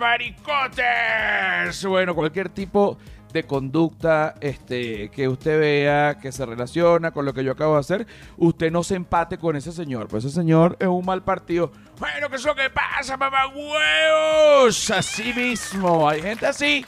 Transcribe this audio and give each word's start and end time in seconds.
maricotes? 0.00 1.84
Bueno, 1.84 2.14
cualquier 2.14 2.48
tipo 2.48 2.98
de 3.32 3.44
conducta 3.44 4.34
este, 4.40 5.08
que 5.10 5.28
usted 5.28 5.60
vea 5.60 6.18
que 6.20 6.32
se 6.32 6.44
relaciona 6.44 7.12
con 7.12 7.24
lo 7.24 7.32
que 7.32 7.44
yo 7.44 7.52
acabo 7.52 7.74
de 7.74 7.80
hacer, 7.80 8.06
usted 8.36 8.72
no 8.72 8.82
se 8.82 8.96
empate 8.96 9.38
con 9.38 9.54
ese 9.54 9.70
señor. 9.70 10.08
Pues 10.08 10.24
ese 10.24 10.34
señor 10.34 10.76
es 10.80 10.88
un 10.88 11.04
mal 11.04 11.22
partido. 11.22 11.70
Bueno, 11.98 12.28
¿qué 12.28 12.36
es 12.36 12.44
lo 12.44 12.56
que 12.56 12.70
pasa, 12.70 13.16
mamá 13.16 13.46
huevos? 13.46 14.90
Así 14.90 15.32
mismo. 15.32 16.08
Hay 16.08 16.22
gente 16.22 16.46
así. 16.46 16.84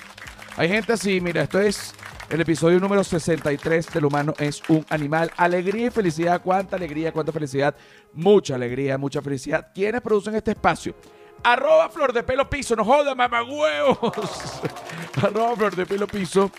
Hay 0.56 0.68
gente 0.68 0.94
así. 0.94 1.20
Mira, 1.20 1.42
esto 1.42 1.60
es 1.60 1.94
el 2.32 2.40
episodio 2.40 2.80
número 2.80 3.04
63 3.04 3.92
del 3.92 4.06
humano 4.06 4.32
es 4.38 4.62
un 4.68 4.86
animal. 4.88 5.30
Alegría 5.36 5.88
y 5.88 5.90
felicidad. 5.90 6.40
¿Cuánta 6.42 6.76
alegría? 6.76 7.12
¿Cuánta 7.12 7.30
felicidad? 7.30 7.74
Mucha 8.14 8.54
alegría, 8.54 8.96
mucha 8.96 9.20
felicidad. 9.20 9.68
¿Quiénes 9.74 10.00
producen 10.00 10.34
este 10.34 10.52
espacio? 10.52 10.94
Arroba 11.44 11.88
Flor 11.88 12.12
de 12.12 12.22
Pelo 12.22 12.48
Piso. 12.48 12.76
No 12.76 12.84
joda, 12.84 13.14
mamagüeos. 13.14 13.98
arroba 15.22 15.56
Flor 15.56 15.76
de 15.76 15.86
Pelo 15.86 16.06
Piso. 16.06 16.50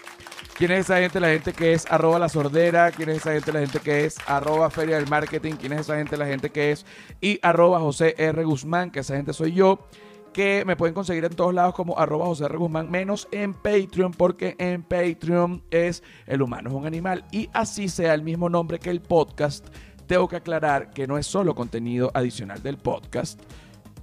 ¿Quién 0.55 0.71
es 0.71 0.81
esa 0.81 0.97
gente? 0.97 1.19
La 1.19 1.29
gente 1.29 1.53
que 1.53 1.73
es 1.73 1.85
arroba 1.89 2.19
la 2.19 2.29
sordera. 2.29 2.91
¿Quién 2.91 3.09
es 3.09 3.17
esa 3.17 3.33
gente? 3.33 3.51
La 3.51 3.59
gente 3.61 3.79
que 3.79 4.05
es 4.05 4.17
arroba 4.27 4.69
feria 4.69 4.97
del 4.97 5.07
marketing. 5.07 5.53
¿Quién 5.53 5.73
es 5.73 5.81
esa 5.81 5.97
gente? 5.97 6.17
La 6.17 6.25
gente 6.25 6.49
que 6.49 6.71
es 6.71 6.85
y 7.21 7.39
arroba 7.41 7.79
José 7.79 8.13
R. 8.17 8.43
Guzmán, 8.43 8.91
que 8.91 8.99
esa 8.99 9.15
gente 9.15 9.33
soy 9.33 9.53
yo. 9.53 9.79
Que 10.33 10.63
me 10.65 10.75
pueden 10.75 10.95
conseguir 10.95 11.23
en 11.25 11.35
todos 11.35 11.53
lados 11.53 11.75
como 11.75 11.97
arroba 11.97 12.25
José 12.25 12.45
R. 12.45 12.57
Guzmán, 12.57 12.91
menos 12.91 13.27
en 13.31 13.53
Patreon, 13.53 14.11
porque 14.11 14.55
en 14.57 14.83
Patreon 14.83 15.63
es 15.71 16.03
el 16.25 16.41
humano 16.41 16.69
es 16.69 16.75
un 16.75 16.85
animal. 16.85 17.23
Y 17.31 17.49
así 17.53 17.87
sea 17.87 18.13
el 18.13 18.23
mismo 18.23 18.49
nombre 18.49 18.79
que 18.79 18.89
el 18.89 19.01
podcast, 19.01 19.67
tengo 20.07 20.27
que 20.27 20.35
aclarar 20.35 20.91
que 20.91 21.07
no 21.07 21.17
es 21.17 21.25
solo 21.25 21.55
contenido 21.55 22.11
adicional 22.13 22.61
del 22.61 22.77
podcast, 22.77 23.39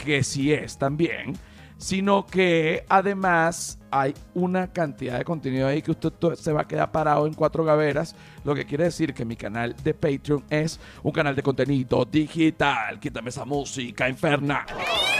que 0.05 0.23
sí 0.23 0.53
es 0.53 0.79
también, 0.79 1.35
sino 1.79 2.27
que 2.27 2.85
además 2.89 3.79
hay 3.91 4.15
una 4.35 4.73
cantidad 4.73 5.19
de 5.19 5.25
contenido 5.25 5.67
ahí 5.67 5.83
que 5.83 5.91
usted 5.93 6.13
se 6.35 6.53
va 6.53 6.63
a 6.63 6.69
quedar 6.69 6.93
parado 6.93 7.27
en 7.27 7.35
cuatro 7.35 7.65
gaveras, 7.65 8.15
lo 8.45 8.55
que 8.55 8.67
quiere 8.67 8.85
decir 8.85 9.15
que 9.15 9.25
mi 9.25 9.37
canal 9.37 9.75
de 9.83 9.95
Patreon 9.95 10.45
es 10.51 10.79
un 11.03 11.13
canal 11.13 11.35
de 11.35 11.43
contenido 11.43 12.05
digital. 12.05 13.01
Quítame 13.01 13.31
esa 13.31 13.45
música 13.45 14.09
infernal. 14.09 14.67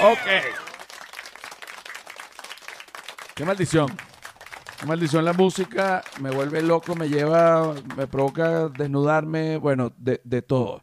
Ok. 0.03 0.29
Qué 3.35 3.45
maldición. 3.45 3.89
Qué 4.79 4.87
maldición 4.87 5.25
la 5.25 5.35
música, 5.35 6.03
me 6.21 6.31
vuelve 6.31 6.63
loco, 6.63 6.95
me 6.95 7.09
lleva, 7.09 7.75
me 7.97 8.07
provoca 8.07 8.69
desnudarme, 8.69 9.59
bueno, 9.59 9.93
de, 9.97 10.21
de 10.25 10.43
todo. 10.43 10.83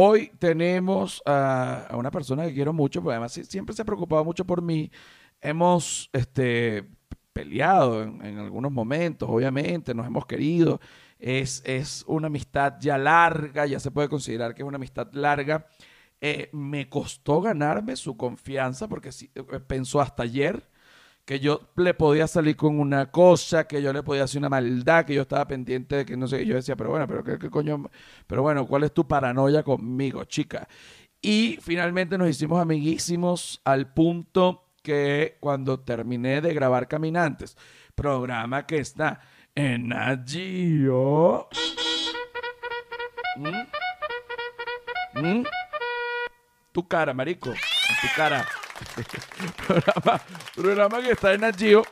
Hoy 0.00 0.30
tenemos 0.38 1.20
a, 1.26 1.88
una 1.94 2.12
persona 2.12 2.46
que 2.46 2.54
quiero 2.54 2.72
mucho, 2.72 3.02
porque 3.02 3.14
además 3.14 3.32
siempre 3.32 3.74
se 3.74 3.82
ha 3.82 3.84
preocupado 3.84 4.24
mucho 4.24 4.44
por 4.44 4.62
mí. 4.62 4.92
Hemos 5.40 6.08
este, 6.12 6.88
peleado 7.32 8.04
en, 8.04 8.38
algunos 8.38 8.70
momentos, 8.70 9.28
obviamente, 9.28 9.94
nos 9.94 10.06
hemos 10.06 10.24
querido. 10.24 10.80
Es, 11.18 11.64
es, 11.66 12.04
una 12.06 12.28
amistad 12.28 12.74
ya 12.78 12.96
larga, 12.96 13.66
ya 13.66 13.80
se 13.80 13.90
puede 13.90 14.08
considerar 14.08 14.54
que 14.54 14.62
es 14.62 14.68
una 14.68 14.76
amistad 14.76 15.08
larga. 15.14 15.66
Eh, 16.20 16.48
me 16.52 16.88
costó 16.88 17.40
ganarme 17.40 17.96
su 17.96 18.16
confianza 18.16 18.86
porque 18.86 19.08
eh, 19.08 19.42
pensó 19.66 20.00
hasta 20.00 20.22
ayer 20.22 20.70
que 21.28 21.40
yo 21.40 21.60
le 21.76 21.92
podía 21.92 22.26
salir 22.26 22.56
con 22.56 22.80
una 22.80 23.10
cosa, 23.10 23.68
que 23.68 23.82
yo 23.82 23.92
le 23.92 24.02
podía 24.02 24.24
hacer 24.24 24.38
una 24.38 24.48
maldad, 24.48 25.04
que 25.04 25.12
yo 25.12 25.20
estaba 25.20 25.46
pendiente 25.46 25.96
de 25.96 26.06
que 26.06 26.16
no 26.16 26.26
sé, 26.26 26.46
yo 26.46 26.54
decía, 26.54 26.74
pero 26.74 26.88
bueno, 26.88 27.06
pero 27.06 27.22
qué, 27.22 27.50
coño, 27.50 27.84
pero 28.26 28.40
bueno, 28.40 28.66
¿cuál 28.66 28.84
es 28.84 28.94
tu 28.94 29.06
paranoia 29.06 29.62
conmigo, 29.62 30.24
chica? 30.24 30.66
Y 31.20 31.58
finalmente 31.60 32.16
nos 32.16 32.30
hicimos 32.30 32.58
amiguísimos 32.58 33.60
al 33.64 33.92
punto 33.92 34.70
que 34.82 35.36
cuando 35.38 35.80
terminé 35.80 36.40
de 36.40 36.54
grabar 36.54 36.88
Caminantes, 36.88 37.58
programa 37.94 38.64
que 38.64 38.78
está 38.78 39.20
en 39.54 39.92
Agio. 39.92 41.46
¿Mm? 43.36 45.20
¿Mm? 45.20 45.44
Tu 46.72 46.88
cara, 46.88 47.12
marico, 47.12 47.50
tu 47.50 48.06
cara. 48.16 48.46
programa, 49.66 50.20
programa 50.54 51.02
que 51.02 51.12
está 51.12 51.34
en 51.34 51.40
Nagio. 51.42 51.82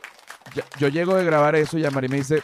Yo, 0.79 0.87
llego 0.87 1.15
de 1.15 1.25
grabar 1.25 1.55
eso 1.55 1.77
y 1.77 1.85
a 1.85 1.91
Mari 1.91 2.07
me 2.07 2.17
dice, 2.17 2.41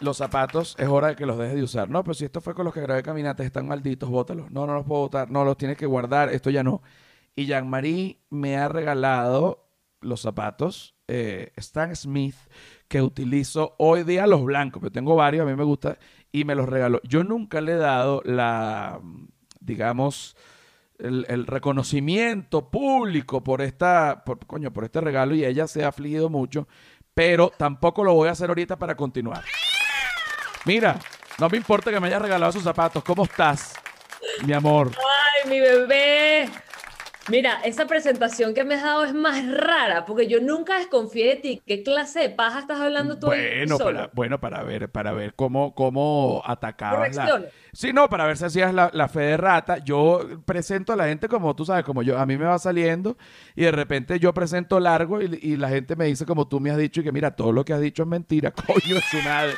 los 0.00 0.16
zapatos 0.16 0.76
es 0.78 0.88
hora 0.88 1.08
de 1.08 1.16
que 1.16 1.26
los 1.26 1.38
dejes 1.38 1.56
de 1.56 1.62
usar. 1.62 1.90
No, 1.90 2.02
pero 2.02 2.14
si 2.14 2.24
esto 2.24 2.40
fue 2.40 2.54
con 2.54 2.64
los 2.64 2.74
que 2.74 2.80
grabé 2.80 3.02
caminates, 3.02 3.46
están 3.46 3.66
malditos, 3.66 4.08
bótalos. 4.08 4.50
No, 4.50 4.66
no 4.66 4.74
los 4.74 4.86
puedo 4.86 5.02
botar. 5.02 5.30
No, 5.30 5.44
los 5.44 5.56
tienes 5.56 5.76
que 5.76 5.86
guardar. 5.86 6.32
Esto 6.32 6.50
ya 6.50 6.62
no. 6.62 6.82
Y 7.34 7.46
Jean-Marie 7.46 8.20
me 8.30 8.56
ha 8.56 8.68
regalado 8.68 9.68
los 10.00 10.20
zapatos 10.20 10.96
eh, 11.08 11.52
Stan 11.56 11.94
Smith 11.94 12.36
que 12.88 13.02
utilizo 13.02 13.74
hoy 13.78 14.04
día 14.04 14.26
los 14.26 14.44
blancos, 14.44 14.80
pero 14.80 14.92
tengo 14.92 15.16
varios, 15.16 15.46
a 15.46 15.50
mí 15.50 15.56
me 15.56 15.64
gusta, 15.64 15.98
y 16.32 16.44
me 16.44 16.54
los 16.54 16.68
regaló. 16.68 17.00
Yo 17.04 17.24
nunca 17.24 17.60
le 17.60 17.72
he 17.72 17.76
dado 17.76 18.22
la, 18.24 19.00
digamos, 19.60 20.36
el, 20.98 21.46
reconocimiento 21.46 22.70
público 22.70 23.42
por 23.42 23.62
esta, 23.62 24.24
coño, 24.46 24.72
por 24.72 24.84
este 24.84 25.00
regalo 25.00 25.34
y 25.34 25.44
ella 25.44 25.66
se 25.66 25.84
ha 25.84 25.88
afligido 25.88 26.28
mucho, 26.28 26.68
pero 27.14 27.52
tampoco 27.56 28.04
lo 28.04 28.14
voy 28.14 28.28
a 28.28 28.32
hacer 28.32 28.48
ahorita 28.48 28.78
para 28.78 28.94
continuar. 28.94 29.44
Mira, 30.64 30.98
no 31.38 31.48
me 31.48 31.56
importa 31.56 31.90
que 31.90 32.00
me 32.00 32.08
hayas 32.08 32.22
regalado 32.22 32.52
sus 32.52 32.62
zapatos. 32.62 33.04
¿Cómo 33.04 33.24
estás, 33.24 33.74
mi 34.44 34.52
amor? 34.52 34.90
Ay, 34.96 35.50
mi 35.50 35.60
bebé. 35.60 36.50
Mira, 37.28 37.60
esa 37.64 37.86
presentación 37.86 38.54
que 38.54 38.62
me 38.62 38.74
has 38.74 38.82
dado 38.82 39.04
es 39.04 39.12
más 39.12 39.44
rara, 39.50 40.04
porque 40.04 40.28
yo 40.28 40.40
nunca 40.40 40.78
desconfié 40.78 41.28
de 41.28 41.36
ti. 41.36 41.62
¿Qué 41.66 41.82
clase 41.82 42.20
de 42.20 42.30
paja 42.30 42.60
estás 42.60 42.80
hablando 42.80 43.18
tú? 43.18 43.26
Bueno, 43.26 43.78
para, 43.78 44.10
bueno, 44.12 44.40
para 44.40 44.62
ver, 44.62 44.88
para 44.90 45.12
ver 45.12 45.34
cómo, 45.34 45.74
cómo 45.74 46.42
atacabas 46.44 47.16
la... 47.16 47.46
Sí, 47.72 47.92
no, 47.92 48.08
para 48.08 48.26
ver 48.26 48.36
si 48.36 48.44
hacías 48.44 48.72
la, 48.72 49.08
fe 49.08 49.20
de 49.20 49.36
rata. 49.36 49.78
Yo 49.78 50.20
presento 50.44 50.92
a 50.92 50.96
la 50.96 51.06
gente 51.08 51.28
como 51.28 51.54
tú 51.56 51.64
sabes, 51.64 51.84
como 51.84 52.02
yo, 52.02 52.18
a 52.18 52.26
mí 52.26 52.36
me 52.38 52.44
va 52.44 52.58
saliendo 52.58 53.16
y 53.54 53.62
de 53.62 53.72
repente 53.72 54.18
yo 54.20 54.32
presento 54.32 54.78
largo 54.78 55.20
y, 55.20 55.38
y 55.42 55.56
la 55.56 55.68
gente 55.68 55.96
me 55.96 56.06
dice 56.06 56.24
como 56.26 56.48
tú 56.48 56.60
me 56.60 56.70
has 56.70 56.78
dicho 56.78 57.00
y 57.00 57.04
que 57.04 57.12
mira, 57.12 57.32
todo 57.32 57.52
lo 57.52 57.64
que 57.64 57.72
has 57.72 57.80
dicho 57.80 58.04
es 58.04 58.08
mentira, 58.08 58.50
coño 58.52 58.94
de 58.94 59.00
su 59.02 59.18
madre. 59.22 59.54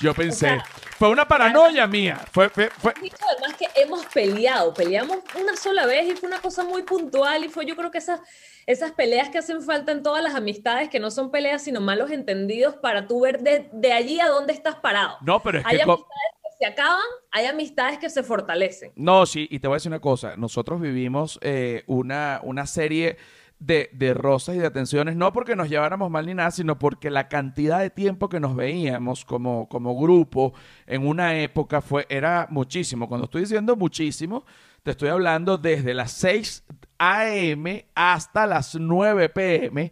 Yo 0.00 0.14
pensé, 0.14 0.58
fue 0.98 1.08
una 1.08 1.26
paranoia 1.26 1.86
mía. 1.86 2.20
Fue, 2.32 2.48
fue, 2.48 2.70
fue. 2.70 2.92
Además 2.92 3.56
que 3.58 3.66
hemos 3.80 4.06
peleado, 4.06 4.72
peleamos 4.72 5.18
una 5.40 5.56
sola 5.56 5.86
vez 5.86 6.06
y 6.08 6.16
fue 6.16 6.28
una 6.28 6.40
cosa 6.40 6.64
muy 6.64 6.82
puntual 6.82 7.44
y 7.44 7.48
fue 7.48 7.66
yo 7.66 7.76
creo 7.76 7.90
que 7.90 7.98
esas, 7.98 8.20
esas 8.66 8.92
peleas 8.92 9.28
que 9.28 9.38
hacen 9.38 9.62
falta 9.62 9.92
en 9.92 10.02
todas 10.02 10.22
las 10.22 10.34
amistades, 10.34 10.88
que 10.88 11.00
no 11.00 11.10
son 11.10 11.30
peleas 11.30 11.62
sino 11.62 11.80
malos 11.80 12.10
entendidos 12.10 12.76
para 12.76 13.06
tú 13.06 13.20
ver 13.20 13.40
de, 13.40 13.68
de 13.72 13.92
allí 13.92 14.20
a 14.20 14.28
dónde 14.28 14.52
estás 14.52 14.76
parado. 14.76 15.18
No, 15.22 15.42
pero 15.42 15.58
es 15.58 15.66
hay 15.66 15.76
que... 15.76 15.82
Amistades 15.82 16.32
que 16.42 16.64
se 16.64 16.66
acaban, 16.66 17.00
hay 17.30 17.46
amistades 17.46 17.98
que 17.98 18.10
se 18.10 18.22
fortalecen. 18.22 18.92
No, 18.96 19.26
sí, 19.26 19.48
y 19.50 19.58
te 19.58 19.68
voy 19.68 19.74
a 19.74 19.76
decir 19.76 19.90
una 19.90 20.00
cosa, 20.00 20.36
nosotros 20.36 20.80
vivimos 20.80 21.38
eh, 21.42 21.82
una, 21.86 22.40
una 22.42 22.66
serie 22.66 23.16
de, 23.58 24.14
rosas 24.14 24.56
y 24.56 24.58
de 24.58 24.66
atenciones, 24.66 25.16
no 25.16 25.32
porque 25.32 25.56
nos 25.56 25.68
lleváramos 25.68 26.10
mal 26.10 26.26
ni 26.26 26.34
nada, 26.34 26.50
sino 26.50 26.78
porque 26.78 27.10
la 27.10 27.28
cantidad 27.28 27.80
de 27.80 27.90
tiempo 27.90 28.28
que 28.28 28.40
nos 28.40 28.54
veíamos 28.54 29.24
como, 29.24 29.68
como 29.68 29.98
grupo 29.98 30.52
en 30.86 31.06
una 31.06 31.38
época 31.38 31.80
fue, 31.80 32.06
era 32.08 32.46
muchísimo. 32.50 33.08
Cuando 33.08 33.24
estoy 33.24 33.42
diciendo 33.42 33.76
muchísimo, 33.76 34.44
te 34.82 34.90
estoy 34.90 35.08
hablando 35.08 35.56
desde 35.56 35.94
las 35.94 36.12
6 36.12 36.64
a.m. 36.98 37.86
hasta 37.94 38.46
las 38.46 38.74
9 38.74 39.28
p.m. 39.30 39.90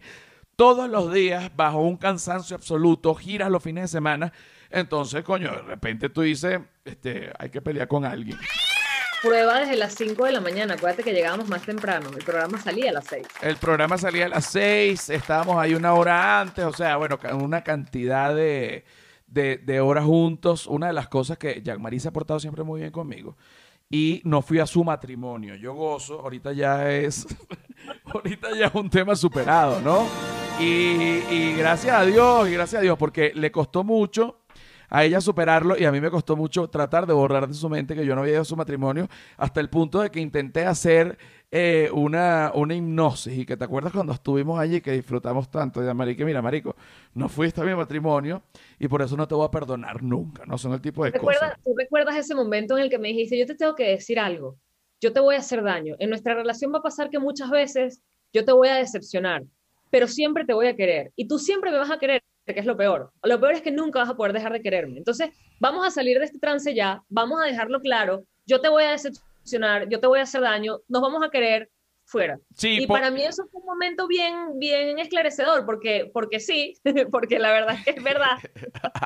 Todos 0.55 0.89
los 0.89 1.11
días, 1.11 1.51
bajo 1.55 1.79
un 1.79 1.97
cansancio 1.97 2.55
absoluto, 2.55 3.15
giras 3.15 3.49
los 3.49 3.63
fines 3.63 3.85
de 3.85 3.87
semana. 3.87 4.31
Entonces, 4.69 5.23
coño, 5.23 5.51
de 5.51 5.61
repente 5.63 6.09
tú 6.09 6.21
dices, 6.21 6.59
este, 6.85 7.31
hay 7.39 7.49
que 7.49 7.61
pelear 7.61 7.87
con 7.87 8.05
alguien 8.05 8.37
prueba 9.23 9.61
desde 9.61 9.77
las 9.77 9.95
5 9.95 10.25
de 10.25 10.31
la 10.33 10.41
mañana. 10.41 10.73
Acuérdate 10.73 11.03
que 11.03 11.13
llegábamos 11.13 11.47
más 11.47 11.63
temprano. 11.63 12.09
El 12.15 12.23
programa 12.23 12.59
salía 12.59 12.89
a 12.89 12.93
las 12.93 13.05
6. 13.05 13.27
El 13.41 13.55
programa 13.55 13.97
salía 13.97 14.25
a 14.25 14.29
las 14.29 14.45
6. 14.47 15.09
Estábamos 15.09 15.57
ahí 15.57 15.73
una 15.73 15.93
hora 15.93 16.41
antes. 16.41 16.65
O 16.65 16.73
sea, 16.73 16.97
bueno, 16.97 17.17
una 17.41 17.63
cantidad 17.63 18.35
de, 18.35 18.83
de, 19.27 19.79
horas 19.79 20.03
juntos. 20.03 20.67
Una 20.67 20.87
de 20.87 20.93
las 20.93 21.07
cosas 21.07 21.37
que 21.37 21.61
Jean-Marie 21.63 22.01
se 22.01 22.09
ha 22.09 22.13
portado 22.13 22.39
siempre 22.39 22.63
muy 22.63 22.81
bien 22.81 22.91
conmigo. 22.91 23.37
Y 23.89 24.21
no 24.25 24.41
fui 24.41 24.59
a 24.59 24.65
su 24.65 24.83
matrimonio. 24.83 25.55
Yo 25.55 25.73
gozo. 25.73 26.19
Ahorita 26.19 26.51
ya 26.51 26.91
es. 26.91 27.25
ahorita 28.13 28.49
ya 28.55 28.67
es 28.67 28.75
un 28.75 28.89
tema 28.89 29.15
superado, 29.15 29.79
¿no? 29.79 30.05
Y, 30.59 31.23
y 31.31 31.55
gracias 31.57 31.95
a 31.95 32.05
Dios, 32.05 32.47
y 32.47 32.51
gracias 32.51 32.79
a 32.79 32.83
Dios, 32.83 32.97
porque 32.97 33.31
le 33.33 33.51
costó 33.51 33.83
mucho 33.83 34.42
a 34.93 35.03
ella 35.03 35.19
superarlo 35.21 35.75
y 35.75 35.85
a 35.85 35.91
mí 35.91 35.99
me 35.99 36.11
costó 36.11 36.35
mucho 36.35 36.69
tratar 36.69 37.07
de 37.07 37.13
borrar 37.13 37.47
de 37.47 37.55
su 37.55 37.67
mente 37.67 37.95
que 37.95 38.05
yo 38.05 38.13
no 38.13 38.21
había 38.21 38.33
ido 38.33 38.43
a 38.43 38.45
su 38.45 38.55
matrimonio 38.55 39.09
hasta 39.37 39.59
el 39.59 39.67
punto 39.67 40.01
de 40.01 40.11
que 40.11 40.19
intenté 40.19 40.67
hacer 40.67 41.17
eh, 41.49 41.89
una, 41.91 42.51
una 42.53 42.75
hipnosis. 42.75 43.35
Y 43.39 43.43
que 43.43 43.57
te 43.57 43.63
acuerdas 43.63 43.91
cuando 43.91 44.13
estuvimos 44.13 44.59
allí 44.59 44.81
que 44.81 44.91
disfrutamos 44.91 45.49
tanto. 45.49 45.81
De 45.81 45.91
Marique, 45.95 46.23
mira 46.23 46.43
Marico, 46.43 46.75
no 47.15 47.27
fuiste 47.27 47.59
a 47.61 47.63
mi 47.63 47.73
matrimonio 47.73 48.43
y 48.77 48.87
por 48.87 49.01
eso 49.01 49.17
no 49.17 49.27
te 49.27 49.33
voy 49.33 49.47
a 49.47 49.49
perdonar 49.49 50.03
nunca, 50.03 50.45
no 50.45 50.59
son 50.59 50.73
el 50.73 50.81
tipo 50.81 51.03
de 51.03 51.11
cosas. 51.11 51.55
¿Tú 51.63 51.73
recuerdas 51.75 52.15
ese 52.15 52.35
momento 52.35 52.77
en 52.77 52.83
el 52.83 52.89
que 52.91 52.99
me 52.99 53.07
dijiste, 53.07 53.35
yo 53.35 53.47
te 53.47 53.55
tengo 53.55 53.73
que 53.73 53.87
decir 53.87 54.19
algo, 54.19 54.57
yo 55.01 55.11
te 55.11 55.19
voy 55.19 55.33
a 55.33 55.39
hacer 55.39 55.63
daño, 55.63 55.95
en 55.97 56.09
nuestra 56.09 56.35
relación 56.35 56.71
va 56.71 56.77
a 56.77 56.83
pasar 56.83 57.09
que 57.09 57.17
muchas 57.17 57.49
veces 57.49 58.03
yo 58.31 58.45
te 58.45 58.51
voy 58.51 58.67
a 58.67 58.75
decepcionar, 58.75 59.43
pero 59.89 60.07
siempre 60.07 60.45
te 60.45 60.53
voy 60.53 60.67
a 60.67 60.75
querer 60.75 61.11
y 61.15 61.27
tú 61.27 61.39
siempre 61.39 61.71
me 61.71 61.79
vas 61.79 61.89
a 61.89 61.97
querer, 61.97 62.23
que 62.45 62.59
es 62.59 62.65
lo 62.65 62.75
peor. 62.75 63.11
Lo 63.23 63.39
peor 63.39 63.53
es 63.53 63.61
que 63.61 63.71
nunca 63.71 63.99
vas 63.99 64.09
a 64.09 64.15
poder 64.15 64.33
dejar 64.33 64.51
de 64.51 64.61
quererme. 64.61 64.97
Entonces, 64.97 65.29
vamos 65.59 65.85
a 65.85 65.91
salir 65.91 66.19
de 66.19 66.25
este 66.25 66.39
trance 66.39 66.73
ya, 66.73 67.01
vamos 67.09 67.41
a 67.41 67.45
dejarlo 67.45 67.79
claro, 67.79 68.25
yo 68.45 68.59
te 68.59 68.69
voy 68.69 68.83
a 68.83 68.91
decepcionar, 68.91 69.87
yo 69.89 69.99
te 69.99 70.07
voy 70.07 70.19
a 70.19 70.23
hacer 70.23 70.41
daño, 70.41 70.79
nos 70.87 71.01
vamos 71.01 71.23
a 71.23 71.29
querer, 71.29 71.69
fuera. 72.05 72.37
y 72.61 72.85
para 72.85 73.11
mí 73.11 73.23
eso 73.23 73.43
fue 73.51 73.61
un 73.61 73.65
momento 73.65 74.07
bien, 74.07 74.59
bien 74.59 74.99
esclarecedor, 74.99 75.65
porque, 75.65 76.09
porque 76.13 76.39
sí, 76.39 76.73
porque 77.11 77.39
la 77.39 77.51
verdad 77.51 77.75
es 77.75 77.83
que 77.83 77.91
es 77.91 78.03
verdad. 78.03 78.37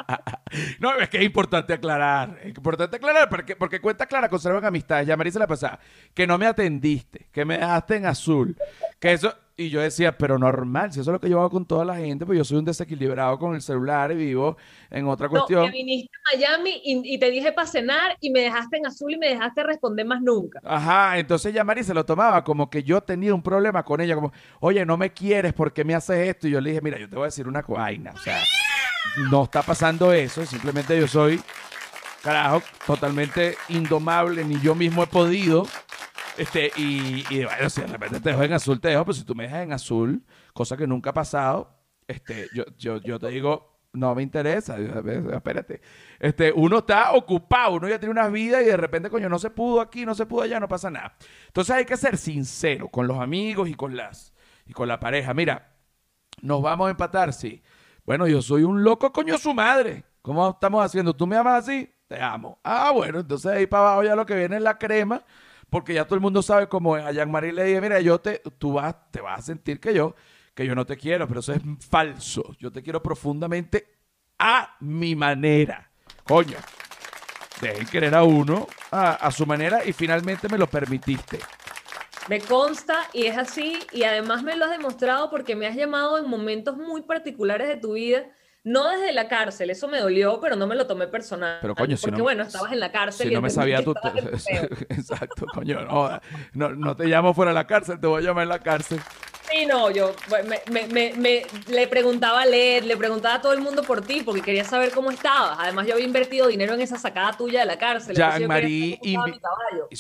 no, 0.80 0.96
es 0.96 1.10
que 1.10 1.18
es 1.18 1.24
importante 1.24 1.74
aclarar, 1.74 2.40
es 2.42 2.48
importante 2.48 2.98
aclarar, 2.98 3.30
porque, 3.30 3.56
porque 3.56 3.80
cuenta 3.80 4.06
clara, 4.06 4.30
conservan 4.30 4.66
amistades, 4.66 5.08
ya 5.08 5.18
Marisa 5.18 5.40
la 5.40 5.48
pasada, 5.48 5.80
que 6.14 6.28
no 6.28 6.38
me 6.38 6.48
atendiste, 6.48 7.30
que 7.32 7.46
me 7.46 7.58
dejaste 7.58 7.96
en 7.96 8.06
azul, 8.06 8.58
que 9.00 9.14
eso, 9.14 9.34
y 9.60 9.72
yo 9.72 9.82
decía, 9.82 10.16
pero 10.16 10.38
normal, 10.38 10.94
si 10.94 11.00
eso 11.00 11.10
es 11.10 11.14
lo 11.14 11.20
que 11.20 11.30
yo 11.30 11.40
hago 11.40 11.50
con 11.50 11.66
toda 11.66 11.84
la 11.84 11.96
gente, 11.96 12.28
pues 12.28 12.38
yo 12.38 12.46
soy 12.46 12.60
un 12.60 12.66
desequilibrado 12.66 13.40
con 13.40 13.56
el 13.56 13.62
celular 13.64 14.12
y 14.12 14.16
vivo 14.16 14.56
en 14.92 15.08
otra 15.08 15.28
cuestión. 15.28 15.66
No, 15.66 15.72
viniste 15.72 16.12
a 16.16 16.38
Miami 16.38 16.80
y, 16.86 17.18
te 17.18 17.32
dije 17.32 17.52
para 17.52 17.68
cenar 17.68 18.16
y 18.22 18.30
me 18.30 18.42
dejaste 18.42 18.78
en 18.78 18.86
azul 18.86 19.12
y 19.12 19.18
me 19.18 19.30
dejaste 19.30 19.64
responder 19.64 20.06
más 20.06 20.22
nunca. 20.22 20.60
Ajá, 20.64 21.18
entonces 21.18 21.52
ya 21.56 21.64
Mari 21.64 21.84
se 21.84 21.96
lo 21.96 22.06
tomaba 22.06 22.44
como 22.44 22.70
que 22.70 22.84
yo 22.84 23.02
tenía 23.02 23.34
un 23.34 23.42
problema 23.42 23.82
con 23.82 24.00
ella, 24.00 24.14
como, 24.14 24.32
oye, 24.60 24.86
no 24.86 24.96
me 24.96 25.12
quieres, 25.12 25.54
porque 25.54 25.84
me 25.84 25.96
haces 25.96 26.30
esto? 26.30 26.48
Y 26.48 26.52
yo 26.52 26.62
le 26.62 26.70
dije, 26.70 26.82
mira, 26.84 27.00
yo 27.00 27.10
te 27.10 27.16
voy 27.16 27.24
a 27.24 27.28
decir 27.28 27.48
una 27.48 27.62
vaina, 27.62 28.12
o 28.14 28.20
sea, 28.20 28.40
no 29.32 29.46
está 29.46 29.64
pasando 29.64 30.14
eso, 30.14 30.46
simplemente 30.46 31.00
yo 31.00 31.08
soy, 31.08 31.42
carajo, 32.22 32.62
totalmente 32.86 33.58
indomable, 33.70 34.46
ni 34.46 34.60
yo 34.62 34.76
mismo 34.76 35.02
he 35.02 35.08
podido 35.08 35.66
este, 36.38 36.72
y, 36.78 37.26
y 37.30 37.44
bueno, 37.44 37.70
si 37.70 37.82
de 37.82 37.88
repente 37.88 38.20
te 38.20 38.30
dejo 38.30 38.44
en 38.44 38.54
azul, 38.54 38.80
te 38.80 38.90
dejo, 38.90 39.06
pero 39.06 39.14
si 39.14 39.24
tú 39.24 39.36
me 39.36 39.44
dejas 39.44 39.64
en 39.64 39.74
azul, 39.74 40.24
cosa 40.54 40.78
que 40.78 40.88
nunca 40.88 41.10
ha 41.10 41.14
pasado, 41.14 41.78
este, 42.08 42.48
yo, 42.54 42.64
yo, 42.78 43.02
yo 43.02 43.20
te 43.20 43.28
digo, 43.28 43.78
no 43.94 44.14
me 44.16 44.24
interesa, 44.24 44.78
espérate. 44.78 45.82
Este, 46.20 46.52
uno 46.54 46.80
está 46.80 47.14
ocupado, 47.14 47.74
uno 47.74 47.90
ya 47.90 48.00
tiene 48.00 48.12
una 48.12 48.30
vida 48.30 48.62
y 48.62 48.66
de 48.66 48.78
repente, 48.78 49.10
coño, 49.10 49.30
no 49.30 49.40
se 49.40 49.50
pudo 49.50 49.82
aquí, 49.82 50.06
no 50.06 50.16
se 50.16 50.26
pudo 50.26 50.44
allá, 50.44 50.60
no 50.60 50.68
pasa 50.68 50.90
nada. 50.90 51.16
Entonces 51.48 51.76
hay 51.76 51.86
que 51.86 51.98
ser 51.98 52.18
sincero 52.18 52.88
con 52.90 53.08
los 53.08 53.20
amigos 53.20 53.70
y 53.70 53.74
con 53.74 53.96
las 53.96 54.34
y 54.66 54.74
con 54.74 54.88
la 54.88 55.00
pareja. 55.00 55.34
Mira, 55.34 55.76
nos 56.42 56.62
vamos 56.62 56.88
a 56.88 56.92
empatar, 56.92 57.34
sí. 57.34 57.64
Bueno, 58.06 58.28
yo 58.28 58.42
soy 58.42 58.64
un 58.64 58.84
loco, 58.84 59.12
coño, 59.12 59.38
su 59.38 59.54
madre. 59.54 60.04
¿Cómo 60.22 60.50
estamos 60.52 60.86
haciendo? 60.86 61.16
¿Tú 61.16 61.26
me 61.26 61.38
amas 61.38 61.64
así? 61.64 61.90
Te 62.08 62.22
amo. 62.22 62.60
Ah, 62.64 62.92
bueno, 62.94 63.20
entonces 63.20 63.52
ahí 63.52 63.66
para 63.66 63.84
abajo 63.84 64.04
ya 64.04 64.16
lo 64.16 64.26
que 64.26 64.36
viene 64.36 64.58
es 64.58 64.62
la 64.62 64.78
crema 64.78 65.24
porque 65.70 65.94
ya 65.94 66.06
todo 66.06 66.16
el 66.16 66.22
mundo 66.22 66.42
sabe 66.42 66.68
cómo 66.68 66.98
es. 66.98 67.04
A 67.04 67.12
Jean-Marie 67.12 67.54
le 67.54 67.64
dije, 67.66 67.82
mira, 67.82 68.00
yo 68.00 68.20
te, 68.20 68.42
tú 68.58 68.74
vas, 68.74 68.96
te 69.12 69.22
vas 69.22 69.40
a 69.40 69.42
sentir 69.42 69.80
que 69.80 69.94
yo, 69.94 70.16
que 70.54 70.66
yo 70.66 70.76
no 70.76 70.86
te 70.86 70.98
quiero, 70.98 71.28
pero 71.28 71.42
eso 71.42 71.54
es 71.54 71.62
falso. 71.90 72.56
Yo 72.60 72.72
te 72.72 72.82
quiero 72.82 73.02
profundamente 73.02 73.88
a 74.40 74.76
mi 74.80 75.16
manera. 75.16 75.92
Coño, 76.24 76.58
dejen 77.62 77.88
querer 77.88 78.16
a 78.16 78.24
uno 78.24 78.68
a, 78.92 79.14
a 79.14 79.32
su 79.32 79.46
manera 79.46 79.84
y 79.86 79.94
finalmente 79.94 80.48
me 80.50 80.58
lo 80.58 80.68
permitiste. 80.68 81.40
Me 82.30 82.42
consta 82.42 83.08
y 83.14 83.26
es 83.26 83.38
así 83.38 83.80
y 83.94 84.04
además 84.04 84.44
me 84.44 84.56
lo 84.56 84.66
has 84.66 84.72
demostrado 84.72 85.30
porque 85.30 85.56
me 85.56 85.66
has 85.66 85.76
llamado 85.76 86.18
en 86.18 86.30
momentos 86.30 86.76
muy 86.76 87.02
particulares 87.02 87.68
de 87.70 87.78
tu 87.78 87.94
vida 87.94 88.26
no 88.68 88.90
desde 88.90 89.14
la 89.14 89.30
cárcel, 89.30 89.70
eso 89.70 89.88
me 89.88 90.00
dolió, 90.00 90.40
pero 90.42 90.58
no 90.58 90.68
me 90.68 90.76
lo 90.76 90.86
tomé 90.86 91.08
personal. 91.08 91.60
Pero 91.62 91.74
coño, 91.74 91.96
porque 92.02 92.22
bueno, 92.22 92.44
estabas 92.44 92.74
en 92.74 92.82
la 92.82 92.92
cárcel. 92.92 93.30
Si 93.30 93.34
no 93.34 93.42
me 93.42 93.50
sabía 93.50 93.82
tú. 93.82 93.94
Exacto, 94.90 95.46
coño, 95.54 95.86
no, 96.54 96.70
no, 96.76 96.96
te 96.96 97.06
llamo 97.06 97.34
fuera 97.34 97.52
de 97.52 97.56
la 97.56 97.66
cárcel, 97.66 97.98
te 97.98 98.08
voy 98.08 98.22
a 98.22 98.26
llamar 98.26 98.44
en 98.44 98.50
la 98.50 98.60
cárcel. 98.60 99.00
Sí, 99.50 99.66
no, 99.66 99.92
yo 99.92 100.14
me, 100.70 100.88
me, 100.88 101.14
me, 101.14 101.46
le 101.70 101.88
preguntaba 101.88 102.42
a 102.42 102.46
Led, 102.46 102.84
le 102.84 102.98
preguntaba 102.98 103.36
a 103.36 103.42
todo 103.42 103.54
el 103.54 103.62
mundo 103.62 103.84
por 103.84 104.02
ti, 104.02 104.22
porque 104.24 104.42
quería 104.42 104.64
saber 104.64 104.92
cómo 104.92 105.10
estabas. 105.10 105.58
Además, 105.60 105.88
yo 105.88 105.94
había 105.94 106.06
invertido 106.06 106.48
dinero 106.48 106.74
en 106.74 106.82
esa 106.82 106.98
sacada 106.98 107.32
tuya 107.34 107.62
de 107.62 107.66
la 107.66 107.78
cárcel. 107.78 108.16
Jean-Marie. 108.16 109.00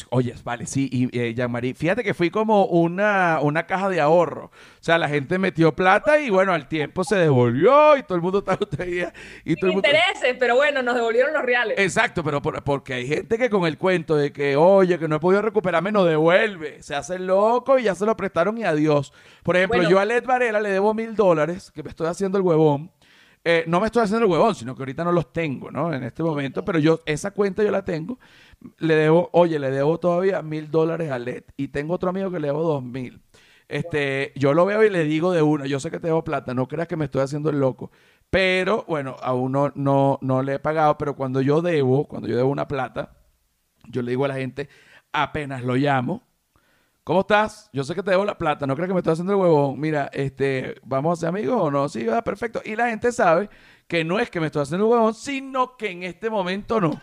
Oye, 0.10 0.36
vale, 0.44 0.66
sí, 0.66 0.90
y 0.92 1.18
eh, 1.18 1.34
Jean-Marie, 1.34 1.74
fíjate 1.74 2.04
que 2.04 2.14
fui 2.14 2.30
como 2.30 2.66
una, 2.66 3.40
una 3.42 3.66
caja 3.66 3.90
de 3.90 4.02
ahorro. 4.02 4.46
O 4.46 4.84
sea, 4.88 4.98
la 4.98 5.08
gente 5.08 5.38
metió 5.38 5.74
plata 5.76 6.20
y 6.20 6.30
bueno, 6.30 6.54
al 6.54 6.68
tiempo 6.68 7.04
se 7.04 7.16
devolvió 7.16 7.98
y 7.98 8.04
todo 8.04 8.16
el 8.16 8.22
mundo 8.22 8.40
estaba 8.40 8.58
y 9.46 9.56
todo 9.56 9.72
intereses, 9.72 10.36
pero 10.40 10.56
bueno, 10.56 10.82
nos 10.82 10.96
devolvieron 10.96 11.34
los 11.34 11.44
reales. 11.44 11.78
Exacto, 11.80 12.24
pero 12.24 12.42
porque 12.42 12.94
hay 12.94 13.08
gente 13.08 13.38
que 13.38 13.50
con 13.50 13.66
el 13.66 13.78
cuento 13.78 14.16
de 14.16 14.32
que, 14.32 14.56
oye, 14.56 14.98
que 15.00 15.08
no 15.08 15.18
he 15.18 15.20
podido 15.20 15.42
recuperarme, 15.42 15.92
no 15.92 16.04
devuelve. 16.04 16.82
Se 16.84 16.96
hace 16.96 17.20
loco 17.20 17.80
y 17.80 17.84
ya 17.84 17.96
se 17.96 18.06
lo 18.06 18.16
prestaron 18.16 18.58
y 18.58 18.64
adiós. 18.64 19.14
Por 19.48 19.56
ejemplo, 19.56 19.90
yo 19.90 19.98
a 19.98 20.04
Led 20.04 20.26
Varela 20.26 20.60
le 20.60 20.68
debo 20.68 20.94
mil 20.94 21.16
dólares, 21.16 21.72
que 21.72 21.82
me 21.82 21.90
estoy 21.90 22.08
haciendo 22.08 22.38
el 22.38 22.44
huevón. 22.44 22.92
Eh, 23.46 23.64
no 23.66 23.80
me 23.80 23.86
estoy 23.86 24.04
haciendo 24.04 24.26
el 24.26 24.30
huevón, 24.30 24.54
sino 24.56 24.76
que 24.76 24.82
ahorita 24.82 25.06
no 25.06 25.14
los 25.14 25.32
tengo, 25.32 25.72
¿no? 25.72 25.94
En 25.94 26.04
este 26.04 26.22
momento, 26.22 26.66
pero 26.66 26.80
yo, 26.80 27.00
esa 27.06 27.32
cuenta 27.32 27.64
yo 27.64 27.72
la 27.72 27.86
tengo. 27.86 28.20
Le 28.80 28.96
debo, 28.96 29.30
oye, 29.32 29.58
le 29.58 29.72
debo 29.72 30.02
todavía 30.02 30.42
mil 30.42 30.70
dólares 30.70 31.12
a 31.12 31.18
Led. 31.18 31.46
Y 31.56 31.70
tengo 31.70 31.94
otro 31.94 32.10
amigo 32.10 32.30
que 32.30 32.42
le 32.42 32.48
debo 32.48 32.62
dos 32.62 32.84
mil. 32.84 33.22
Este, 33.70 34.34
yo 34.36 34.54
lo 34.54 34.66
veo 34.66 34.84
y 34.84 34.90
le 34.90 35.06
digo 35.06 35.32
de 35.32 35.42
una, 35.42 35.66
yo 35.66 35.80
sé 35.80 35.92
que 35.92 36.02
te 36.02 36.08
debo 36.08 36.26
plata, 36.26 36.54
no 36.54 36.68
creas 36.68 36.90
que 36.90 36.98
me 36.98 37.06
estoy 37.06 37.22
haciendo 37.22 37.50
el 37.50 37.62
loco. 37.62 37.90
Pero, 38.30 38.84
bueno, 38.86 39.16
aún 39.22 39.54
no, 39.54 39.72
no, 39.76 40.20
no 40.22 40.44
le 40.44 40.56
he 40.56 40.60
pagado, 40.60 40.98
pero 40.98 41.16
cuando 41.16 41.40
yo 41.40 41.62
debo, 41.62 42.06
cuando 42.10 42.28
yo 42.28 42.36
debo 42.36 42.50
una 42.50 42.68
plata, 42.68 43.16
yo 43.88 44.02
le 44.02 44.12
digo 44.12 44.26
a 44.26 44.28
la 44.28 44.36
gente, 44.36 44.68
apenas 45.14 45.64
lo 45.64 45.78
llamo, 45.78 46.27
¿Cómo 47.08 47.22
estás? 47.22 47.70
Yo 47.72 47.86
sé 47.86 47.96
que 47.96 48.04
te 48.04 48.12
debo 48.12 48.26
la 48.26 48.38
plata, 48.38 48.68
no 48.68 48.76
creo 48.76 48.86
que 48.86 48.94
me 48.94 49.00
estoy 49.00 49.14
haciendo 49.14 49.32
el 49.32 49.40
huevón. 49.40 49.80
Mira, 49.80 50.10
este, 50.12 50.76
¿vamos 50.84 51.18
a 51.18 51.22
ser 51.22 51.30
amigos 51.30 51.58
o 51.58 51.72
no? 51.72 51.88
Sí, 51.88 52.04
va, 52.04 52.22
perfecto. 52.22 52.62
Y 52.66 52.76
la 52.76 52.90
gente 52.90 53.14
sabe 53.14 53.50
que 53.88 54.04
no 54.04 54.20
es 54.20 54.30
que 54.30 54.42
me 54.42 54.48
estoy 54.48 54.64
haciendo 54.64 54.88
el 54.88 54.92
huevón, 54.92 55.14
sino 55.14 55.78
que 55.78 55.90
en 55.90 56.04
este 56.04 56.30
momento 56.30 56.82
no. 56.82 57.02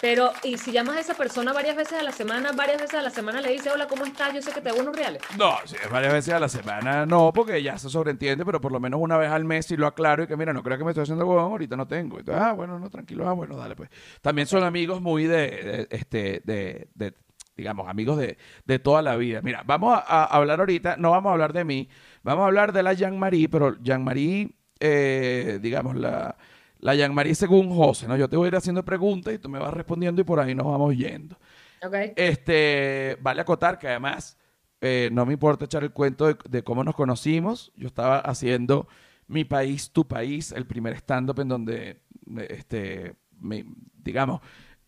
Pero, 0.00 0.30
y 0.44 0.56
si 0.56 0.70
llamas 0.70 0.98
a 0.98 1.00
esa 1.00 1.14
persona 1.14 1.52
varias 1.52 1.74
veces 1.74 1.98
a 1.98 2.04
la 2.04 2.12
semana, 2.12 2.52
varias 2.52 2.80
veces 2.80 2.94
a 2.94 3.02
la 3.02 3.10
semana 3.10 3.40
le 3.40 3.50
dices, 3.50 3.72
hola, 3.74 3.88
¿cómo 3.88 4.04
estás? 4.04 4.32
Yo 4.32 4.40
sé 4.40 4.52
que 4.52 4.60
te 4.60 4.70
debo 4.70 4.82
unos 4.82 4.94
reales. 4.94 5.20
No, 5.36 5.56
si 5.64 5.74
es 5.74 5.90
varias 5.90 6.12
veces 6.12 6.32
a 6.32 6.38
la 6.38 6.48
semana, 6.48 7.06
no, 7.06 7.32
porque 7.32 7.60
ya 7.60 7.76
se 7.76 7.90
sobreentiende, 7.90 8.44
pero 8.44 8.60
por 8.60 8.70
lo 8.70 8.78
menos 8.78 9.00
una 9.02 9.16
vez 9.16 9.32
al 9.32 9.44
mes 9.44 9.68
y 9.72 9.76
lo 9.76 9.88
aclaro 9.88 10.22
y 10.22 10.26
que, 10.28 10.36
mira, 10.36 10.52
no 10.52 10.62
creo 10.62 10.78
que 10.78 10.84
me 10.84 10.92
estoy 10.92 11.02
haciendo 11.02 11.24
el 11.24 11.28
huevón, 11.28 11.50
ahorita 11.50 11.76
no 11.76 11.88
tengo. 11.88 12.20
Entonces, 12.20 12.40
ah, 12.40 12.52
bueno, 12.52 12.78
no, 12.78 12.88
tranquilo, 12.88 13.28
ah, 13.28 13.32
bueno, 13.32 13.56
dale, 13.56 13.74
pues. 13.74 13.90
También 14.22 14.46
son 14.46 14.62
amigos 14.62 15.00
muy 15.00 15.24
de, 15.24 15.88
este, 15.90 16.40
de, 16.44 16.86
de 16.94 17.14
digamos, 17.56 17.88
amigos 17.88 18.18
de, 18.18 18.36
de, 18.64 18.78
toda 18.78 19.02
la 19.02 19.16
vida. 19.16 19.40
Mira, 19.42 19.62
vamos 19.64 19.98
a, 20.06 20.24
hablar 20.24 20.60
ahorita, 20.60 20.96
no 20.96 21.10
vamos 21.10 21.30
a 21.30 21.32
hablar 21.32 21.52
de 21.52 21.64
mí, 21.64 21.88
vamos 22.22 22.42
a 22.42 22.46
hablar 22.46 22.72
de 22.72 22.82
la 22.82 22.92
Jean-Marie, 22.92 23.48
pero 23.48 23.76
Jean-Marie, 23.82 24.54
eh, 24.80 25.58
digamos, 25.62 25.96
la, 25.96 26.36
la 26.78 26.94
Jean-Marie 26.94 27.34
según 27.34 27.74
José, 27.74 28.08
¿no? 28.08 28.16
Yo 28.16 28.28
te 28.28 28.36
voy 28.36 28.46
a 28.46 28.48
ir 28.48 28.56
haciendo 28.56 28.84
preguntas 28.84 29.32
y 29.34 29.38
tú 29.38 29.48
me 29.48 29.58
vas 29.58 29.72
respondiendo 29.72 30.20
y 30.20 30.24
por 30.24 30.40
ahí 30.40 30.54
nos 30.54 30.66
vamos 30.66 30.96
yendo. 30.96 31.38
Okay. 31.82 32.12
Este, 32.16 33.18
vale 33.20 33.42
acotar 33.42 33.78
que 33.78 33.88
además 33.88 34.38
eh, 34.80 35.08
no 35.12 35.24
me 35.26 35.34
importa 35.34 35.64
echar 35.66 35.82
el 35.82 35.92
cuento 35.92 36.26
de, 36.26 36.36
de, 36.48 36.62
cómo 36.62 36.82
nos 36.84 36.94
conocimos. 36.94 37.72
Yo 37.76 37.86
estaba 37.86 38.18
haciendo 38.18 38.88
Mi 39.28 39.44
País, 39.44 39.90
Tu 39.92 40.06
País, 40.06 40.52
el 40.52 40.66
primer 40.66 40.94
stand-up 40.96 41.40
en 41.40 41.48
donde, 41.48 42.00
este, 42.48 43.14
me, 43.40 43.64
digamos, 43.96 44.40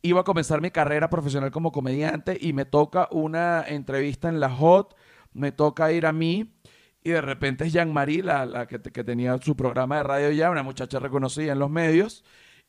iba 0.06 0.20
a 0.20 0.24
comenzar 0.24 0.60
mi 0.60 0.70
carrera 0.70 1.10
profesional 1.10 1.50
como 1.50 1.72
comediante 1.72 2.38
y 2.40 2.52
me 2.52 2.64
toca 2.64 3.08
una 3.10 3.64
entrevista 3.66 4.28
en 4.28 4.40
la 4.40 4.50
Hot, 4.50 4.96
me 5.32 5.52
toca 5.52 5.92
ir 5.92 6.06
a 6.06 6.12
mí 6.12 6.54
y 7.02 7.10
de 7.10 7.20
repente 7.20 7.66
es 7.66 7.72
Jean-Marie, 7.72 8.22
la, 8.22 8.66
que, 8.66 8.78
tenía 8.78 9.38
su 9.38 9.56
programa 9.56 9.98
de 9.98 10.02
radio 10.02 10.30
ya, 10.30 10.50
una 10.50 10.62
muchacha 10.62 10.98
reconocida 10.98 11.52
en 11.52 11.58
los 11.58 11.70
medios 11.70 12.24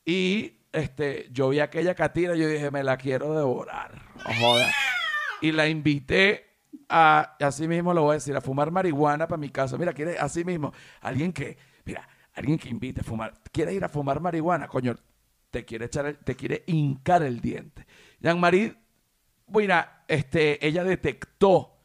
y 0.06 0.60
este, 0.72 1.30
yo 1.32 1.50
vi 1.50 1.60
aquella 1.60 1.96
catira 1.96 2.36
y 2.36 2.40
yo 2.40 2.48
dije, 2.48 2.72
me 2.72 2.84
la 2.84 2.98
quiero 2.98 3.34
devorar. 3.36 4.02
Y 5.42 5.52
la 5.52 5.68
invité 5.68 6.46
a, 6.90 7.36
así 7.40 7.68
mismo 7.68 7.94
lo 7.94 8.04
voy 8.04 8.12
a 8.12 8.14
decir, 8.16 8.36
a 8.36 8.42
fumar 8.42 8.72
marihuana 8.72 9.28
para 9.28 9.40
mi 9.40 9.50
casa. 9.50 9.78
Mira, 9.78 9.94
quiere, 9.94 10.18
así 10.18 10.44
mismo, 10.44 10.74
alguien 11.02 11.34
que, 11.34 11.58
mira, 11.86 12.08
alguien 12.34 12.58
que 12.58 12.70
invite 12.70 13.02
a 13.02 13.04
fumar, 13.04 13.34
quiere 13.52 13.74
ir 13.74 13.84
a 13.84 13.90
fumar 13.90 14.20
marihuana, 14.20 14.68
coño, 14.68 14.96
te 15.52 15.66
quiere 15.66 15.86
echar, 15.86 16.18
te 16.24 16.36
quiere 16.36 16.64
hincar 16.68 17.24
el 17.24 17.42
diente. 17.42 17.86
Jean-Marie, 18.20 18.76
mira, 19.48 20.04
este, 20.08 20.66
ella 20.66 20.84
detectó 20.84 21.78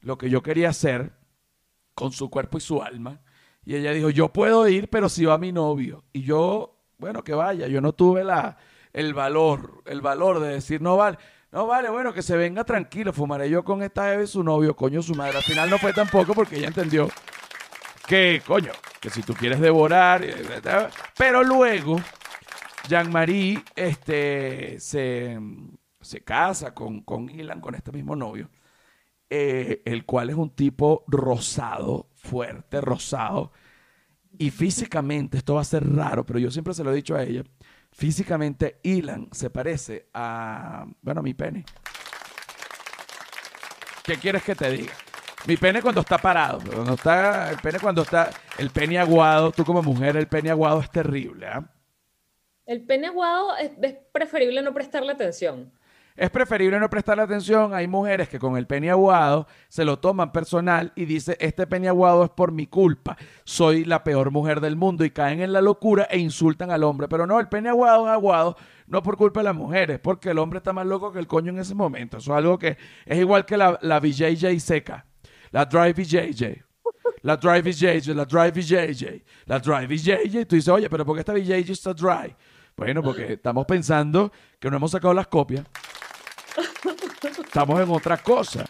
lo 0.00 0.18
que 0.18 0.30
yo 0.30 0.42
quería 0.42 0.70
hacer 0.70 1.12
con 1.94 2.12
su 2.12 2.30
cuerpo 2.30 2.58
y 2.58 2.60
su 2.60 2.82
alma. 2.82 3.20
Y 3.64 3.76
ella 3.76 3.92
dijo, 3.92 4.10
yo 4.10 4.32
puedo 4.32 4.66
ir, 4.68 4.88
pero 4.88 5.08
si 5.08 5.24
va 5.24 5.38
mi 5.38 5.52
novio. 5.52 6.04
Y 6.12 6.22
yo, 6.22 6.80
bueno, 6.98 7.22
que 7.22 7.34
vaya, 7.34 7.68
yo 7.68 7.80
no 7.80 7.92
tuve 7.92 8.24
la, 8.24 8.56
el 8.92 9.14
valor, 9.14 9.82
el 9.86 10.00
valor 10.00 10.40
de 10.40 10.48
decir, 10.54 10.82
no 10.82 10.96
vale, 10.96 11.18
no 11.52 11.66
vale, 11.66 11.90
bueno, 11.90 12.12
que 12.12 12.22
se 12.22 12.36
venga 12.36 12.64
tranquilo, 12.64 13.12
fumaré 13.12 13.48
yo 13.48 13.62
con 13.62 13.82
esta 13.82 14.12
Eve 14.12 14.26
su 14.26 14.42
novio, 14.42 14.74
coño, 14.74 15.02
su 15.02 15.14
madre. 15.14 15.36
Al 15.36 15.44
final 15.44 15.70
no 15.70 15.78
fue 15.78 15.92
tampoco 15.92 16.34
porque 16.34 16.56
ella 16.56 16.68
entendió 16.68 17.08
que, 18.06 18.42
coño, 18.44 18.72
que 19.00 19.10
si 19.10 19.22
tú 19.22 19.34
quieres 19.34 19.60
devorar, 19.60 20.24
pero 21.16 21.44
luego 21.44 22.00
Jean-Marie 22.88 23.62
este, 23.76 24.78
se, 24.80 25.38
se, 26.00 26.24
casa 26.24 26.74
con, 26.74 27.02
con 27.02 27.28
Ilan, 27.30 27.60
con 27.60 27.74
este 27.74 27.92
mismo 27.92 28.16
novio. 28.16 28.50
eh, 29.30 29.82
el 29.86 30.04
cual 30.06 30.30
es 30.30 30.36
un 30.36 30.50
tipo 30.54 31.04
rosado, 31.08 32.10
fuerte, 32.16 32.80
rosado. 32.80 33.52
Y 34.38 34.50
físicamente, 34.50 35.38
esto 35.38 35.54
va 35.56 35.62
a 35.62 35.64
ser 35.64 35.88
raro, 35.94 36.24
pero 36.26 36.38
yo 36.38 36.50
siempre 36.50 36.74
se 36.74 36.84
lo 36.84 36.92
he 36.92 36.96
dicho 36.96 37.16
a 37.16 37.22
ella, 37.24 37.44
físicamente 37.92 38.80
Ilan 38.82 39.28
se 39.32 39.50
parece 39.50 40.08
a, 40.14 40.86
bueno, 41.02 41.20
a 41.20 41.22
mi 41.24 41.34
pene. 41.34 41.66
¿Qué 44.04 44.18
quieres 44.18 44.42
que 44.42 44.54
te 44.56 44.70
diga? 44.70 44.94
Mi 45.44 45.56
pene 45.56 45.82
cuando 45.82 46.00
está 46.02 46.18
parado, 46.18 46.60
cuando 46.72 46.94
está, 46.94 47.50
el 47.50 47.58
pene 47.60 47.80
cuando 47.80 48.02
está, 48.02 48.30
el 48.58 48.70
pene 48.70 48.98
aguado, 48.98 49.52
tú 49.52 49.64
como 49.64 49.82
mujer, 49.82 50.16
el 50.16 50.28
pene 50.28 50.50
aguado 50.50 50.80
es 50.80 50.90
terrible, 50.90 51.46
¿ah? 51.48 51.64
El 52.64 52.82
pene 52.82 53.08
aguado 53.08 53.56
es, 53.56 53.72
preferible 54.12 54.62
no 54.62 54.72
prestarle 54.72 55.12
atención. 55.12 55.72
Es 56.14 56.30
preferible 56.30 56.78
no 56.78 56.88
prestarle 56.90 57.24
atención. 57.24 57.74
Hay 57.74 57.88
mujeres 57.88 58.28
que 58.28 58.38
con 58.38 58.56
el 58.56 58.66
pene 58.66 58.90
aguado 58.90 59.46
se 59.68 59.84
lo 59.84 59.98
toman 59.98 60.30
personal 60.30 60.92
y 60.94 61.06
dice, 61.06 61.36
este 61.40 61.66
pene 61.66 61.88
aguado 61.88 62.24
es 62.24 62.30
por 62.30 62.52
mi 62.52 62.66
culpa. 62.66 63.16
Soy 63.44 63.84
la 63.84 64.04
peor 64.04 64.30
mujer 64.30 64.60
del 64.60 64.76
mundo 64.76 65.04
y 65.04 65.10
caen 65.10 65.40
en 65.40 65.52
la 65.52 65.60
locura 65.60 66.06
e 66.10 66.18
insultan 66.18 66.70
al 66.70 66.84
hombre. 66.84 67.08
Pero 67.08 67.26
no, 67.26 67.40
el 67.40 67.48
pene 67.48 67.70
aguado 67.70 68.06
es 68.06 68.12
aguado 68.12 68.56
no 68.86 69.02
por 69.02 69.16
culpa 69.16 69.40
de 69.40 69.44
las 69.44 69.56
mujeres, 69.56 69.98
porque 70.00 70.30
el 70.30 70.38
hombre 70.38 70.58
está 70.58 70.72
más 70.72 70.86
loco 70.86 71.12
que 71.12 71.18
el 71.18 71.26
coño 71.26 71.50
en 71.50 71.58
ese 71.58 71.74
momento. 71.74 72.18
Eso 72.18 72.32
es 72.32 72.38
algo 72.38 72.58
que 72.58 72.76
es 73.06 73.18
igual 73.18 73.46
que 73.46 73.56
la, 73.56 73.78
la 73.80 73.98
VJJ 73.98 74.60
seca, 74.60 75.06
la 75.50 75.64
Drive 75.64 75.94
VJJ. 75.94 76.62
La 77.22 77.36
Drive 77.36 77.70
VJJ, 77.70 78.14
la 78.14 78.24
Drive 78.24 78.50
VJJ, 78.50 79.24
la 79.46 79.58
Drive 79.60 79.86
VJJ. 79.86 80.44
Tú 80.44 80.56
dices, 80.56 80.68
oye, 80.68 80.90
pero 80.90 81.04
¿por 81.04 81.14
qué 81.14 81.20
esta 81.20 81.32
VJJ 81.32 81.70
está 81.70 81.94
dry? 81.94 82.34
Bueno, 82.76 83.02
porque 83.02 83.34
estamos 83.34 83.66
pensando 83.66 84.32
que 84.58 84.70
no 84.70 84.76
hemos 84.76 84.90
sacado 84.90 85.14
las 85.14 85.26
copias. 85.28 85.64
Estamos 87.44 87.80
en 87.80 87.90
otra 87.90 88.16
cosa. 88.18 88.64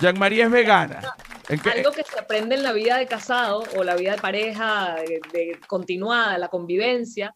Jean 0.00 0.18
María 0.18 0.44
es 0.46 0.50
vegana. 0.50 1.00
¿En 1.48 1.60
qué- 1.60 1.70
Algo 1.70 1.90
que 1.92 2.02
se 2.04 2.18
aprende 2.18 2.54
en 2.54 2.62
la 2.62 2.72
vida 2.72 2.96
de 2.98 3.06
casado 3.06 3.64
o 3.76 3.84
la 3.84 3.94
vida 3.96 4.12
de 4.12 4.18
pareja, 4.22 4.94
de, 4.96 5.20
de 5.32 5.58
continuada, 5.66 6.38
la 6.38 6.48
convivencia, 6.48 7.34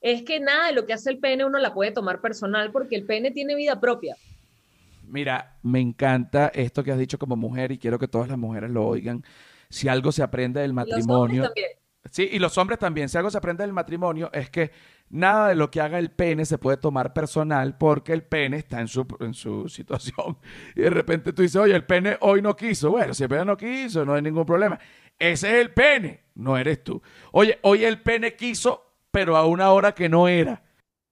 es 0.00 0.22
que 0.22 0.40
nada 0.40 0.66
de 0.66 0.72
lo 0.72 0.84
que 0.86 0.92
hace 0.92 1.10
el 1.10 1.18
pene 1.18 1.44
uno 1.44 1.58
la 1.58 1.72
puede 1.72 1.92
tomar 1.92 2.20
personal 2.20 2.70
porque 2.72 2.96
el 2.96 3.06
pene 3.06 3.30
tiene 3.30 3.54
vida 3.54 3.80
propia. 3.80 4.16
Mira, 5.06 5.56
me 5.62 5.80
encanta 5.80 6.48
esto 6.54 6.82
que 6.82 6.92
has 6.92 6.98
dicho 6.98 7.18
como 7.18 7.36
mujer 7.36 7.72
y 7.72 7.78
quiero 7.78 7.98
que 7.98 8.08
todas 8.08 8.28
las 8.28 8.38
mujeres 8.38 8.70
lo 8.70 8.84
oigan. 8.86 9.24
Si 9.70 9.88
algo 9.88 10.12
se 10.12 10.22
aprende 10.22 10.60
del 10.60 10.72
Y 10.72 10.74
los 10.74 10.82
hombres 10.84 10.96
matrimonio, 11.06 11.42
también. 11.44 11.68
sí, 12.10 12.28
y 12.32 12.38
los 12.38 12.58
hombres 12.58 12.78
también, 12.78 13.08
si 13.08 13.16
algo 13.16 13.30
se 13.30 13.38
aprende 13.38 13.62
del 13.62 13.72
matrimonio 13.72 14.30
es 14.32 14.50
que 14.50 14.72
nada 15.14 15.48
de 15.48 15.54
lo 15.54 15.70
que 15.70 15.80
haga 15.80 15.98
el 15.98 16.10
pene 16.10 16.44
se 16.44 16.58
puede 16.58 16.76
tomar 16.76 17.12
personal 17.12 17.78
porque 17.78 18.12
el 18.12 18.22
pene 18.24 18.56
está 18.58 18.80
en 18.80 18.88
su, 18.88 19.06
en 19.20 19.32
su 19.34 19.68
situación. 19.68 20.36
Y 20.74 20.82
de 20.82 20.90
repente 20.90 21.32
tú 21.32 21.42
dices, 21.42 21.56
oye, 21.56 21.74
el 21.74 21.84
pene 21.84 22.16
hoy 22.20 22.42
no 22.42 22.54
quiso. 22.56 22.90
Bueno, 22.90 23.14
si 23.14 23.22
el 23.22 23.28
pene 23.28 23.44
no 23.44 23.56
quiso, 23.56 24.04
no 24.04 24.14
hay 24.14 24.22
ningún 24.22 24.44
problema. 24.44 24.78
Ese 25.18 25.48
es 25.48 25.54
el 25.66 25.70
pene, 25.72 26.20
no 26.34 26.58
eres 26.58 26.82
tú. 26.82 27.00
Oye, 27.32 27.58
hoy 27.62 27.84
el 27.84 28.00
pene 28.02 28.34
quiso, 28.34 28.94
pero 29.10 29.36
a 29.36 29.46
una 29.46 29.70
hora 29.70 29.92
que 29.92 30.08
no 30.08 30.26
era. 30.26 30.60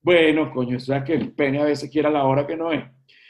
Bueno, 0.02 0.50
coño, 0.52 0.78
o 0.78 0.80
sea 0.80 1.04
que 1.04 1.14
el 1.14 1.30
pene 1.32 1.60
a 1.60 1.64
veces 1.64 1.88
quiere 1.88 2.08
a 2.08 2.10
la 2.10 2.24
hora 2.24 2.44
que 2.46 2.56
no 2.56 2.72
es. 2.72 2.82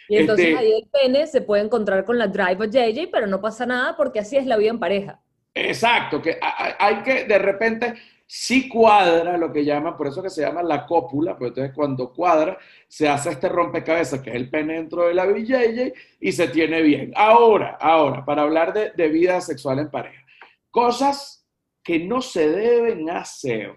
Y 0.09 0.17
entonces 0.17 0.47
Este- 0.47 0.59
ahí 0.59 0.73
el 0.73 0.89
pene 0.89 1.27
se 1.27 1.43
puede 1.43 1.63
encontrar 1.63 2.05
con 2.07 2.17
la 2.19 2.27
drive 2.29 2.57
o 2.59 2.65
JJ, 2.65 3.09
pero 3.13 3.27
no 3.27 3.41
pasa 3.43 3.67
nada 3.67 3.95
porque 3.97 4.19
así 4.21 4.37
es 4.39 4.47
la 4.47 4.57
vida 4.57 4.71
en 4.71 4.79
pareja. 4.79 5.21
Exacto, 5.55 6.23
que 6.23 6.39
ha- 6.41 6.65
ha- 6.65 6.77
hay 6.87 7.03
que 7.03 7.25
de 7.25 7.39
repente 7.39 7.95
sí 8.35 8.67
cuadra 8.67 9.37
lo 9.37 9.53
que 9.53 9.63
llaman, 9.63 9.95
por 9.95 10.07
eso 10.07 10.23
que 10.23 10.31
se 10.31 10.41
llama 10.41 10.63
la 10.63 10.87
cópula, 10.87 11.37
pues 11.37 11.51
entonces 11.51 11.75
cuando 11.75 12.11
cuadra 12.15 12.57
se 12.89 13.07
hace 13.07 13.29
este 13.29 13.47
rompecabezas 13.47 14.23
que 14.23 14.31
es 14.31 14.37
el 14.37 14.49
pene 14.49 14.73
dentro 14.77 15.07
de 15.07 15.13
la 15.13 15.27
VJJ 15.27 15.93
y 16.19 16.33
se 16.33 16.49
tiene 16.49 16.81
bien. 16.81 17.13
Ahora, 17.15 17.77
ahora, 17.79 18.25
para 18.25 18.41
hablar 18.43 18.73
de, 18.73 18.93
de 18.93 19.09
vida 19.11 19.39
sexual 19.43 19.81
en 19.81 19.91
pareja, 19.91 20.25
cosas 20.71 21.47
que 21.85 21.99
no 21.99 22.23
se 22.23 22.49
deben 22.49 23.11
hacer 23.11 23.75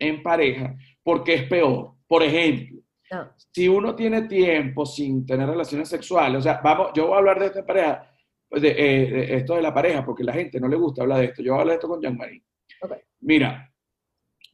en 0.00 0.20
pareja 0.20 0.74
porque 1.04 1.34
es 1.34 1.42
peor. 1.44 1.92
Por 2.08 2.24
ejemplo, 2.24 2.80
No. 3.12 3.30
si 3.52 3.68
uno 3.68 3.94
tiene 3.94 4.22
tiempo 4.22 4.84
sin 4.84 5.24
tener 5.24 5.48
relaciones 5.48 5.88
sexuales, 5.88 6.40
o 6.40 6.42
sea, 6.42 6.60
vamos, 6.60 6.90
yo 6.92 7.06
voy 7.06 7.14
a 7.14 7.18
hablar 7.18 7.38
de 7.38 7.46
esta 7.46 7.64
pareja, 7.64 8.10
pues, 8.48 8.62
de, 8.62 8.70
eh, 8.70 9.10
de 9.12 9.36
esto 9.36 9.54
de 9.54 9.62
la 9.62 9.72
pareja, 9.72 10.04
porque 10.04 10.24
la 10.24 10.32
gente 10.32 10.58
no 10.58 10.66
le 10.66 10.74
gusta 10.74 11.02
hablar 11.02 11.18
de 11.20 11.26
esto. 11.26 11.40
Yo 11.40 11.52
voy 11.52 11.58
a 11.58 11.60
hablar 11.62 11.74
de 11.74 11.76
esto 11.76 11.88
con 11.88 12.00
Jean-Marie. 12.02 12.42
Ok. 12.82 12.92
Mira, 13.20 13.72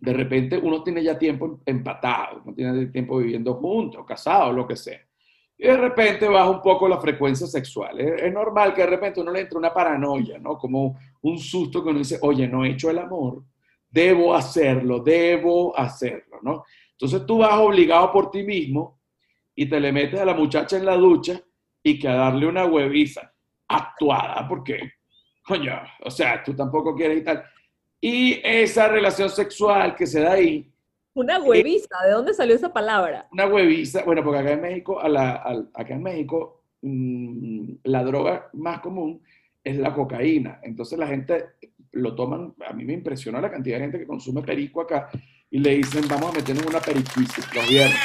de 0.03 0.13
repente 0.13 0.59
uno 0.59 0.83
tiene 0.83 1.01
ya 1.01 1.17
tiempo 1.17 1.61
empatado, 1.65 2.43
no 2.45 2.53
tiene 2.53 2.87
tiempo 2.87 3.19
viviendo 3.19 3.55
juntos, 3.55 4.05
casados, 4.05 4.53
lo 4.53 4.67
que 4.67 4.75
sea. 4.75 5.01
Y 5.57 5.65
de 5.65 5.77
repente 5.77 6.27
baja 6.27 6.51
un 6.51 6.61
poco 6.61 6.89
la 6.89 6.99
frecuencia 6.99 7.47
sexual. 7.47 8.01
Es, 8.01 8.33
normal 8.33 8.75
que 8.75 8.81
de 8.81 8.89
repente 8.89 9.21
uno 9.21 9.31
le 9.31 9.43
entre 9.43 9.59
una 9.59 9.73
paranoia, 9.73 10.41
¿no? 10.41 10.59
Como 10.59 10.99
un 11.21 11.39
susto 11.39 11.85
que 11.85 11.91
uno 11.91 12.01
dice, 12.01 12.19
oye, 12.21 12.49
no 12.49 12.65
he 12.65 12.71
hecho 12.71 12.91
el 12.91 12.99
amor, 12.99 13.45
debo 13.89 14.35
hacerlo, 14.35 14.99
debo 14.99 15.79
hacerlo, 15.79 16.41
¿no? 16.43 16.65
Entonces 16.91 17.25
tú 17.25 17.39
vas 17.39 17.55
obligado 17.61 18.11
por 18.11 18.29
ti 18.33 18.43
mismo 18.43 18.99
y 19.55 19.67
te 19.67 19.79
le 19.79 19.93
metes 19.93 20.19
a 20.19 20.25
la 20.25 20.35
muchacha 20.35 20.77
en 20.77 20.85
la 20.85 20.97
ducha 20.97 21.41
y 21.81 21.97
que 21.97 22.09
darle 22.09 22.49
una 22.49 22.65
hueviza 22.65 23.33
actuada, 23.69 24.49
porque, 24.49 24.95
coño, 25.47 25.81
o 26.05 26.11
sea, 26.11 26.43
tú 26.43 26.57
tampoco 26.57 26.93
quieres 26.97 27.19
y. 27.19 27.45
Y 28.05 28.41
esa 28.43 28.89
relación 28.89 29.31
sexual 29.31 29.95
que 29.95 30.07
se 30.09 30.21
da 30.21 30.33
ahí, 30.33 30.69
Una 31.15 31.39
hueviza, 31.41 31.89
¿de 32.05 32.11
dónde 32.11 32.35
salió 32.35 32.57
esa 32.57 32.73
palabra? 32.73 33.29
una 33.33 33.47
hueviza, 33.47 34.03
bueno, 34.03 34.25
porque 34.25 34.41
acá 34.41 34.53
en 34.53 34.61
México, 34.63 34.99
a 35.01 35.09
la- 35.09 35.37
al- 35.37 35.71
acá 35.73 35.95
en 35.95 36.03
México, 36.03 36.65
mm, 36.83 37.75
la 37.85 38.03
droga 38.03 38.49
más 38.55 38.81
común 38.81 39.23
es 39.63 39.77
la 39.77 39.95
cocaína. 39.95 40.59
Entonces 40.65 40.99
la 40.99 41.07
gente 41.07 41.45
lo 41.93 42.15
toman, 42.17 42.55
a 42.67 42.73
mí 42.73 42.85
me 42.85 42.95
impresionó 42.95 43.41
la 43.41 43.51
cantidad 43.53 43.77
de 43.77 43.83
gente 43.85 43.99
que 44.01 44.07
consume 44.07 44.43
perico 44.43 44.81
acá 44.81 45.09
y 45.51 45.59
le 45.61 45.77
dicen, 45.77 46.09
vamos 46.09 46.31
a 46.33 46.39
meternos 46.39 46.67
una 46.67 46.81
periquisis 46.81 47.55
los 47.55 47.69
viernes. 47.69 47.99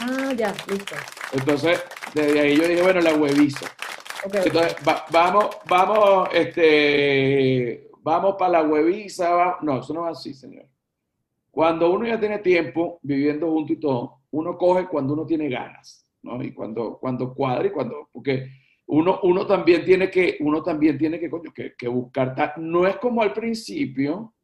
Ah, 0.00 0.32
ya, 0.34 0.54
listo. 0.70 0.94
Entonces, 1.32 1.84
desde 2.14 2.40
ahí 2.40 2.56
yo 2.56 2.66
dije, 2.68 2.80
bueno, 2.82 3.00
la 3.00 3.12
hueviza. 3.14 3.66
Entonces, 4.24 4.76
va- 4.86 5.04
vamos, 5.10 5.56
vamos, 5.68 6.28
este, 6.32 7.85
vamos 8.06 8.36
para 8.38 8.52
la 8.52 8.62
hueviza. 8.62 9.30
va- 9.30 9.58
No, 9.62 9.80
eso 9.80 9.92
no 9.92 10.08
es 10.08 10.16
así, 10.18 10.32
señor. 10.32 10.66
Cuando 11.50 11.90
uno 11.92 12.06
ya 12.06 12.20
tiene 12.20 12.38
tiempo 12.38 13.00
viviendo 13.02 13.50
junto 13.50 13.72
y 13.72 13.80
todo, 13.80 14.20
uno 14.30 14.56
coge 14.56 14.86
cuando 14.86 15.14
uno 15.14 15.26
tiene 15.26 15.48
ganas, 15.48 16.06
¿no? 16.22 16.42
Y 16.42 16.52
cuando, 16.52 16.98
cuando 16.98 17.34
cuadra 17.34 17.66
y 17.66 17.70
cuando, 17.70 18.08
porque 18.12 18.46
uno, 18.86 19.18
uno 19.24 19.46
también 19.46 19.84
tiene 19.84 20.08
que, 20.10 20.36
uno 20.40 20.62
también 20.62 20.96
tiene 20.98 21.18
que, 21.18 21.28
coño, 21.28 21.52
que, 21.52 21.88
buscar, 21.88 22.54
no 22.58 22.86
es 22.86 22.96
como 22.98 23.22
al 23.22 23.32
principio, 23.32 24.34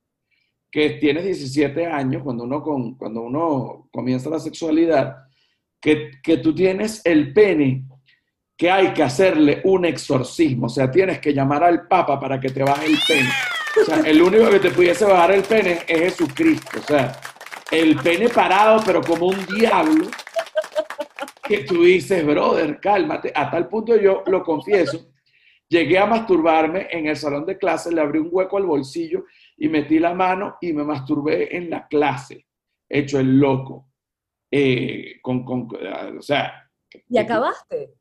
que 0.71 0.91
tienes 0.99 1.25
17 1.25 1.87
años, 1.87 2.23
cuando 2.23 2.45
uno, 2.45 2.63
con, 2.63 2.95
cuando 2.97 3.21
uno 3.23 3.89
comienza 3.93 4.31
la 4.31 4.39
sexualidad, 4.41 5.19
que, 5.81 6.13
que 6.23 6.39
tú 6.39 6.55
tienes 6.55 7.03
el 7.05 7.33
pene 7.35 7.85
que 8.63 8.71
hay 8.71 8.93
que 8.95 9.03
hacerle 9.03 9.61
un 9.65 9.85
exorcismo, 9.85 10.67
o 10.67 10.69
sea, 10.69 10.89
tienes 10.89 11.19
que 11.19 11.35
llamar 11.35 11.65
al 11.65 11.89
Papa 11.89 12.21
para 12.21 12.39
que 12.39 12.49
te 12.49 12.63
baje 12.63 12.87
el 12.87 12.97
pene. 13.09 13.29
O 13.81 13.85
sea, 13.85 13.97
el 14.09 14.23
único 14.23 14.49
que 14.51 14.61
te 14.61 14.71
pudiese 14.71 15.05
bajar 15.05 15.33
el 15.33 15.43
pene 15.43 15.81
es 15.89 16.01
Jesucristo, 16.17 16.79
o 16.79 16.83
sea, 16.83 17.11
el 17.73 17.97
pene 17.97 18.29
parado, 18.29 18.81
pero 18.87 19.01
como 19.03 19.27
un 19.27 19.47
diablo, 19.47 20.07
que 21.43 21.65
tú 21.65 21.83
dices, 21.83 22.25
brother, 22.25 22.79
cálmate. 22.79 23.33
A 23.35 23.51
tal 23.51 23.67
punto 23.67 23.97
yo 23.97 24.23
lo 24.29 24.45
confieso, 24.45 25.11
llegué 25.69 25.99
a 25.99 26.07
masturbarme 26.07 26.87
en 26.93 27.09
el 27.09 27.17
salón 27.17 27.45
de 27.45 27.59
clase, 27.59 27.91
le 27.91 28.01
abrí 28.01 28.21
un 28.21 28.29
hueco 28.31 28.59
al 28.59 28.67
bolsillo 28.67 29.25
y 29.57 29.69
metí 29.69 29.99
la 29.99 30.15
mano 30.15 30.59
y 30.61 30.73
me 30.73 30.85
masturbé 30.85 31.57
en 31.57 31.69
la 31.69 31.89
clase, 31.89 32.47
hecho 32.89 33.19
el 33.19 33.41
loco. 33.41 33.89
Eh, 34.49 35.17
con, 35.21 35.45
con- 35.45 35.69
o 36.17 36.23
sea, 36.23 36.71
¿Y 37.09 37.19
acabaste? 37.19 37.95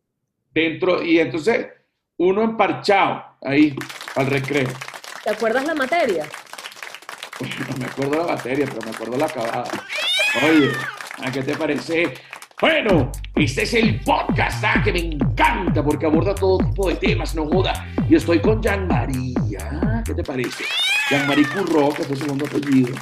Dentro, 0.54 1.04
y 1.04 1.20
entonces 1.20 1.68
uno 2.18 2.44
emparchado 2.44 3.24
ahí 3.42 3.76
al 4.16 4.28
recreo. 4.28 4.70
¿Te 5.24 5.30
acuerdas 5.32 5.66
la 5.66 5.74
materia? 5.76 6.26
No 7.70 7.78
me 7.78 7.86
acuerdo 7.86 8.26
la 8.26 8.34
materia, 8.36 8.66
pero 8.68 8.82
me 8.86 8.92
acuerdo 8.92 9.18
la 9.18 9.26
acabada. 9.26 9.64
Oye, 10.44 10.72
¿a 11.24 11.32
qué 11.32 11.42
te 11.44 11.56
parece? 11.56 12.14
Bueno, 12.60 13.12
este 13.36 13.64
es 13.64 13.74
el 13.74 14.00
podcast 14.02 14.64
ah, 14.64 14.82
que 14.84 14.94
me 14.94 15.00
encanta 15.00 15.84
porque 15.84 16.06
aborda 16.06 16.36
todo 16.36 16.60
tipo 16.60 16.90
de 16.90 16.96
temas, 16.96 17.34
no 17.34 17.48
joda. 17.48 17.88
Y 18.08 18.16
estoy 18.16 18.40
con 18.40 18.62
Jean 18.62 18.88
María. 18.88 20.04
¿Qué 20.06 20.14
te 20.14 20.24
parece? 20.24 20.64
Jean 21.10 21.28
Marie 21.28 21.48
Curro, 21.48 21.90
que 21.92 22.04
es 22.04 22.08
tu 22.08 22.16
segundo 22.16 22.46
apellido. 22.46 22.94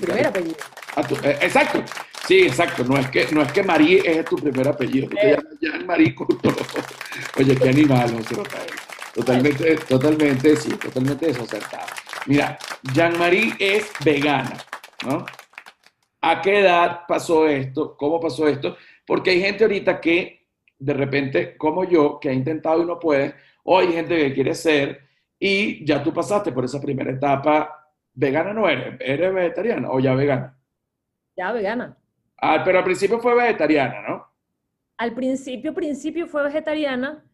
Primer 0.00 0.26
apellido. 0.26 0.56
Ah, 0.96 1.02
tú- 1.02 1.16
eh, 1.22 1.38
exacto. 1.40 1.82
Sí, 2.30 2.42
exacto. 2.42 2.84
No 2.84 2.96
es 2.96 3.10
que, 3.10 3.26
no 3.32 3.42
es 3.42 3.50
que 3.50 3.64
Marie 3.64 4.02
es 4.04 4.24
tu 4.24 4.36
primer 4.36 4.68
apellido. 4.68 5.08
Tú 5.08 5.16
te 5.16 5.30
llamas 5.30 5.58
Jean 5.60 5.84
Marie. 5.84 6.14
Oye, 7.36 7.56
qué 7.56 7.68
animal, 7.70 8.12
lo 8.12 8.42
cae. 8.44 8.66
Totalmente, 9.12 9.74
totalmente, 9.78 10.54
sí, 10.54 10.70
totalmente 10.76 11.26
desacertado. 11.26 11.86
Mira, 12.26 12.56
Jean-Marie 12.94 13.54
es 13.58 13.90
vegana, 14.04 14.56
¿no? 15.04 15.26
¿A 16.20 16.40
qué 16.40 16.60
edad 16.60 17.00
pasó 17.08 17.48
esto? 17.48 17.96
¿Cómo 17.96 18.20
pasó 18.20 18.46
esto? 18.46 18.76
Porque 19.04 19.30
hay 19.30 19.40
gente 19.40 19.64
ahorita 19.64 20.00
que 20.00 20.46
de 20.78 20.94
repente, 20.94 21.56
como 21.56 21.82
yo, 21.82 22.20
que 22.20 22.28
ha 22.28 22.32
intentado 22.32 22.80
y 22.80 22.86
no 22.86 23.00
puede, 23.00 23.34
o 23.64 23.80
hay 23.80 23.92
gente 23.92 24.16
que 24.16 24.32
quiere 24.32 24.54
ser, 24.54 25.00
y 25.36 25.84
ya 25.84 26.00
tú 26.00 26.14
pasaste 26.14 26.52
por 26.52 26.64
esa 26.64 26.80
primera 26.80 27.10
etapa, 27.10 27.90
vegana 28.14 28.54
no 28.54 28.68
eres, 28.68 29.00
eres 29.00 29.34
vegetariana 29.34 29.90
o 29.90 29.98
ya 29.98 30.14
vegana. 30.14 30.56
Ya 31.36 31.50
vegana. 31.50 31.96
Ah, 32.40 32.62
pero 32.64 32.78
al 32.78 32.84
principio 32.84 33.18
fue 33.20 33.34
vegetariana, 33.34 34.00
¿no? 34.08 34.26
Al 34.96 35.14
principio, 35.14 35.74
principio 35.74 36.26
fue 36.26 36.42
vegetariana. 36.42 37.24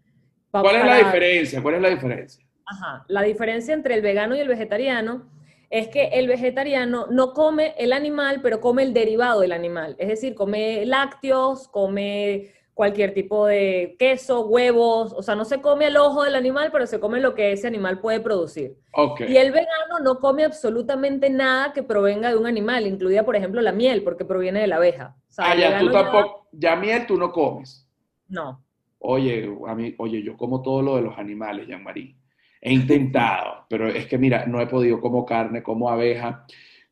¿Cuál 0.50 0.76
es 0.76 0.84
la 0.84 0.98
diferencia? 0.98 1.62
¿Cuál 1.62 1.74
es 1.76 1.82
la 1.82 1.88
diferencia? 1.90 2.46
Ajá, 2.64 3.04
la 3.08 3.22
diferencia 3.22 3.74
entre 3.74 3.94
el 3.94 4.02
vegano 4.02 4.34
y 4.34 4.40
el 4.40 4.48
vegetariano 4.48 5.30
es 5.70 5.88
que 5.88 6.08
el 6.08 6.28
vegetariano 6.28 7.06
no 7.10 7.32
come 7.32 7.74
el 7.78 7.92
animal, 7.92 8.40
pero 8.42 8.60
come 8.60 8.82
el 8.82 8.92
derivado 8.92 9.40
del 9.40 9.52
animal. 9.52 9.96
Es 9.98 10.08
decir, 10.08 10.34
come 10.34 10.84
lácteos, 10.86 11.68
come 11.68 12.52
cualquier 12.76 13.14
tipo 13.14 13.46
de 13.46 13.96
queso, 13.98 14.44
huevos, 14.48 15.14
o 15.14 15.22
sea, 15.22 15.34
no 15.34 15.46
se 15.46 15.62
come 15.62 15.86
el 15.86 15.96
ojo 15.96 16.24
del 16.24 16.34
animal, 16.34 16.68
pero 16.70 16.86
se 16.86 17.00
come 17.00 17.20
lo 17.20 17.34
que 17.34 17.52
ese 17.52 17.66
animal 17.66 18.00
puede 18.00 18.20
producir. 18.20 18.76
Okay. 18.92 19.32
Y 19.32 19.38
el 19.38 19.50
vegano 19.50 19.98
no 20.04 20.18
come 20.18 20.44
absolutamente 20.44 21.30
nada 21.30 21.72
que 21.72 21.82
provenga 21.82 22.28
de 22.28 22.36
un 22.36 22.44
animal, 22.44 22.86
incluida, 22.86 23.24
por 23.24 23.34
ejemplo, 23.34 23.62
la 23.62 23.72
miel, 23.72 24.02
porque 24.02 24.26
proviene 24.26 24.60
de 24.60 24.66
la 24.66 24.76
abeja. 24.76 25.16
ah, 25.38 25.56
ya 25.56 25.78
tú 25.78 25.90
tampoco, 25.90 26.48
ya 26.52 26.76
miel 26.76 27.06
tú 27.06 27.16
no 27.16 27.32
comes. 27.32 27.88
No. 28.28 28.62
Oye, 28.98 29.50
a 29.66 29.74
mí, 29.74 29.94
oye, 29.96 30.22
yo 30.22 30.36
como 30.36 30.60
todo 30.60 30.82
lo 30.82 30.96
de 30.96 31.02
los 31.02 31.16
animales, 31.16 31.66
Jean-Marie. 31.66 32.14
He 32.60 32.74
intentado, 32.74 33.64
pero 33.70 33.88
es 33.88 34.04
que 34.04 34.18
mira, 34.18 34.44
no 34.44 34.60
he 34.60 34.66
podido 34.66 35.00
como 35.00 35.24
carne, 35.24 35.62
como 35.62 35.88
abeja, 35.88 36.44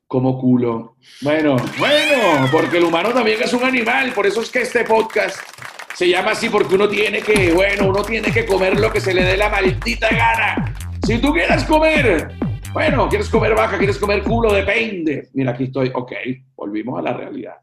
como 0.06 0.38
culo. 0.38 0.96
Bueno, 1.20 1.56
bueno, 1.78 2.48
porque 2.50 2.78
el 2.78 2.84
humano 2.84 3.10
también 3.10 3.42
es 3.42 3.52
un 3.52 3.64
animal, 3.64 4.12
por 4.14 4.26
eso 4.26 4.40
es 4.40 4.50
que 4.50 4.62
este 4.62 4.84
podcast 4.84 5.73
se 5.94 6.08
llama 6.08 6.32
así 6.32 6.48
porque 6.48 6.74
uno 6.74 6.88
tiene 6.88 7.22
que, 7.22 7.52
bueno, 7.52 7.88
uno 7.88 8.02
tiene 8.02 8.32
que 8.32 8.44
comer 8.44 8.78
lo 8.78 8.90
que 8.90 9.00
se 9.00 9.14
le 9.14 9.22
dé 9.22 9.36
la 9.36 9.48
maldita 9.48 10.08
gana. 10.10 10.74
Si 11.06 11.18
tú 11.18 11.32
quieres 11.32 11.62
comer, 11.64 12.32
bueno, 12.72 13.08
quieres 13.08 13.28
comer 13.28 13.54
vaca, 13.54 13.78
quieres 13.78 13.98
comer 13.98 14.22
culo, 14.24 14.52
depende. 14.52 15.28
Mira, 15.34 15.52
aquí 15.52 15.64
estoy, 15.64 15.92
ok, 15.94 16.12
volvimos 16.56 16.98
a 16.98 17.02
la 17.02 17.12
realidad. 17.12 17.56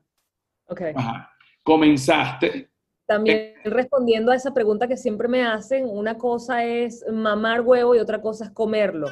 Ok. 0.68 0.82
Ajá. 0.96 1.30
Comenzaste. 1.64 2.70
También 3.06 3.38
eh, 3.38 3.56
respondiendo 3.66 4.32
a 4.32 4.36
esa 4.36 4.54
pregunta 4.54 4.88
que 4.88 4.96
siempre 4.96 5.28
me 5.28 5.46
hacen, 5.46 5.86
una 5.86 6.18
cosa 6.18 6.64
es 6.64 7.04
mamar 7.12 7.60
huevo 7.60 7.96
y 7.96 8.00
otra 8.00 8.22
cosa 8.22 8.46
es 8.46 8.52
comerlo. 8.52 9.08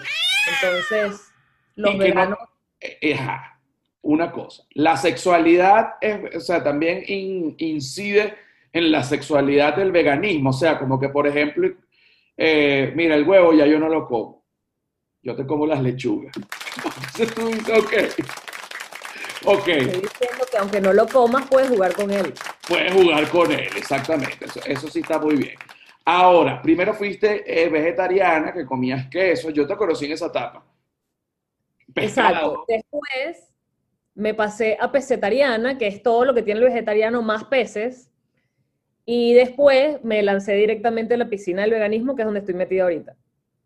Entonces, 0.62 1.28
los 1.76 1.98
veganos... 1.98 2.40
Eh, 2.80 3.14
ajá, 3.14 3.60
una 4.02 4.32
cosa. 4.32 4.64
La 4.72 4.96
sexualidad, 4.96 5.96
es, 6.00 6.38
o 6.38 6.40
sea, 6.40 6.64
también 6.64 7.04
incide 7.58 8.36
en 8.80 8.92
la 8.92 9.04
sexualidad 9.04 9.76
del 9.76 9.92
veganismo. 9.92 10.50
O 10.50 10.54
sea, 10.54 10.80
como 10.80 11.00
que, 11.00 11.10
por 11.10 11.28
ejemplo, 11.28 11.70
eh, 12.36 12.92
mira, 12.96 13.16
el 13.16 13.28
huevo 13.28 13.54
ya 13.54 13.66
yo 13.66 13.80
no 13.80 13.90
lo 13.90 14.08
como. 14.08 14.46
Yo 15.22 15.36
te 15.36 15.46
como 15.46 15.68
las 15.68 15.82
lechugas. 15.82 16.34
Entonces 16.36 17.36
tú 17.36 17.48
dices, 17.48 17.78
ok. 17.78 17.94
Ok. 19.46 19.68
Estoy 19.68 20.02
diciendo 20.02 20.46
que 20.52 20.58
aunque 20.58 20.82
no 20.82 20.94
lo 20.94 21.08
comas, 21.08 21.48
puedes 21.48 21.70
jugar 21.70 21.94
con 21.94 22.12
él. 22.12 22.34
Puedes 22.68 22.92
jugar 22.94 23.30
con 23.30 23.52
él, 23.52 23.68
exactamente. 23.76 24.46
Eso, 24.66 24.88
sí 24.88 25.00
está 25.00 25.20
muy 25.20 25.36
bien. 25.36 25.56
Ahora, 26.06 26.62
primero 26.62 26.94
fuiste 26.94 27.44
eh, 27.46 27.70
vegetariana, 27.70 28.52
que 28.54 28.66
comías 28.66 29.08
queso. 29.08 29.50
Yo 29.50 29.68
te 29.68 29.76
conocí 29.76 30.06
en 30.06 30.14
esa 30.14 30.28
etapa. 30.28 30.66
Exacto. 31.96 32.66
Después 32.68 33.54
me 34.16 34.34
pasé 34.34 34.78
a 34.80 34.92
pesetariana, 34.92 35.78
que 35.78 35.88
es 35.88 36.04
todo 36.04 36.26
lo 36.26 36.34
que 36.34 36.44
tiene 36.44 36.60
el 36.60 36.68
vegetariano 36.68 37.22
más 37.22 37.46
peces. 37.46 38.12
Y 39.12 39.34
después 39.34 40.04
me 40.04 40.22
lancé 40.22 40.54
directamente 40.54 41.16
a 41.16 41.18
la 41.18 41.28
piscina 41.28 41.64
del 41.64 41.72
veganismo, 41.72 42.16
que 42.16 42.22
es 42.22 42.28
donde 42.28 42.42
estoy 42.42 42.54
metida 42.54 42.84
ahorita. 42.84 43.18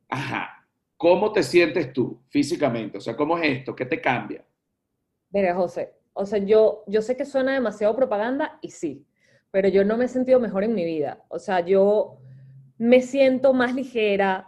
Ajá. 0.07 0.65
¿Cómo 0.95 1.33
te 1.33 1.43
sientes 1.43 1.91
tú 1.91 2.21
físicamente? 2.29 2.97
O 2.97 3.01
sea, 3.01 3.13
¿cómo 3.17 3.37
es 3.37 3.57
esto? 3.57 3.75
¿Qué 3.75 3.85
te 3.85 3.99
cambia? 3.99 4.45
Mira, 5.31 5.53
José, 5.53 5.95
o 6.13 6.25
sea, 6.25 6.39
yo, 6.39 6.85
yo 6.87 7.01
sé 7.01 7.17
que 7.17 7.25
suena 7.25 7.51
demasiado 7.51 7.93
propaganda 7.93 8.57
y 8.61 8.69
sí, 8.69 9.05
pero 9.51 9.67
yo 9.67 9.83
no 9.83 9.97
me 9.97 10.05
he 10.05 10.07
sentido 10.07 10.39
mejor 10.39 10.63
en 10.63 10.75
mi 10.75 10.85
vida. 10.85 11.25
O 11.27 11.39
sea, 11.39 11.59
yo 11.59 12.19
me 12.77 13.01
siento 13.01 13.53
más 13.53 13.75
ligera, 13.75 14.47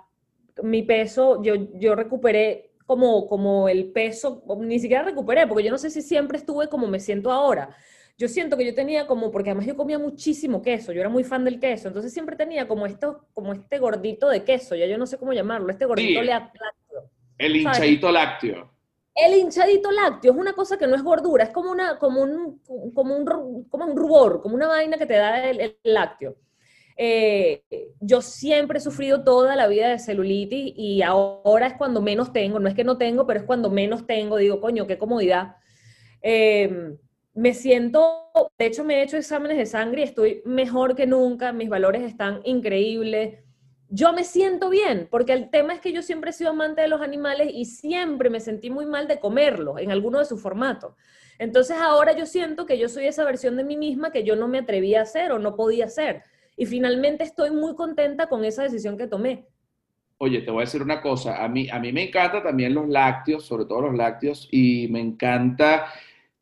mi 0.63 0.81
peso, 0.83 1.43
yo, 1.43 1.55
yo 1.73 1.95
recuperé 1.95 2.71
como, 2.85 3.27
como 3.27 3.67
el 3.67 3.91
peso, 3.91 4.45
ni 4.59 4.79
siquiera 4.79 5.03
recuperé, 5.03 5.45
porque 5.45 5.65
yo 5.65 5.71
no 5.71 5.77
sé 5.77 5.89
si 5.89 6.01
siempre 6.01 6.37
estuve 6.37 6.69
como 6.69 6.87
me 6.87 7.01
siento 7.01 7.33
ahora, 7.33 7.75
yo 8.17 8.27
siento 8.27 8.55
que 8.55 8.65
yo 8.65 8.73
tenía 8.73 9.07
como, 9.07 9.31
porque 9.31 9.49
además 9.49 9.67
yo 9.67 9.75
comía 9.75 9.99
muchísimo 9.99 10.61
queso, 10.61 10.93
yo 10.93 11.01
era 11.01 11.09
muy 11.09 11.23
fan 11.23 11.43
del 11.43 11.59
queso, 11.59 11.89
entonces 11.89 12.13
siempre 12.13 12.35
tenía 12.35 12.67
como 12.67 12.85
esto, 12.85 13.27
como 13.33 13.53
este 13.53 13.77
gordito 13.77 14.29
de 14.29 14.43
queso, 14.43 14.75
ya 14.75 14.85
yo 14.85 14.97
no 14.97 15.05
sé 15.05 15.17
cómo 15.17 15.33
llamarlo, 15.33 15.69
este 15.69 15.85
gordito 15.85 16.21
lácteo. 16.21 16.61
El 17.37 17.57
hinchadito 17.57 18.11
lácteo. 18.11 18.71
El 19.13 19.33
hinchadito 19.33 19.91
lácteo 19.91 20.31
es 20.31 20.37
una 20.37 20.53
cosa 20.53 20.77
que 20.77 20.87
no 20.87 20.95
es 20.95 21.03
gordura, 21.03 21.43
es 21.43 21.49
como, 21.49 21.71
una, 21.71 21.99
como, 21.99 22.21
un, 22.21 22.61
como, 22.93 23.15
un, 23.17 23.65
como 23.69 23.85
un 23.85 23.97
rubor, 23.97 24.41
como 24.41 24.55
una 24.55 24.67
vaina 24.67 24.97
que 24.97 25.05
te 25.05 25.15
da 25.15 25.49
el, 25.49 25.77
lácteo. 25.83 26.37
Eh, 26.97 27.63
yo 27.99 28.21
siempre 28.21 28.77
he 28.77 28.81
sufrido 28.81 29.25
toda 29.25 29.57
la 29.57 29.67
vida 29.67 29.89
de 29.89 29.99
celulitis 29.99 30.73
y 30.77 31.01
ahora 31.01 31.67
es 31.67 31.73
cuando 31.73 32.01
menos 32.01 32.31
tengo, 32.31 32.59
no 32.59 32.69
es 32.69 32.75
que 32.75 32.85
no 32.85 32.97
tengo, 32.97 33.27
pero 33.27 33.41
es 33.41 33.45
cuando 33.45 33.69
menos 33.69 34.07
tengo, 34.07 34.37
digo, 34.37 34.61
coño, 34.61 34.87
qué 34.87 34.97
comodidad. 34.97 35.57
Eh, 36.21 36.95
me 37.35 37.53
siento, 37.53 38.31
de 38.57 38.65
hecho 38.65 38.85
me 38.85 38.95
he 38.95 39.03
hecho 39.03 39.17
exámenes 39.17 39.57
de 39.57 39.65
sangre 39.65 40.01
y 40.01 40.05
estoy 40.05 40.41
mejor 40.45 40.95
que 40.95 41.05
nunca, 41.05 41.51
mis 41.51 41.69
valores 41.69 42.01
están 42.01 42.39
increíbles. 42.45 43.39
Yo 43.89 44.13
me 44.13 44.23
siento 44.23 44.69
bien, 44.69 45.07
porque 45.11 45.33
el 45.33 45.49
tema 45.49 45.73
es 45.73 45.81
que 45.81 45.91
yo 45.91 46.01
siempre 46.01 46.31
he 46.31 46.33
sido 46.33 46.51
amante 46.51 46.81
de 46.81 46.87
los 46.87 47.01
animales 47.01 47.49
y 47.53 47.65
siempre 47.65 48.29
me 48.29 48.39
sentí 48.39 48.69
muy 48.69 48.85
mal 48.85 49.07
de 49.07 49.19
comerlos 49.19 49.79
en 49.79 49.91
alguno 49.91 50.19
de 50.19 50.25
sus 50.25 50.41
formatos. 50.41 50.93
Entonces 51.37 51.77
ahora 51.77 52.13
yo 52.13 52.25
siento 52.25 52.65
que 52.65 52.79
yo 52.79 52.87
soy 52.87 53.05
esa 53.05 53.25
versión 53.25 53.57
de 53.57 53.65
mí 53.65 53.75
misma 53.75 54.11
que 54.11 54.23
yo 54.23 54.37
no 54.37 54.47
me 54.47 54.59
atrevía 54.59 55.01
a 55.01 55.03
hacer 55.03 55.33
o 55.33 55.39
no 55.39 55.57
podía 55.57 55.85
hacer. 55.85 56.23
Y 56.55 56.65
finalmente 56.65 57.25
estoy 57.25 57.51
muy 57.51 57.75
contenta 57.75 58.27
con 58.27 58.45
esa 58.45 58.63
decisión 58.63 58.97
que 58.97 59.07
tomé. 59.07 59.45
Oye, 60.17 60.41
te 60.41 60.51
voy 60.51 60.61
a 60.61 60.65
decir 60.65 60.81
una 60.81 61.01
cosa, 61.01 61.43
a 61.43 61.49
mí, 61.49 61.67
a 61.69 61.77
mí 61.77 61.91
me 61.91 62.07
encanta 62.07 62.41
también 62.41 62.73
los 62.73 62.87
lácteos, 62.87 63.43
sobre 63.43 63.65
todo 63.65 63.81
los 63.81 63.95
lácteos, 63.95 64.47
y 64.49 64.87
me 64.87 65.01
encanta 65.01 65.87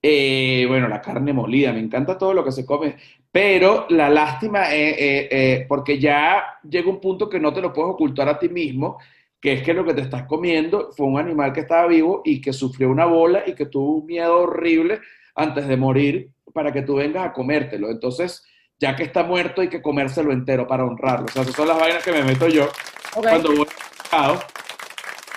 eh, 0.05 0.65
bueno, 0.67 0.89
la 0.89 0.99
carne 0.99 1.31
molida, 1.31 1.71
me 1.71 1.79
encanta 1.79 2.17
todo 2.17 2.33
lo 2.33 2.43
que 2.43 2.51
se 2.51 2.65
come, 2.65 2.97
pero 3.31 3.85
la 3.87 4.09
lástima 4.09 4.65
es 4.73 4.97
eh, 4.97 5.27
eh, 5.31 5.65
porque 5.65 5.97
ya 5.97 6.59
llega 6.69 6.89
un 6.89 6.99
punto 6.99 7.29
que 7.29 7.39
no 7.39 7.53
te 7.53 7.61
lo 7.61 7.71
puedes 7.71 7.93
ocultar 7.93 8.27
a 8.27 8.37
ti 8.37 8.49
mismo, 8.49 8.97
que 9.39 9.53
es 9.53 9.63
que 9.63 9.73
lo 9.73 9.85
que 9.85 9.93
te 9.93 10.01
estás 10.01 10.23
comiendo 10.23 10.91
fue 10.91 11.05
un 11.05 11.17
animal 11.17 11.53
que 11.53 11.61
estaba 11.61 11.87
vivo 11.87 12.21
y 12.25 12.41
que 12.41 12.51
sufrió 12.51 12.89
una 12.89 13.05
bola 13.05 13.43
y 13.47 13.55
que 13.55 13.67
tuvo 13.67 13.95
un 13.95 14.05
miedo 14.05 14.41
horrible 14.41 14.99
antes 15.35 15.67
de 15.69 15.77
morir 15.77 16.31
para 16.53 16.73
que 16.73 16.81
tú 16.81 16.95
vengas 16.95 17.25
a 17.25 17.31
comértelo. 17.31 17.89
Entonces, 17.89 18.45
ya 18.77 18.97
que 18.97 19.03
está 19.03 19.23
muerto, 19.23 19.61
hay 19.61 19.69
que 19.69 19.81
comérselo 19.81 20.33
entero 20.33 20.67
para 20.67 20.83
honrarlo. 20.83 21.27
O 21.27 21.31
sea, 21.31 21.43
esas 21.43 21.55
son 21.55 21.69
las 21.69 21.79
vainas 21.79 22.03
que 22.03 22.11
me 22.11 22.23
meto 22.23 22.49
yo 22.49 22.67
cuando 23.13 23.55
voy 23.55 23.67
al 24.11 24.39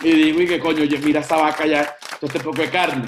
y 0.02 0.10
digo, 0.10 0.42
y 0.42 0.46
que 0.46 0.58
coño, 0.58 0.84
mira 1.04 1.20
esa 1.20 1.36
vaca 1.36 1.66
ya, 1.66 1.96
entonces 2.12 2.42
poco 2.42 2.60
de 2.60 2.68
carne. 2.68 3.06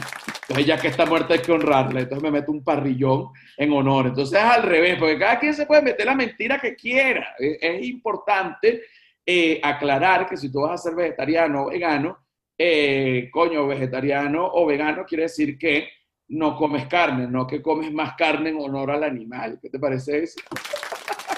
Entonces, 0.49 0.67
ya 0.67 0.79
que 0.79 0.89
está 0.89 1.05
muerta 1.05 1.35
hay 1.35 1.41
que 1.41 1.53
honrarla. 1.53 2.01
Entonces 2.01 2.23
me 2.23 2.31
meto 2.31 2.51
un 2.51 2.65
parrillón 2.65 3.29
en 3.57 3.71
honor. 3.71 4.07
Entonces 4.07 4.39
es 4.39 4.45
al 4.45 4.63
revés, 4.63 4.97
porque 4.99 5.19
cada 5.19 5.39
quien 5.39 5.53
se 5.53 5.67
puede 5.67 5.83
meter 5.83 6.07
la 6.07 6.15
mentira 6.15 6.59
que 6.59 6.75
quiera. 6.75 7.35
Es, 7.39 7.87
importante 7.87 8.85
eh, 9.27 9.61
aclarar 9.63 10.27
que 10.27 10.39
si 10.39 10.51
tú 10.51 10.63
vas 10.63 10.81
a 10.81 10.85
ser 10.89 10.95
vegetariano 10.95 11.65
o 11.65 11.71
vegano, 11.71 12.19
eh, 12.57 13.29
coño, 13.31 13.67
vegetariano 13.67 14.51
o 14.55 14.65
vegano 14.65 15.05
quiere 15.05 15.25
decir 15.25 15.59
que 15.59 15.91
no 16.29 16.57
comes 16.57 16.87
carne, 16.87 17.27
no 17.27 17.47
que 17.47 17.61
comes 17.61 17.93
más 17.93 18.15
carne 18.17 18.49
en 18.49 18.57
honor 18.59 18.91
al 18.91 19.05
animal. 19.05 19.59
¿Qué 19.61 19.69
te 19.69 19.79
parece 19.79 20.23
eso? 20.23 20.41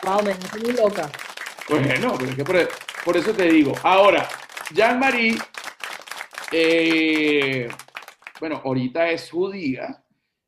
Wow, 0.05 0.23
me 0.23 0.31
estoy 0.31 0.62
muy 0.62 0.73
loca. 0.73 1.11
Bueno, 1.68 2.14
pero 2.16 2.31
es 2.31 2.37
que 2.37 2.44
por, 2.44 2.68
por 3.05 3.16
eso 3.16 3.33
te 3.33 3.51
digo. 3.51 3.73
Ahora, 3.83 4.29
Jean-Marie 4.73 5.37
eh, 6.53 7.68
bueno, 8.40 8.61
ahorita 8.64 9.11
es 9.11 9.31
judía, 9.31 10.03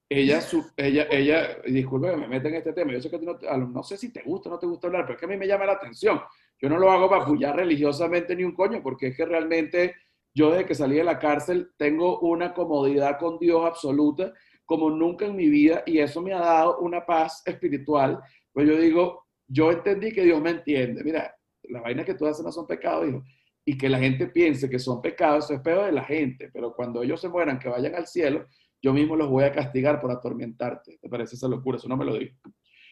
ella, 0.08 0.40
su, 0.40 0.66
ella, 0.76 1.06
ella, 1.10 1.58
disculpe 1.66 2.14
me 2.16 2.28
mete 2.28 2.48
en 2.48 2.56
este 2.56 2.72
tema, 2.72 2.92
yo 2.92 3.00
sé 3.00 3.10
que 3.10 3.18
no, 3.18 3.38
no, 3.38 3.82
sé 3.82 3.96
si 3.96 4.12
te 4.12 4.22
gusta 4.22 4.48
o 4.48 4.52
no 4.52 4.58
te 4.58 4.66
gusta 4.66 4.86
hablar, 4.86 5.04
pero 5.04 5.14
es 5.14 5.20
que 5.20 5.26
a 5.26 5.28
mí 5.28 5.36
me 5.36 5.46
llama 5.46 5.66
la 5.66 5.72
atención. 5.72 6.20
Yo 6.60 6.68
no 6.68 6.78
lo 6.78 6.90
hago 6.90 7.08
para 7.08 7.24
apoyar 7.24 7.56
religiosamente 7.56 8.36
ni 8.36 8.44
un 8.44 8.54
coño, 8.54 8.82
porque 8.82 9.08
es 9.08 9.16
que 9.16 9.24
realmente 9.24 9.94
yo 10.34 10.50
desde 10.50 10.66
que 10.66 10.74
salí 10.74 10.96
de 10.96 11.04
la 11.04 11.18
cárcel 11.18 11.70
tengo 11.76 12.20
una 12.20 12.54
comodidad 12.54 13.18
con 13.18 13.38
Dios 13.38 13.64
absoluta 13.64 14.32
como 14.64 14.90
nunca 14.90 15.26
en 15.26 15.36
mi 15.36 15.48
vida 15.48 15.82
y 15.86 15.98
eso 15.98 16.22
me 16.22 16.32
ha 16.32 16.38
dado 16.38 16.78
una 16.78 17.04
paz 17.04 17.42
espiritual. 17.46 18.20
Pues 18.52 18.68
yo 18.68 18.76
digo, 18.78 19.26
yo 19.46 19.70
entendí 19.72 20.12
que 20.12 20.24
Dios 20.24 20.40
me 20.40 20.50
entiende. 20.50 21.02
Mira, 21.02 21.34
las 21.64 21.82
vainas 21.82 22.06
que 22.06 22.14
tú 22.14 22.26
haces 22.26 22.44
no 22.44 22.52
son 22.52 22.66
pecados, 22.66 23.06
dijo 23.06 23.22
y 23.64 23.78
que 23.78 23.88
la 23.88 23.98
gente 23.98 24.26
piense 24.26 24.68
que 24.68 24.78
son 24.78 25.00
pecados, 25.00 25.44
eso 25.44 25.54
es 25.54 25.60
peor 25.60 25.86
de 25.86 25.92
la 25.92 26.04
gente, 26.04 26.50
pero 26.52 26.74
cuando 26.74 27.02
ellos 27.02 27.20
se 27.20 27.28
mueran, 27.28 27.58
que 27.58 27.68
vayan 27.68 27.94
al 27.94 28.06
cielo, 28.06 28.46
yo 28.80 28.92
mismo 28.92 29.14
los 29.14 29.30
voy 29.30 29.44
a 29.44 29.52
castigar 29.52 30.00
por 30.00 30.10
atormentarte. 30.10 30.98
¿Te 31.00 31.08
parece 31.08 31.36
esa 31.36 31.46
locura? 31.46 31.76
Eso 31.76 31.88
no 31.88 31.96
me 31.96 32.04
lo 32.04 32.18
digo. 32.18 32.34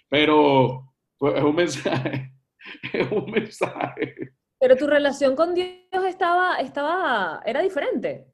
Pero 0.09 0.95
Pues 1.19 1.35
es 1.37 1.43
un 1.43 1.55
mensaje. 1.55 2.33
Es 2.93 3.11
un 3.11 3.31
mensaje. 3.31 4.15
Pero 4.59 4.77
tu 4.77 4.87
relación 4.87 5.35
con 5.35 5.55
Dios 5.55 6.05
estaba, 6.07 6.57
estaba, 6.57 7.41
era 7.47 7.63
diferente. 7.63 8.27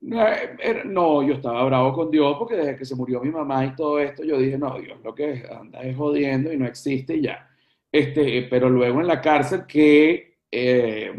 No, 0.00 1.22
yo 1.22 1.34
estaba 1.34 1.64
bravo 1.64 1.92
con 1.92 2.10
Dios 2.10 2.36
porque 2.36 2.56
desde 2.56 2.76
que 2.76 2.84
se 2.84 2.96
murió 2.96 3.20
mi 3.20 3.30
mamá 3.30 3.64
y 3.64 3.74
todo 3.76 4.00
esto, 4.00 4.24
yo 4.24 4.38
dije, 4.38 4.58
no, 4.58 4.78
Dios 4.80 4.98
lo 5.02 5.14
que 5.14 5.44
anda 5.50 5.80
es 5.82 5.96
jodiendo 5.96 6.52
y 6.52 6.56
no 6.56 6.66
existe 6.66 7.16
y 7.16 7.22
ya. 7.22 7.48
Este, 7.90 8.42
pero 8.50 8.68
luego 8.68 9.00
en 9.00 9.06
la 9.06 9.20
cárcel 9.20 9.64
que, 9.66 10.37
eh, 10.50 11.12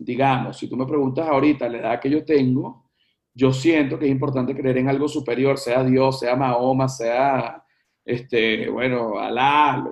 digamos, 0.00 0.58
si 0.58 0.68
tú 0.68 0.76
me 0.76 0.86
preguntas 0.86 1.28
ahorita 1.28 1.68
la 1.68 1.78
edad 1.78 2.00
que 2.00 2.10
yo 2.10 2.24
tengo, 2.24 2.90
yo 3.34 3.52
siento 3.52 3.98
que 3.98 4.06
es 4.06 4.10
importante 4.10 4.54
creer 4.54 4.78
en 4.78 4.88
algo 4.88 5.08
superior, 5.08 5.58
sea 5.58 5.82
Dios, 5.84 6.20
sea 6.20 6.36
Mahoma, 6.36 6.88
sea, 6.88 7.62
este, 8.04 8.68
bueno, 8.68 9.18
Alá, 9.18 9.84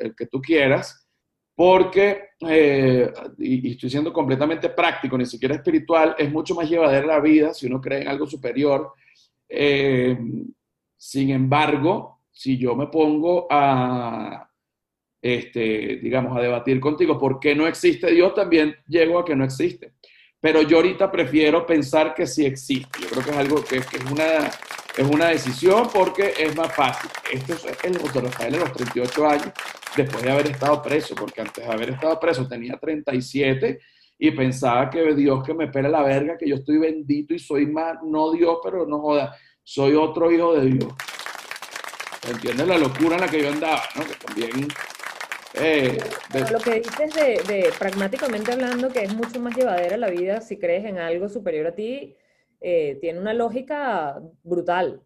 el 0.00 0.14
que 0.16 0.26
tú 0.26 0.40
quieras, 0.40 1.08
porque, 1.58 2.34
eh, 2.48 3.12
y, 3.38 3.72
estoy 3.72 3.90
siendo 3.90 4.12
completamente 4.12 4.68
práctico, 4.68 5.18
ni 5.18 5.26
siquiera 5.26 5.56
espiritual, 5.56 6.14
es 6.16 6.30
mucho 6.30 6.54
más 6.54 6.70
llevadera 6.70 7.04
la 7.04 7.18
vida 7.18 7.52
si 7.52 7.66
uno 7.66 7.80
cree 7.80 8.02
en 8.02 8.06
algo 8.06 8.28
superior. 8.28 8.92
Eh, 9.48 10.16
sin 10.96 11.30
embargo, 11.30 12.20
si 12.30 12.56
yo 12.58 12.76
me 12.76 12.86
pongo 12.86 13.48
a, 13.50 14.47
este, 15.20 15.98
digamos, 16.02 16.36
a 16.36 16.40
debatir 16.40 16.78
contigo 16.80 17.18
por 17.18 17.40
qué 17.40 17.54
no 17.54 17.66
existe 17.66 18.10
Dios, 18.12 18.34
también 18.34 18.76
llego 18.86 19.18
a 19.18 19.24
que 19.24 19.36
no 19.36 19.44
existe. 19.44 19.92
Pero 20.40 20.62
yo 20.62 20.76
ahorita 20.76 21.10
prefiero 21.10 21.66
pensar 21.66 22.14
que 22.14 22.26
sí 22.26 22.46
existe. 22.46 23.00
Yo 23.00 23.08
creo 23.08 23.24
que 23.24 23.30
es 23.30 23.36
algo 23.36 23.64
que, 23.64 23.80
que 23.80 23.96
es, 23.96 24.04
una, 24.10 24.46
es 24.96 25.10
una 25.10 25.28
decisión 25.28 25.88
porque 25.92 26.32
es 26.38 26.54
más 26.56 26.72
fácil. 26.74 27.10
Esto 27.32 27.54
es 27.54 27.66
el 27.82 27.98
José 27.98 28.20
Rafael 28.20 28.52
de 28.52 28.58
los 28.60 28.72
38 28.72 29.28
años 29.28 29.52
después 29.96 30.22
de 30.22 30.30
haber 30.30 30.46
estado 30.46 30.80
preso, 30.80 31.14
porque 31.16 31.40
antes 31.40 31.66
de 31.66 31.72
haber 31.72 31.90
estado 31.90 32.20
preso 32.20 32.46
tenía 32.46 32.78
37 32.78 33.80
y 34.20 34.30
pensaba 34.30 34.88
que 34.90 35.14
Dios 35.14 35.44
que 35.44 35.54
me 35.54 35.68
pele 35.68 35.88
la 35.88 36.02
verga, 36.02 36.36
que 36.38 36.48
yo 36.48 36.56
estoy 36.56 36.78
bendito 36.78 37.34
y 37.34 37.38
soy 37.40 37.66
más, 37.66 37.96
no 38.04 38.30
Dios, 38.32 38.58
pero 38.62 38.86
no 38.86 39.00
joda, 39.00 39.36
soy 39.64 39.94
otro 39.94 40.30
hijo 40.30 40.54
de 40.54 40.66
Dios. 40.66 40.92
¿Entiendes 42.28 42.66
la 42.66 42.78
locura 42.78 43.16
en 43.16 43.22
la 43.22 43.28
que 43.28 43.42
yo 43.42 43.48
andaba? 43.48 43.82
¿no? 43.96 44.04
Que 44.04 44.14
también... 44.14 44.68
Eh, 45.60 45.98
Lo 46.52 46.58
que 46.58 46.80
dices 46.80 47.14
de, 47.14 47.40
de, 47.52 47.70
pragmáticamente 47.78 48.52
hablando, 48.52 48.88
que 48.90 49.02
es 49.02 49.14
mucho 49.14 49.40
más 49.40 49.56
llevadera 49.56 49.96
la 49.96 50.10
vida 50.10 50.40
si 50.40 50.58
crees 50.58 50.84
en 50.84 50.98
algo 50.98 51.28
superior 51.28 51.66
a 51.66 51.74
ti, 51.74 52.14
eh, 52.60 52.98
tiene 53.00 53.20
una 53.20 53.34
lógica 53.34 54.20
brutal. 54.42 55.00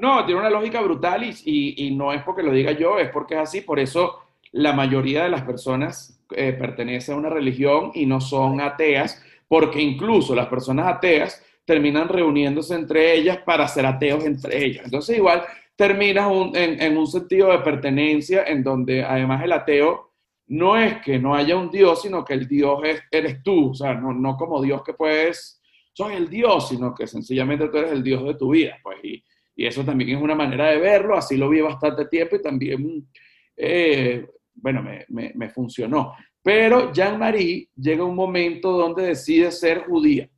no, 0.00 0.24
tiene 0.26 0.40
una 0.40 0.50
lógica 0.50 0.80
brutal 0.80 1.24
y, 1.24 1.30
y, 1.44 1.86
y, 1.86 1.94
no 1.94 2.12
es 2.12 2.22
porque 2.22 2.42
lo 2.42 2.52
diga 2.52 2.72
yo, 2.72 2.98
es 2.98 3.10
porque 3.10 3.34
es 3.34 3.40
así. 3.40 3.60
Por 3.62 3.78
eso 3.78 4.18
la 4.52 4.72
mayoría 4.72 5.24
de 5.24 5.30
las 5.30 5.42
personas 5.42 6.20
eh, 6.30 6.52
pertenecen 6.52 7.14
a 7.14 7.18
una 7.18 7.30
religión 7.30 7.90
y 7.94 8.06
no 8.06 8.20
son 8.20 8.60
ateas, 8.60 9.22
porque 9.48 9.80
incluso 9.80 10.34
las 10.34 10.46
personas 10.46 10.86
ateas 10.86 11.42
terminan 11.64 12.08
reuniéndose 12.08 12.74
entre 12.74 13.14
ellas 13.14 13.38
para 13.38 13.68
ser 13.68 13.86
ateos 13.86 14.24
entre 14.24 14.64
ellas. 14.64 14.84
Entonces 14.84 15.16
igual 15.16 15.42
terminas 15.82 16.30
en, 16.54 16.96
un 16.96 17.06
sentido 17.08 17.50
de 17.50 17.58
pertenencia 17.58 18.44
en 18.44 18.62
donde 18.62 19.02
además 19.02 19.42
el 19.42 19.52
ateo 19.52 20.12
no 20.46 20.76
es 20.76 21.02
que 21.02 21.18
no 21.18 21.34
haya 21.34 21.56
un 21.56 21.70
Dios, 21.70 22.02
sino 22.02 22.24
que 22.24 22.34
el 22.34 22.46
Dios 22.46 22.80
es, 22.84 23.02
eres 23.10 23.42
tú, 23.42 23.70
o 23.70 23.74
sea, 23.74 23.94
no, 23.94 24.12
no 24.12 24.36
como 24.36 24.62
Dios 24.62 24.82
que 24.84 24.92
puedes, 24.92 25.60
soy 25.92 26.14
el 26.14 26.28
Dios, 26.28 26.68
sino 26.68 26.94
que 26.94 27.08
sencillamente 27.08 27.68
tú 27.68 27.78
eres 27.78 27.90
el 27.90 28.02
Dios 28.02 28.22
de 28.24 28.34
tu 28.34 28.50
vida, 28.50 28.76
pues, 28.80 28.98
y, 29.02 29.24
y 29.56 29.66
eso 29.66 29.84
también 29.84 30.10
es 30.10 30.22
una 30.22 30.36
manera 30.36 30.68
de 30.68 30.78
verlo, 30.78 31.16
así 31.16 31.36
lo 31.36 31.48
vi 31.48 31.60
bastante 31.60 32.06
tiempo 32.06 32.36
y 32.36 32.42
también 32.42 33.08
eh, 33.56 34.24
bueno, 34.54 34.84
me, 35.08 35.48
funcionó. 35.50 36.14
Pero 36.42 36.92
Jean-Marie 36.92 37.70
llega 37.76 38.04
un 38.04 38.14
momento 38.14 38.70
donde 38.70 39.02
decide 39.08 39.50
ser 39.50 39.80
judía. 39.80 40.28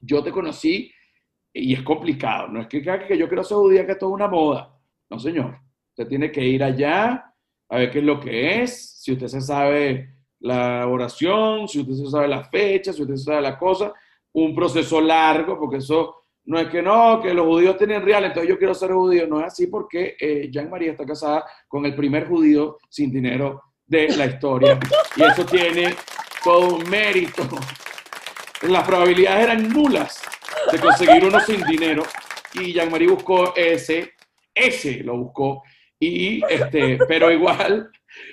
Yo 0.00 0.22
te 0.22 0.30
conocí 0.30 0.90
y 1.58 1.72
es 1.72 1.82
complicado. 1.82 2.48
No 2.48 2.60
es 2.60 2.66
que, 2.66 2.82
que 2.82 3.18
yo 3.18 3.28
quiero 3.28 3.42
ser 3.42 3.56
judía, 3.56 3.86
que 3.86 3.92
esto 3.92 4.06
es 4.06 4.12
una 4.12 4.28
moda. 4.28 4.78
No, 5.08 5.18
señor. 5.18 5.58
Usted 5.90 6.08
tiene 6.08 6.30
que 6.30 6.44
ir 6.44 6.62
allá 6.62 7.32
a 7.68 7.78
ver 7.78 7.90
qué 7.90 8.00
es 8.00 8.04
lo 8.04 8.20
que 8.20 8.62
es, 8.62 9.00
si 9.00 9.12
usted 9.12 9.28
se 9.28 9.40
sabe 9.40 10.10
la 10.40 10.86
oración, 10.86 11.66
si 11.66 11.80
usted 11.80 11.94
se 11.94 12.10
sabe 12.10 12.28
la 12.28 12.44
fecha, 12.44 12.92
si 12.92 13.02
usted 13.02 13.16
se 13.16 13.24
sabe 13.24 13.40
la 13.40 13.58
cosa. 13.58 13.92
Un 14.32 14.54
proceso 14.54 15.00
largo, 15.00 15.58
porque 15.58 15.78
eso 15.78 16.26
no 16.44 16.58
es 16.58 16.68
que 16.68 16.82
no, 16.82 17.20
que 17.22 17.32
los 17.32 17.46
judíos 17.46 17.78
tienen 17.78 18.02
real, 18.02 18.24
entonces 18.24 18.48
yo 18.50 18.58
quiero 18.58 18.74
ser 18.74 18.92
judío. 18.92 19.26
No 19.26 19.40
es 19.40 19.46
así 19.46 19.66
porque 19.68 20.16
eh, 20.20 20.48
Jean 20.50 20.68
María 20.68 20.92
está 20.92 21.06
casada 21.06 21.44
con 21.66 21.86
el 21.86 21.94
primer 21.94 22.28
judío 22.28 22.76
sin 22.90 23.10
dinero 23.10 23.62
de 23.86 24.14
la 24.14 24.26
historia. 24.26 24.78
Y 25.16 25.22
eso 25.22 25.46
tiene 25.46 25.94
todo 26.44 26.76
un 26.76 26.90
mérito. 26.90 27.48
Las 28.62 28.86
probabilidades 28.86 29.44
eran 29.44 29.68
nulas 29.70 30.25
de 30.70 30.78
conseguir 30.78 31.24
uno 31.24 31.40
sin 31.40 31.62
dinero. 31.64 32.02
Y 32.54 32.72
Jean 32.72 32.90
Marie 32.90 33.08
buscó 33.08 33.54
ese, 33.54 34.12
ese 34.54 35.02
lo 35.02 35.16
buscó. 35.18 35.62
Y 35.98 36.42
este, 36.48 36.98
pero 37.08 37.30
igual, 37.30 37.90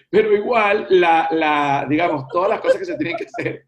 pero 0.09 0.33
igual, 0.35 0.87
la, 0.89 1.27
la, 1.31 1.85
digamos, 1.89 2.27
todas 2.27 2.49
las 2.49 2.59
cosas 2.59 2.77
que 2.77 2.85
se 2.85 2.97
tienen 2.97 3.17
que 3.17 3.25
hacer 3.25 3.65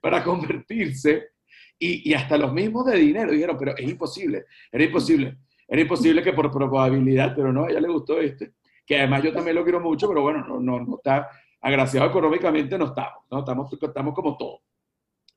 para 0.00 0.22
convertirse 0.22 1.30
y, 1.78 2.14
hasta 2.14 2.38
los 2.38 2.52
mismos 2.52 2.86
de 2.86 2.96
dinero 2.96 3.30
dijeron, 3.30 3.56
pero 3.58 3.76
es 3.76 3.86
imposible, 3.88 4.46
era 4.72 4.84
imposible, 4.84 5.36
era 5.68 5.82
imposible 5.82 6.22
que 6.22 6.32
por 6.32 6.50
probabilidad, 6.50 7.34
pero 7.36 7.52
no, 7.52 7.64
a 7.64 7.70
ella 7.70 7.80
le 7.80 7.88
gustó 7.88 8.20
este, 8.20 8.52
que 8.86 8.98
además 8.98 9.22
yo 9.22 9.32
también 9.32 9.56
lo 9.56 9.62
quiero 9.62 9.80
mucho, 9.80 10.08
pero 10.08 10.22
bueno, 10.22 10.46
no, 10.46 10.58
no, 10.58 10.80
no 10.80 10.96
está 10.96 11.28
agraciado 11.60 12.08
económicamente, 12.08 12.78
no 12.78 12.86
estamos, 12.86 13.24
¿no? 13.30 13.40
Estamos, 13.40 13.70
estamos 13.72 14.14
como 14.14 14.36
todos. 14.36 14.60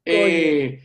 Eh, 0.06 0.80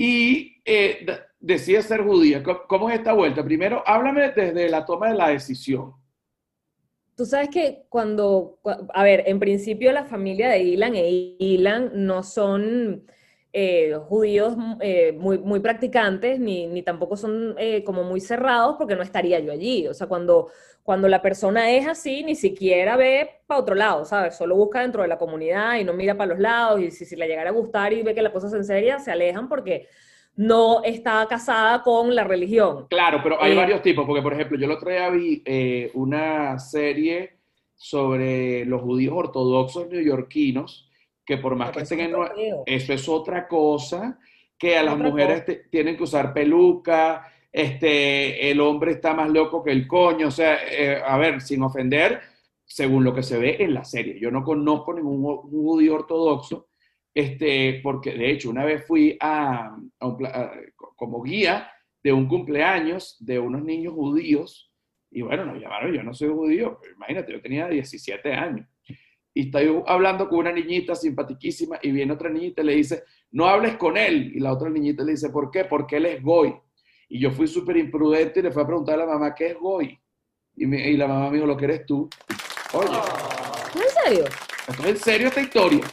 y 0.00 0.62
eh, 0.64 1.06
decía 1.38 1.82
ser 1.82 2.02
judía. 2.02 2.42
¿Cómo 2.42 2.88
es 2.88 2.96
esta 2.96 3.12
vuelta? 3.12 3.44
Primero, 3.44 3.82
háblame 3.86 4.30
desde 4.30 4.70
la 4.70 4.86
toma 4.86 5.10
de 5.10 5.14
la 5.14 5.28
decisión. 5.28 5.92
Tú 7.14 7.26
sabes 7.26 7.50
que 7.50 7.82
cuando, 7.90 8.58
a 8.94 9.02
ver, 9.02 9.24
en 9.26 9.38
principio 9.38 9.92
la 9.92 10.06
familia 10.06 10.48
de 10.48 10.60
Ilan 10.60 10.94
e 10.94 11.36
Ilan 11.38 11.90
no 11.92 12.22
son 12.22 13.04
eh, 13.52 13.96
judíos 14.08 14.54
eh, 14.80 15.12
muy, 15.18 15.38
muy 15.38 15.58
practicantes, 15.58 16.38
ni, 16.38 16.68
ni 16.68 16.82
tampoco 16.82 17.16
son 17.16 17.56
eh, 17.58 17.82
como 17.82 18.04
muy 18.04 18.20
cerrados, 18.20 18.76
porque 18.78 18.94
no 18.94 19.02
estaría 19.02 19.40
yo 19.40 19.50
allí. 19.50 19.88
O 19.88 19.94
sea, 19.94 20.06
cuando, 20.06 20.50
cuando 20.84 21.08
la 21.08 21.20
persona 21.20 21.70
es 21.72 21.88
así, 21.88 22.22
ni 22.22 22.36
siquiera 22.36 22.96
ve 22.96 23.40
para 23.46 23.60
otro 23.60 23.74
lado, 23.74 24.04
¿sabes? 24.04 24.36
Solo 24.36 24.54
busca 24.54 24.82
dentro 24.82 25.02
de 25.02 25.08
la 25.08 25.18
comunidad 25.18 25.78
y 25.78 25.84
no 25.84 25.92
mira 25.92 26.16
para 26.16 26.30
los 26.30 26.38
lados, 26.38 26.80
y 26.80 26.92
si, 26.92 27.04
si 27.04 27.16
le 27.16 27.26
llegara 27.26 27.50
a 27.50 27.52
gustar 27.52 27.92
y 27.92 28.02
ve 28.02 28.14
que 28.14 28.22
la 28.22 28.32
cosa 28.32 28.46
es 28.46 28.52
en 28.52 28.64
serio, 28.64 28.98
se 29.00 29.10
alejan 29.10 29.48
porque 29.48 29.88
no 30.36 30.84
está 30.84 31.26
casada 31.28 31.82
con 31.82 32.14
la 32.14 32.22
religión. 32.22 32.86
Claro, 32.88 33.20
pero 33.22 33.42
hay 33.42 33.56
varios 33.56 33.82
tipos, 33.82 34.06
porque 34.06 34.22
por 34.22 34.32
ejemplo, 34.32 34.56
yo 34.56 34.66
el 34.66 34.72
otro 34.72 34.90
día 34.90 35.10
vi 35.10 35.42
una 35.94 36.58
serie 36.60 37.40
sobre 37.74 38.64
los 38.64 38.80
judíos 38.82 39.14
ortodoxos 39.16 39.88
neoyorquinos, 39.88 40.89
que 41.30 41.38
por 41.38 41.54
más 41.54 41.70
que 41.70 41.82
estén 41.82 42.00
en... 42.00 42.12
Eso 42.66 42.92
es 42.92 43.08
otra 43.08 43.46
cosa, 43.46 44.18
que 44.58 44.76
a 44.76 44.82
las 44.82 44.98
mujeres 44.98 45.44
tienen 45.70 45.96
que 45.96 46.02
usar 46.02 46.34
peluca, 46.34 47.24
este, 47.52 48.50
el 48.50 48.60
hombre 48.60 48.92
está 48.92 49.14
más 49.14 49.30
loco 49.30 49.62
que 49.62 49.70
el 49.70 49.86
coño, 49.86 50.26
o 50.26 50.30
sea, 50.32 50.58
eh, 50.68 51.00
a 51.00 51.16
ver, 51.18 51.40
sin 51.40 51.62
ofender, 51.62 52.20
según 52.64 53.04
lo 53.04 53.14
que 53.14 53.22
se 53.22 53.38
ve 53.38 53.58
en 53.60 53.74
la 53.74 53.84
serie. 53.84 54.18
Yo 54.18 54.32
no 54.32 54.42
conozco 54.42 54.92
ningún 54.92 55.36
judío 55.36 55.94
ortodoxo, 55.94 56.66
este, 57.14 57.78
porque 57.80 58.12
de 58.14 58.32
hecho 58.32 58.50
una 58.50 58.64
vez 58.64 58.84
fui 58.84 59.16
a, 59.20 59.76
como 60.96 61.22
guía 61.22 61.70
de 62.02 62.12
un 62.12 62.26
cumpleaños 62.26 63.18
de 63.20 63.38
unos 63.38 63.62
niños 63.62 63.94
judíos, 63.94 64.72
y 65.12 65.22
bueno, 65.22 65.44
nos 65.44 65.60
llamaron, 65.60 65.92
yo 65.92 66.02
no 66.02 66.12
soy 66.12 66.30
judío, 66.30 66.80
imagínate, 66.96 67.30
yo 67.30 67.40
tenía 67.40 67.68
17 67.68 68.32
años 68.32 68.66
y 69.32 69.46
estoy 69.46 69.82
hablando 69.86 70.28
con 70.28 70.40
una 70.40 70.52
niñita 70.52 70.94
simpaticísima 70.94 71.78
y 71.82 71.92
viene 71.92 72.12
otra 72.12 72.30
niñita 72.30 72.62
y 72.62 72.64
le 72.64 72.74
dice, 72.74 73.04
no 73.30 73.46
hables 73.46 73.76
con 73.76 73.96
él. 73.96 74.32
Y 74.34 74.40
la 74.40 74.52
otra 74.52 74.68
niñita 74.68 75.04
le 75.04 75.12
dice, 75.12 75.30
¿por 75.30 75.50
qué? 75.50 75.64
Porque 75.64 75.96
él 75.96 76.06
es 76.06 76.22
goy. 76.22 76.54
Y 77.08 77.20
yo 77.20 77.30
fui 77.30 77.46
súper 77.46 77.76
imprudente 77.76 78.40
y 78.40 78.42
le 78.42 78.50
fui 78.50 78.62
a 78.62 78.66
preguntar 78.66 78.94
a 78.96 79.06
la 79.06 79.12
mamá, 79.12 79.34
¿qué 79.34 79.48
es 79.48 79.58
goy? 79.58 79.98
Y, 80.56 80.74
y 80.74 80.96
la 80.96 81.06
mamá 81.06 81.30
me 81.30 81.36
dijo, 81.36 81.46
lo 81.46 81.56
que 81.56 81.64
eres 81.64 81.86
tú. 81.86 82.08
Oye. 82.72 82.88
¿En 83.74 84.04
serio? 84.04 84.24
¿Esto 84.68 84.82
es 84.82 84.88
en 84.88 84.96
serio 84.96 85.28
esta 85.28 85.40
historia? 85.40 85.84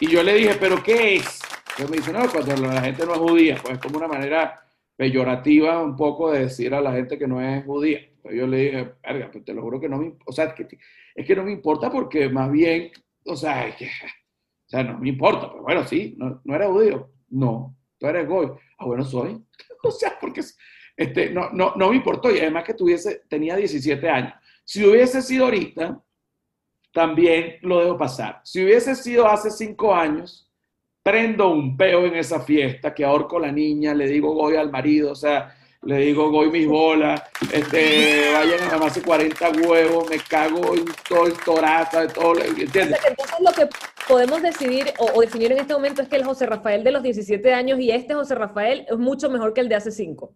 Y 0.00 0.08
yo 0.08 0.22
le 0.22 0.34
dije, 0.34 0.54
¿pero 0.60 0.82
qué 0.82 1.16
es? 1.16 1.40
Y 1.78 1.90
me 1.90 1.96
dice, 1.96 2.12
no, 2.12 2.30
cuando 2.30 2.54
la 2.56 2.82
gente 2.82 3.06
no 3.06 3.14
es 3.14 3.18
judía, 3.18 3.58
pues 3.62 3.74
es 3.74 3.80
como 3.80 3.96
una 3.96 4.08
manera 4.08 4.60
peyorativa 4.96 5.82
un 5.82 5.96
poco 5.96 6.30
de 6.30 6.40
decir 6.40 6.74
a 6.74 6.80
la 6.80 6.92
gente 6.92 7.18
que 7.18 7.26
no 7.26 7.40
es 7.40 7.64
judía. 7.64 8.00
Entonces 8.24 8.40
yo 8.40 8.46
le 8.46 8.56
dije, 8.56 8.94
verga, 9.02 9.30
pues 9.30 9.44
te 9.44 9.52
lo 9.52 9.60
juro 9.60 9.78
que 9.78 9.88
no 9.88 9.98
me, 9.98 10.14
o 10.24 10.32
sea, 10.32 10.54
que, 10.54 10.66
es 11.14 11.26
que 11.26 11.36
no 11.36 11.44
me 11.44 11.52
importa 11.52 11.90
porque 11.90 12.28
más 12.30 12.50
bien, 12.50 12.90
o 13.26 13.36
sea, 13.36 13.68
es 13.68 13.76
que, 13.76 13.84
o 13.86 14.68
sea, 14.68 14.82
no 14.82 14.98
me 14.98 15.10
importa, 15.10 15.50
pero 15.50 15.62
bueno, 15.62 15.84
sí, 15.86 16.14
no, 16.16 16.40
no 16.42 16.54
eres 16.54 16.68
judío, 16.68 17.10
no, 17.28 17.76
tú 17.98 18.06
eres 18.06 18.26
goy, 18.26 18.50
ah, 18.78 18.86
bueno, 18.86 19.04
soy, 19.04 19.44
o 19.84 19.90
sea, 19.90 20.16
porque 20.18 20.40
este, 20.96 21.30
no, 21.30 21.50
no, 21.50 21.74
no 21.76 21.90
me 21.90 21.96
importó. 21.96 22.34
Y 22.34 22.38
además 22.38 22.64
que 22.64 22.74
tuviese, 22.74 23.22
tenía 23.28 23.56
17 23.56 24.08
años. 24.08 24.34
Si 24.64 24.84
hubiese 24.84 25.20
sido 25.22 25.44
ahorita, 25.44 26.00
también 26.92 27.56
lo 27.62 27.80
dejo 27.80 27.98
pasar. 27.98 28.40
Si 28.44 28.64
hubiese 28.64 28.94
sido 28.94 29.26
hace 29.26 29.50
cinco 29.50 29.94
años, 29.94 30.50
prendo 31.02 31.50
un 31.50 31.76
peo 31.76 32.06
en 32.06 32.14
esa 32.14 32.40
fiesta, 32.40 32.94
que 32.94 33.04
ahorco 33.04 33.36
a 33.36 33.42
la 33.42 33.52
niña, 33.52 33.92
le 33.92 34.06
digo 34.06 34.32
voy 34.32 34.56
al 34.56 34.70
marido, 34.70 35.12
o 35.12 35.16
sea, 35.16 35.54
le 35.84 35.98
digo 35.98 36.30
voy 36.30 36.50
mis 36.50 36.66
bolas, 36.66 37.22
este, 37.52 38.32
vayan 38.32 38.62
a 38.62 38.70
llamarse 38.70 39.02
40 39.02 39.50
huevos, 39.50 40.08
me 40.08 40.18
cago 40.18 40.74
en 40.74 40.84
todo 41.08 41.26
el 41.26 41.34
toraza, 41.34 42.02
de 42.02 42.08
todo, 42.08 42.34
¿entiendes? 42.40 42.98
Entonces 43.06 43.36
lo 43.40 43.52
que 43.52 43.68
podemos 44.08 44.42
decidir 44.42 44.92
o, 44.98 45.06
o, 45.14 45.20
definir 45.20 45.52
en 45.52 45.58
este 45.58 45.74
momento 45.74 46.02
es 46.02 46.08
que 46.08 46.16
el 46.16 46.24
José 46.24 46.46
Rafael 46.46 46.84
de 46.84 46.92
los 46.92 47.02
17 47.02 47.52
años 47.52 47.78
y 47.80 47.90
este 47.90 48.14
José 48.14 48.34
Rafael 48.34 48.86
es 48.88 48.98
mucho 48.98 49.30
mejor 49.30 49.52
que 49.52 49.60
el 49.60 49.68
de 49.68 49.74
hace 49.76 49.90
5. 49.90 50.34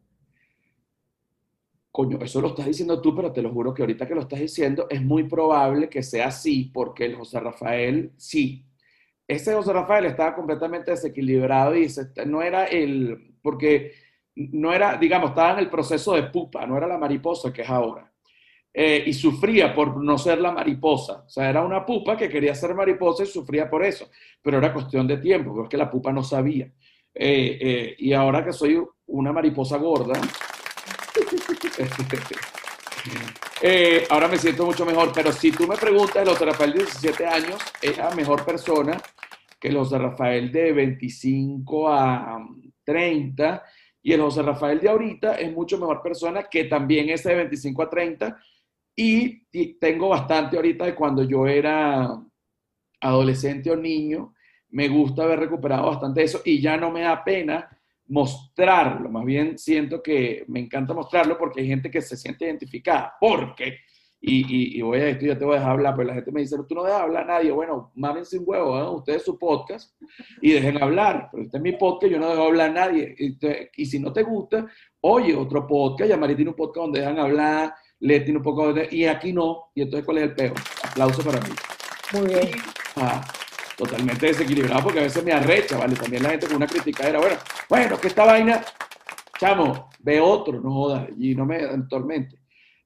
Coño, 1.90 2.18
eso 2.22 2.40
lo 2.40 2.48
estás 2.48 2.66
diciendo 2.66 3.00
tú, 3.00 3.12
pero 3.12 3.32
te 3.32 3.42
lo 3.42 3.50
juro 3.52 3.74
que 3.74 3.82
ahorita 3.82 4.06
que 4.06 4.14
lo 4.14 4.20
estás 4.20 4.38
diciendo 4.38 4.86
es 4.88 5.02
muy 5.02 5.24
probable 5.24 5.88
que 5.88 6.02
sea 6.02 6.28
así, 6.28 6.70
porque 6.72 7.04
el 7.04 7.16
José 7.16 7.40
Rafael 7.40 8.12
sí. 8.16 8.64
Ese 9.26 9.52
José 9.52 9.72
Rafael 9.72 10.06
estaba 10.06 10.34
completamente 10.34 10.92
desequilibrado 10.92 11.76
y 11.76 11.88
no 12.24 12.40
era 12.40 12.66
el, 12.66 13.34
porque 13.42 13.92
no 14.38 14.72
era, 14.72 14.96
digamos, 14.96 15.30
estaba 15.30 15.52
en 15.52 15.58
el 15.58 15.68
proceso 15.68 16.14
de 16.14 16.22
pupa, 16.24 16.64
no 16.64 16.76
era 16.76 16.86
la 16.86 16.96
mariposa 16.96 17.52
que 17.52 17.62
es 17.62 17.68
ahora. 17.68 18.08
Eh, 18.72 19.02
y 19.06 19.12
sufría 19.12 19.74
por 19.74 20.02
no 20.02 20.16
ser 20.16 20.40
la 20.40 20.52
mariposa. 20.52 21.24
O 21.26 21.28
sea, 21.28 21.50
era 21.50 21.64
una 21.64 21.84
pupa 21.84 22.16
que 22.16 22.28
quería 22.28 22.54
ser 22.54 22.72
mariposa 22.74 23.24
y 23.24 23.26
sufría 23.26 23.68
por 23.68 23.82
eso. 23.82 24.08
Pero 24.40 24.58
era 24.58 24.72
cuestión 24.72 25.08
de 25.08 25.16
tiempo, 25.16 25.52
porque 25.52 25.76
la 25.76 25.90
pupa 25.90 26.12
no 26.12 26.22
sabía. 26.22 26.66
Eh, 27.12 27.58
eh, 27.60 27.96
y 27.98 28.12
ahora 28.12 28.44
que 28.44 28.52
soy 28.52 28.80
una 29.06 29.32
mariposa 29.32 29.76
gorda, 29.78 30.14
ahora 34.10 34.28
me 34.28 34.38
siento 34.38 34.64
mucho 34.64 34.86
mejor. 34.86 35.10
Pero 35.12 35.32
si 35.32 35.50
tú 35.50 35.66
me 35.66 35.76
preguntas, 35.76 36.24
los 36.24 36.38
de 36.38 36.46
Rafael 36.46 36.74
de 36.74 36.84
17 36.84 37.26
años 37.26 37.56
era 37.82 38.14
mejor 38.14 38.44
persona 38.44 39.02
que 39.58 39.72
los 39.72 39.90
de 39.90 39.98
Rafael 39.98 40.52
de 40.52 40.72
25 40.72 41.88
a 41.88 42.38
30 42.84 43.64
y 44.08 44.12
el 44.14 44.22
José 44.22 44.40
Rafael 44.40 44.80
de 44.80 44.88
ahorita 44.88 45.34
es 45.34 45.52
mucho 45.52 45.76
mejor 45.76 46.00
persona 46.00 46.44
que 46.44 46.64
también 46.64 47.10
ese 47.10 47.28
de 47.28 47.34
25 47.34 47.82
a 47.82 47.90
30. 47.90 48.38
Y 48.96 49.74
tengo 49.74 50.08
bastante 50.08 50.56
ahorita 50.56 50.86
de 50.86 50.94
cuando 50.94 51.24
yo 51.24 51.46
era 51.46 52.18
adolescente 53.02 53.70
o 53.70 53.76
niño. 53.76 54.32
Me 54.70 54.88
gusta 54.88 55.24
haber 55.24 55.40
recuperado 55.40 55.88
bastante 55.88 56.22
eso 56.22 56.40
y 56.42 56.58
ya 56.58 56.78
no 56.78 56.90
me 56.90 57.02
da 57.02 57.22
pena 57.22 57.68
mostrarlo. 58.06 59.10
Más 59.10 59.26
bien 59.26 59.58
siento 59.58 60.02
que 60.02 60.42
me 60.48 60.60
encanta 60.60 60.94
mostrarlo 60.94 61.36
porque 61.36 61.60
hay 61.60 61.66
gente 61.66 61.90
que 61.90 62.00
se 62.00 62.16
siente 62.16 62.46
identificada. 62.46 63.12
Porque 63.20 63.80
y, 64.20 64.78
y, 64.78 64.82
voy 64.82 64.98
a 64.98 65.08
esto 65.10 65.24
y 65.24 65.28
ya 65.28 65.38
te 65.38 65.44
voy 65.44 65.54
a 65.54 65.58
dejar 65.58 65.72
hablar, 65.74 65.94
pero 65.96 66.08
la 66.08 66.14
gente 66.14 66.32
me 66.32 66.40
dice, 66.40 66.56
tú 66.68 66.74
no 66.74 66.82
dejas 66.82 67.02
hablar 67.02 67.22
a 67.22 67.34
nadie. 67.34 67.52
Bueno, 67.52 67.92
mamen 67.94 68.24
sin 68.24 68.42
huevo, 68.44 68.76
¿eh? 68.76 68.90
ustedes 68.90 69.22
su 69.24 69.38
podcast 69.38 69.94
y 70.42 70.52
dejen 70.52 70.82
hablar. 70.82 71.28
Pero 71.30 71.44
este 71.44 71.56
es 71.56 71.62
mi 71.62 71.72
podcast, 71.72 72.12
yo 72.12 72.18
no 72.18 72.28
dejo 72.28 72.42
hablar 72.42 72.70
a 72.70 72.72
nadie. 72.72 73.14
Y, 73.76 73.86
si 73.86 74.00
no 74.00 74.12
te 74.12 74.24
gusta, 74.24 74.66
oye 75.02 75.36
otro 75.36 75.66
podcast, 75.68 76.10
Yamari 76.10 76.34
tiene 76.34 76.50
un 76.50 76.56
podcast 76.56 76.86
donde 76.86 77.00
dejan 77.00 77.18
hablar, 77.20 77.74
le 78.00 78.20
tiene 78.20 78.38
un 78.38 78.42
poco 78.42 78.72
de... 78.72 78.88
Y 78.90 79.04
aquí 79.04 79.32
no. 79.32 79.70
Y 79.74 79.82
entonces, 79.82 80.04
¿cuál 80.04 80.18
es 80.18 80.24
el 80.24 80.34
peor? 80.34 80.54
Aplauso 80.82 81.22
para 81.22 81.40
mí. 81.40 81.54
Muy 82.12 82.26
bien. 82.26 82.50
Ah, 82.96 83.24
totalmente 83.76 84.26
desequilibrado 84.26 84.82
porque 84.82 84.98
a 84.98 85.04
veces 85.04 85.24
me 85.24 85.32
arrecha, 85.32 85.78
¿vale? 85.78 85.94
También 85.94 86.24
la 86.24 86.30
gente 86.30 86.48
con 86.48 86.56
una 86.56 86.66
crítica 86.66 87.08
era, 87.08 87.20
bueno, 87.20 87.36
bueno, 87.68 88.00
que 88.00 88.08
esta 88.08 88.24
vaina, 88.24 88.64
chamo, 89.38 89.90
ve 90.00 90.20
otro, 90.20 90.60
no 90.60 90.72
jodas, 90.72 91.08
y 91.16 91.36
no 91.36 91.46
me 91.46 91.60
tormente. 91.88 92.37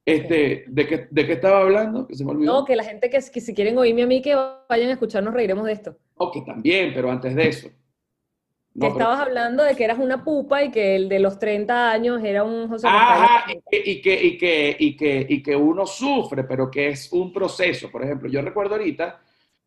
Este, 0.04 0.64
¿de, 0.66 0.86
qué, 0.86 1.08
¿De 1.10 1.26
qué 1.26 1.32
estaba 1.34 1.60
hablando? 1.60 2.06
Que 2.06 2.16
se 2.16 2.24
me 2.24 2.32
olvidó. 2.32 2.52
No, 2.52 2.64
que 2.64 2.74
la 2.74 2.82
gente 2.82 3.08
que, 3.08 3.20
si 3.20 3.54
quieren 3.54 3.78
oírme 3.78 4.02
a 4.02 4.06
mí, 4.06 4.20
que 4.20 4.34
vayan 4.68 4.88
a 4.88 4.92
escucharnos, 4.92 5.32
reiremos 5.32 5.64
de 5.64 5.72
esto. 5.72 5.96
Ok, 6.16 6.44
también, 6.44 6.92
pero 6.92 7.10
antes 7.10 7.34
de 7.36 7.48
eso. 7.48 7.68
que 8.78 8.86
estabas 8.86 9.20
hablando 9.20 9.62
de 9.62 9.76
que 9.76 9.84
eras 9.84 10.00
una 10.00 10.24
pupa 10.24 10.64
y 10.64 10.72
que 10.72 10.96
el 10.96 11.08
de 11.08 11.20
los 11.20 11.38
30 11.38 11.92
años 11.92 12.22
era 12.24 12.42
un 12.42 12.68
José 12.68 12.88
Ajá, 12.88 13.44
y 13.48 13.60
que, 13.60 13.90
y, 13.90 14.02
que, 14.02 14.24
y, 14.24 14.38
que, 14.38 14.76
y, 14.78 14.96
que, 14.96 15.26
y 15.28 15.42
que 15.42 15.54
uno 15.54 15.86
sufre, 15.86 16.42
pero 16.44 16.68
que 16.68 16.88
es 16.88 17.12
un 17.12 17.32
proceso. 17.32 17.88
Por 17.90 18.02
ejemplo, 18.02 18.28
yo 18.28 18.42
recuerdo 18.42 18.74
ahorita 18.74 19.20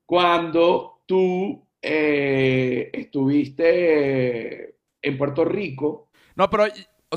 cuando 0.06 1.02
tú 1.06 1.66
eh, 1.82 2.90
estuviste 2.92 4.76
en 5.02 5.18
Puerto 5.18 5.46
Rico. 5.46 6.10
No, 6.36 6.50
pero 6.50 6.66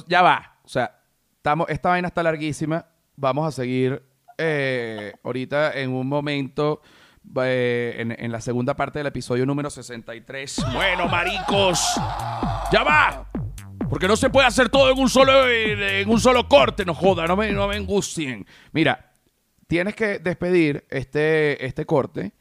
ya 0.07 0.23
va. 0.23 0.61
O 0.63 0.69
sea, 0.69 1.01
estamos, 1.37 1.69
esta 1.69 1.89
vaina 1.89 2.07
está 2.07 2.23
larguísima 2.23 2.87
vamos 3.19 3.47
a 3.47 3.53
seguir 3.53 4.03
eh, 4.37 5.13
ahorita 5.23 5.79
en 5.79 5.91
un 5.91 6.09
momento. 6.09 6.81
Eh, 7.43 8.17
en, 8.19 8.33
la 8.33 8.41
segunda 8.41 8.75
parte 8.75 9.01
del 9.01 9.09
episodio 9.09 9.45
número 9.45 9.69
63. 9.69 10.65
Bueno, 10.73 11.09
maricos, 11.09 11.79
ya 12.73 12.83
va. 12.83 13.29
Porque 13.91 14.09
no 14.09 14.17
se 14.17 14.31
puede 14.31 14.47
hacer 14.47 14.71
todo 14.71 14.91
en 14.91 14.99
un 14.99 15.11
solo, 15.11 15.47
en 15.47 16.09
un 16.09 16.21
solo 16.21 16.49
corte, 16.49 16.87
no 16.87 16.95
joda, 16.95 17.27
no 17.27 17.37
me, 17.37 17.53
no 17.53 17.69
me 17.69 17.77
angustien. 17.77 18.47
Mira, 18.73 19.13
tienes 19.67 19.95
que 19.95 20.21
despedir 20.21 20.87
este, 20.89 21.65
este 21.65 21.85
corte 21.85 22.33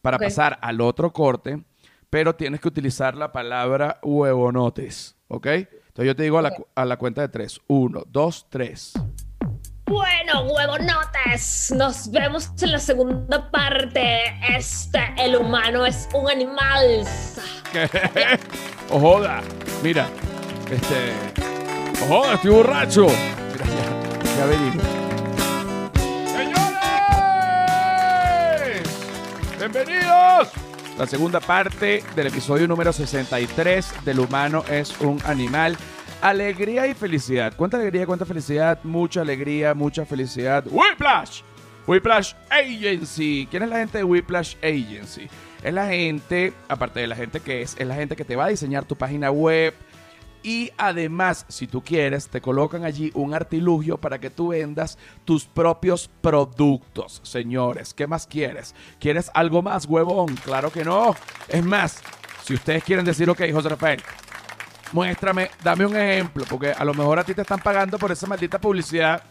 para 0.00 0.18
pasar 0.18 0.58
al 0.62 0.80
otro 0.80 1.12
corte, 1.12 1.64
pero 2.08 2.36
tienes 2.36 2.60
que 2.60 2.68
utilizar 2.68 3.16
la 3.16 3.32
palabra 3.32 3.98
huevonotes, 4.02 5.16
¿ok? 5.26 5.46
Entonces 5.46 6.06
yo 6.06 6.14
te 6.16 6.22
digo 6.22 6.38
a 6.38 6.42
la, 6.42 6.52
a 6.76 6.84
la 6.84 6.96
cuenta 6.96 7.20
de 7.20 7.28
tres. 7.28 7.60
Uno, 7.66 8.04
dos, 8.06 8.46
tres. 8.48 8.92
Bueno, 9.90 10.42
huevonotes, 10.42 11.72
nos 11.76 12.08
vemos 12.12 12.52
en 12.62 12.70
la 12.70 12.78
segunda 12.78 13.50
parte. 13.50 14.22
Este, 14.56 15.00
el 15.18 15.34
humano 15.34 15.84
es 15.84 16.08
un 16.14 16.30
animal. 16.30 17.04
Ojoda, 18.90 19.40
mira, 19.82 20.06
este. 20.70 21.12
Ojoda, 22.04 22.34
estoy 22.34 22.52
borracho. 22.52 23.08
Mira, 23.08 23.64
ya 24.38 24.46
venimos. 24.46 24.84
¡Señores! 26.36 26.70
¡Bienvenidos! 29.58 30.50
La 30.98 31.06
segunda 31.08 31.40
parte 31.40 32.04
del 32.14 32.28
episodio 32.28 32.68
número 32.68 32.92
63 32.92 34.04
del 34.04 34.20
humano 34.20 34.62
es 34.70 35.00
un 35.00 35.20
animal. 35.24 35.76
Alegría 36.20 36.86
y 36.86 36.92
felicidad. 36.92 37.54
¿Cuánta 37.56 37.78
alegría, 37.78 38.04
cuánta 38.04 38.26
felicidad? 38.26 38.78
Mucha 38.84 39.22
alegría, 39.22 39.72
mucha 39.72 40.04
felicidad. 40.04 40.64
Whiplash. 40.70 41.40
Whiplash 41.86 42.34
Agency. 42.50 43.48
¿Quién 43.50 43.62
es 43.62 43.70
la 43.70 43.78
gente 43.78 43.98
de 43.98 44.04
Whiplash 44.04 44.56
Agency? 44.62 45.28
Es 45.62 45.72
la 45.72 45.88
gente, 45.88 46.52
aparte 46.68 47.00
de 47.00 47.06
la 47.06 47.16
gente 47.16 47.40
que 47.40 47.62
es, 47.62 47.74
es 47.78 47.86
la 47.86 47.94
gente 47.94 48.16
que 48.16 48.26
te 48.26 48.36
va 48.36 48.44
a 48.44 48.48
diseñar 48.48 48.84
tu 48.84 48.96
página 48.96 49.30
web. 49.30 49.72
Y 50.42 50.70
además, 50.76 51.46
si 51.48 51.66
tú 51.66 51.82
quieres, 51.82 52.28
te 52.28 52.42
colocan 52.42 52.84
allí 52.84 53.10
un 53.14 53.32
artilugio 53.32 53.96
para 53.96 54.18
que 54.18 54.28
tú 54.28 54.48
vendas 54.48 54.98
tus 55.24 55.46
propios 55.46 56.10
productos. 56.20 57.20
Señores, 57.24 57.94
¿qué 57.94 58.06
más 58.06 58.26
quieres? 58.26 58.74
¿Quieres 58.98 59.30
algo 59.32 59.62
más, 59.62 59.86
huevón? 59.86 60.34
Claro 60.36 60.70
que 60.70 60.84
no. 60.84 61.14
Es 61.48 61.64
más, 61.64 62.02
si 62.44 62.54
ustedes 62.54 62.84
quieren 62.84 63.06
decir, 63.06 63.28
ok, 63.30 63.42
José 63.52 63.70
Rafael, 63.70 64.02
muéstrame, 64.92 65.50
dame 65.62 65.86
un 65.86 65.96
ejemplo, 65.96 66.44
porque 66.48 66.72
a 66.72 66.84
lo 66.84 66.94
mejor 66.94 67.18
a 67.18 67.24
ti 67.24 67.34
te 67.34 67.42
están 67.42 67.60
pagando 67.60 67.98
por 67.98 68.12
esa 68.12 68.26
maldita 68.26 68.60
publicidad 68.60 69.22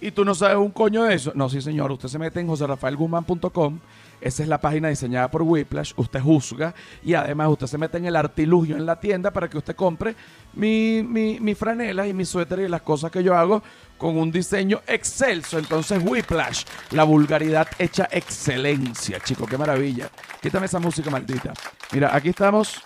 y 0.00 0.10
tú 0.10 0.24
no 0.24 0.34
sabes 0.34 0.56
un 0.56 0.70
coño 0.70 1.04
de 1.04 1.14
eso. 1.14 1.32
No, 1.34 1.48
sí, 1.48 1.60
señor, 1.62 1.90
usted 1.92 2.08
se 2.08 2.18
mete 2.18 2.40
en 2.40 2.48
joserrafaelguzman.com, 2.48 3.78
esa 4.20 4.42
es 4.42 4.48
la 4.48 4.60
página 4.60 4.88
diseñada 4.88 5.30
por 5.30 5.42
Whiplash, 5.42 5.92
usted 5.96 6.20
juzga 6.20 6.74
y 7.02 7.14
además 7.14 7.48
usted 7.48 7.66
se 7.66 7.78
mete 7.78 7.98
en 7.98 8.06
el 8.06 8.16
artilugio 8.16 8.76
en 8.76 8.86
la 8.86 8.98
tienda 9.00 9.30
para 9.30 9.48
que 9.48 9.58
usted 9.58 9.76
compre 9.76 10.14
mi, 10.54 11.02
mi, 11.02 11.40
mi 11.40 11.54
franela 11.54 12.06
y 12.06 12.12
mi 12.12 12.24
suéter 12.24 12.60
y 12.60 12.68
las 12.68 12.82
cosas 12.82 13.10
que 13.10 13.22
yo 13.22 13.34
hago 13.34 13.62
con 13.96 14.18
un 14.18 14.30
diseño 14.30 14.80
excelso. 14.86 15.58
Entonces, 15.58 16.02
Whiplash, 16.04 16.64
la 16.90 17.04
vulgaridad 17.04 17.68
hecha 17.78 18.08
excelencia, 18.10 19.20
chico, 19.20 19.46
qué 19.46 19.56
maravilla. 19.56 20.10
Quítame 20.42 20.66
esa 20.66 20.78
música 20.78 21.10
maldita. 21.10 21.52
Mira, 21.92 22.14
aquí 22.14 22.30
estamos 22.30 22.82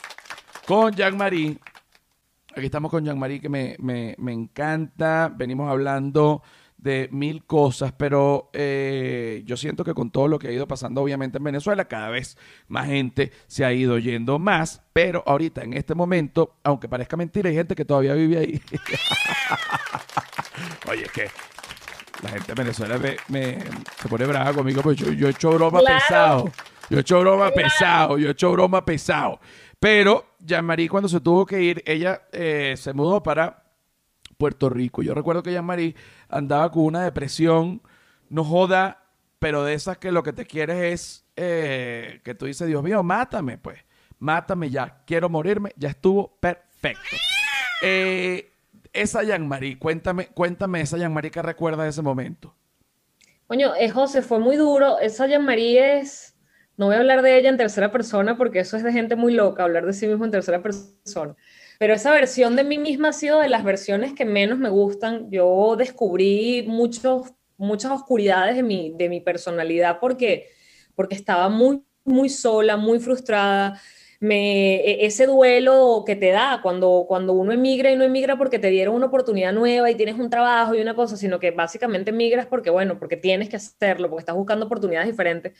con 0.66 0.92
Jean-Marie 0.92 1.56
Aquí 2.54 2.66
estamos 2.66 2.90
con 2.90 3.04
Jean-Marie, 3.04 3.40
que 3.40 3.48
me, 3.48 3.76
me, 3.78 4.32
encanta. 4.32 5.32
Venimos 5.34 5.70
hablando 5.70 6.42
de 6.76 7.08
mil 7.12 7.44
cosas, 7.44 7.92
pero 7.92 8.50
eh, 8.52 9.42
yo 9.44 9.56
siento 9.56 9.84
que 9.84 9.94
con 9.94 10.10
todo 10.10 10.28
lo 10.28 10.38
que 10.38 10.48
ha 10.48 10.52
ido 10.52 10.66
pasando 10.66 11.02
obviamente 11.02 11.38
en 11.38 11.44
Venezuela, 11.44 11.86
cada 11.86 12.08
vez 12.08 12.38
más 12.68 12.86
gente 12.86 13.32
se 13.48 13.64
ha 13.64 13.72
ido 13.72 13.98
yendo 13.98 14.38
más, 14.38 14.82
pero 14.92 15.24
ahorita 15.26 15.62
en 15.62 15.74
este 15.74 15.94
momento, 15.94 16.56
aunque 16.62 16.88
parezca 16.88 17.16
mentira, 17.16 17.48
hay 17.48 17.56
gente 17.56 17.74
que 17.74 17.84
todavía 17.84 18.14
vive 18.14 18.38
ahí. 18.38 18.62
Oye, 20.88 21.02
es 21.02 21.12
que 21.12 21.28
la 22.22 22.30
gente 22.30 22.46
de 22.46 22.54
Venezuela 22.54 22.98
me, 23.28 23.58
se 24.00 24.08
pone 24.08 24.26
brava 24.26 24.52
conmigo, 24.52 24.82
porque 24.82 25.16
yo, 25.16 25.26
he 25.26 25.30
hecho 25.30 25.50
broma 25.50 25.80
pesado. 25.80 26.50
Yo 26.90 26.96
he 26.96 27.00
hecho 27.00 27.20
broma 27.20 27.50
pesado, 27.50 28.18
yo 28.18 28.28
he 28.28 28.32
hecho 28.32 28.52
broma 28.52 28.84
pesado. 28.84 29.40
Pero 29.80 30.26
Jean-Marie 30.40 30.88
cuando 30.88 31.08
se 31.08 31.20
tuvo 31.20 31.46
que 31.46 31.62
ir, 31.62 31.82
ella 31.86 32.22
eh, 32.32 32.74
se 32.76 32.92
mudó 32.92 33.22
para 33.22 33.64
Puerto 34.36 34.68
Rico. 34.70 35.02
Yo 35.02 35.14
recuerdo 35.14 35.42
que 35.42 35.52
Jean-Marie 35.52 35.94
andaba 36.28 36.70
con 36.70 36.84
una 36.84 37.04
depresión, 37.04 37.82
no 38.28 38.44
joda, 38.44 39.04
pero 39.38 39.64
de 39.64 39.74
esas 39.74 39.98
que 39.98 40.12
lo 40.12 40.22
que 40.22 40.32
te 40.32 40.46
quieres 40.46 40.92
es 40.92 41.26
eh, 41.36 42.20
que 42.24 42.34
tú 42.34 42.46
dices, 42.46 42.66
Dios 42.66 42.82
mío, 42.82 43.02
mátame, 43.02 43.58
pues, 43.58 43.78
mátame 44.18 44.70
ya, 44.70 45.02
quiero 45.06 45.28
morirme, 45.28 45.72
ya 45.76 45.90
estuvo 45.90 46.36
perfecto. 46.40 47.16
Eh, 47.82 48.52
esa 48.92 49.22
Jean-Marie, 49.22 49.78
cuéntame, 49.78 50.28
cuéntame 50.28 50.80
esa 50.80 50.98
Jean-Marie 50.98 51.30
que 51.30 51.42
recuerda 51.42 51.84
de 51.84 51.90
ese 51.90 52.02
momento. 52.02 52.54
Coño, 53.46 53.74
eh, 53.76 53.88
José, 53.88 54.22
fue 54.22 54.38
muy 54.40 54.56
duro. 54.56 54.98
Esa 54.98 55.26
Jean-Marie 55.26 56.00
es, 56.00 56.34
no 56.78 56.86
voy 56.86 56.94
a 56.94 56.98
hablar 57.00 57.22
de 57.22 57.36
ella 57.36 57.50
en 57.50 57.56
tercera 57.56 57.90
persona 57.90 58.38
porque 58.38 58.60
eso 58.60 58.76
es 58.76 58.84
de 58.84 58.92
gente 58.92 59.16
muy 59.16 59.34
loca, 59.34 59.64
hablar 59.64 59.84
de 59.84 59.92
sí 59.92 60.06
mismo 60.06 60.24
en 60.24 60.30
tercera 60.30 60.62
persona. 60.62 61.36
Pero 61.78 61.92
esa 61.92 62.12
versión 62.12 62.54
de 62.56 62.64
mí 62.64 62.78
misma 62.78 63.08
ha 63.08 63.12
sido 63.12 63.40
de 63.40 63.48
las 63.48 63.64
versiones 63.64 64.12
que 64.14 64.24
menos 64.24 64.58
me 64.58 64.68
gustan. 64.68 65.28
Yo 65.30 65.74
descubrí 65.76 66.64
muchos, 66.68 67.32
muchas 67.56 67.90
oscuridades 67.90 68.56
de 68.56 68.62
mi, 68.62 68.94
de 68.96 69.08
mi 69.08 69.20
personalidad 69.20 69.98
porque, 70.00 70.50
porque 70.94 71.16
estaba 71.16 71.48
muy, 71.48 71.84
muy 72.04 72.28
sola, 72.28 72.76
muy 72.76 73.00
frustrada. 73.00 73.80
E, 74.20 74.98
ese 75.06 75.26
duelo 75.26 76.04
que 76.06 76.14
te 76.16 76.30
da 76.30 76.60
cuando, 76.62 77.06
cuando 77.08 77.32
uno 77.32 77.52
emigra 77.52 77.90
y 77.90 77.96
no 77.96 78.04
emigra 78.04 78.36
porque 78.36 78.58
te 78.60 78.68
dieron 78.68 78.94
una 78.94 79.06
oportunidad 79.06 79.52
nueva 79.52 79.90
y 79.90 79.96
tienes 79.96 80.16
un 80.16 80.30
trabajo 80.30 80.74
y 80.74 80.80
una 80.80 80.94
cosa, 80.94 81.16
sino 81.16 81.40
que 81.40 81.50
básicamente 81.50 82.10
emigras 82.10 82.46
porque, 82.46 82.70
bueno, 82.70 82.98
porque 82.98 83.16
tienes 83.16 83.48
que 83.48 83.56
hacerlo, 83.56 84.08
porque 84.10 84.22
estás 84.22 84.36
buscando 84.36 84.66
oportunidades 84.66 85.08
diferentes, 85.08 85.52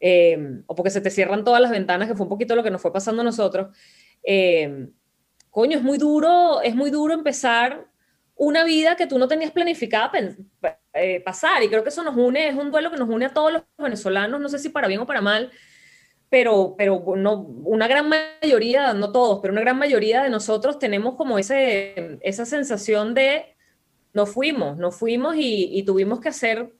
eh, 0.00 0.62
o 0.66 0.74
porque 0.74 0.90
se 0.90 1.00
te 1.00 1.10
cierran 1.10 1.44
todas 1.44 1.60
las 1.60 1.70
ventanas, 1.70 2.08
que 2.08 2.14
fue 2.14 2.24
un 2.24 2.30
poquito 2.30 2.54
lo 2.54 2.62
que 2.62 2.70
nos 2.70 2.80
fue 2.80 2.92
pasando 2.92 3.22
a 3.22 3.24
nosotros. 3.24 3.76
Eh, 4.22 4.88
coño, 5.50 5.76
es 5.76 5.82
muy 5.82 5.98
duro, 5.98 6.60
es 6.62 6.74
muy 6.74 6.90
duro 6.90 7.14
empezar 7.14 7.86
una 8.36 8.64
vida 8.64 8.96
que 8.96 9.06
tú 9.06 9.18
no 9.18 9.26
tenías 9.26 9.50
planificada 9.50 10.12
eh, 10.94 11.20
pasar. 11.20 11.62
Y 11.62 11.68
creo 11.68 11.82
que 11.82 11.88
eso 11.90 12.02
nos 12.02 12.16
une, 12.16 12.48
es 12.48 12.54
un 12.54 12.70
duelo 12.70 12.90
que 12.90 12.96
nos 12.96 13.08
une 13.08 13.26
a 13.26 13.34
todos 13.34 13.52
los 13.52 13.62
venezolanos, 13.76 14.40
no 14.40 14.48
sé 14.48 14.58
si 14.58 14.68
para 14.68 14.88
bien 14.88 15.00
o 15.00 15.06
para 15.06 15.20
mal, 15.20 15.50
pero, 16.30 16.74
pero 16.76 17.02
no, 17.16 17.40
una 17.40 17.88
gran 17.88 18.08
mayoría, 18.08 18.92
no 18.94 19.10
todos, 19.12 19.40
pero 19.40 19.52
una 19.52 19.62
gran 19.62 19.78
mayoría 19.78 20.22
de 20.22 20.30
nosotros 20.30 20.78
tenemos 20.78 21.16
como 21.16 21.38
ese, 21.38 22.18
esa 22.22 22.44
sensación 22.44 23.14
de 23.14 23.56
no 24.12 24.26
fuimos, 24.26 24.76
no 24.78 24.92
fuimos 24.92 25.36
y, 25.36 25.70
y 25.72 25.82
tuvimos 25.84 26.20
que 26.20 26.28
hacer 26.28 26.72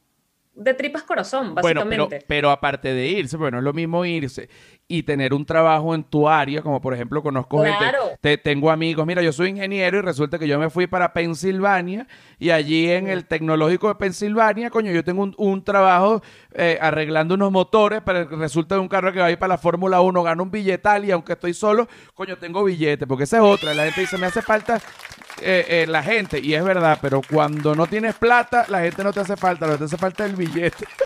de 0.59 0.75
tripas 0.75 1.05
corazón, 1.05 1.55
básicamente. 1.55 1.97
Bueno, 1.97 2.09
pero, 2.09 2.25
pero 2.27 2.51
aparte 2.51 2.93
de 2.93 3.07
irse, 3.07 3.37
bueno, 3.37 3.59
es 3.59 3.65
lo 3.65 3.73
mismo 3.73 4.05
irse 4.05 4.49
y 4.89 5.03
tener 5.03 5.35
un 5.35 5.45
trabajo 5.45 5.95
en 5.95 6.03
tu 6.03 6.29
área, 6.29 6.63
como 6.63 6.81
por 6.81 6.95
ejemplo 6.95 7.23
conozco 7.23 7.63
claro. 7.63 7.99
gente, 8.05 8.19
te, 8.21 8.39
tengo 8.39 8.71
amigos, 8.71 9.07
mira, 9.07 9.23
yo 9.23 9.33
soy 9.33 9.51
ingeniero 9.51 9.99
y 9.99 10.01
resulta 10.01 10.39
que 10.39 10.49
yo 10.49 10.59
me 10.59 10.71
fui 10.71 10.87
para 10.87 11.13
Pensilvania 11.13 12.09
y 12.39 12.51
allí 12.51 12.91
en 12.91 13.07
el 13.09 13.27
tecnológico 13.27 13.89
de 13.89 13.97
Pensilvania, 13.97 14.71
coño, 14.71 14.91
yo 14.91 15.05
tengo 15.05 15.23
un, 15.23 15.35
un 15.37 15.63
trabajo 15.63 16.23
eh, 16.55 16.79
arreglando 16.81 17.35
unos 17.35 17.53
motores, 17.53 18.01
pero 18.05 18.25
resulta 18.39 18.75
de 18.77 18.81
un 18.81 18.89
carro 18.89 19.13
que 19.13 19.21
va 19.21 19.27
a 19.27 19.31
ir 19.31 19.39
para 19.39 19.55
la 19.55 19.59
Fórmula 19.59 20.01
1, 20.01 20.23
gano 20.23 20.43
un 20.43 20.51
billetal 20.51 21.05
y 21.05 21.13
aunque 21.13 21.35
estoy 21.35 21.55
solo, 21.55 21.87
coño, 22.15 22.37
tengo 22.39 22.65
billete, 22.65 23.07
porque 23.07 23.25
esa 23.25 23.37
es 23.37 23.43
otra, 23.43 23.75
la 23.75 23.85
gente 23.85 24.01
dice, 24.01 24.17
me 24.17 24.27
hace 24.27 24.43
falta 24.43 24.81
eh, 25.43 25.67
eh, 25.69 25.87
la 25.89 26.03
gente, 26.03 26.41
y 26.41 26.55
es 26.55 26.65
verdad, 26.65 26.99
pero 27.01 27.21
cuando 27.23 27.75
no 27.75 27.87
tienes 27.87 28.15
plata, 28.15 28.67
la 28.69 28.81
gente 28.81 29.05
no 29.05 29.13
te 29.13 29.21
hace 29.21 29.37
falta, 29.37 29.67
lo 29.67 29.73
que 29.73 29.79
te 29.79 29.85
hace 29.85 29.97
falta 29.97 30.25
es 30.25 30.31
el 30.31 30.37
billete. 30.37 30.87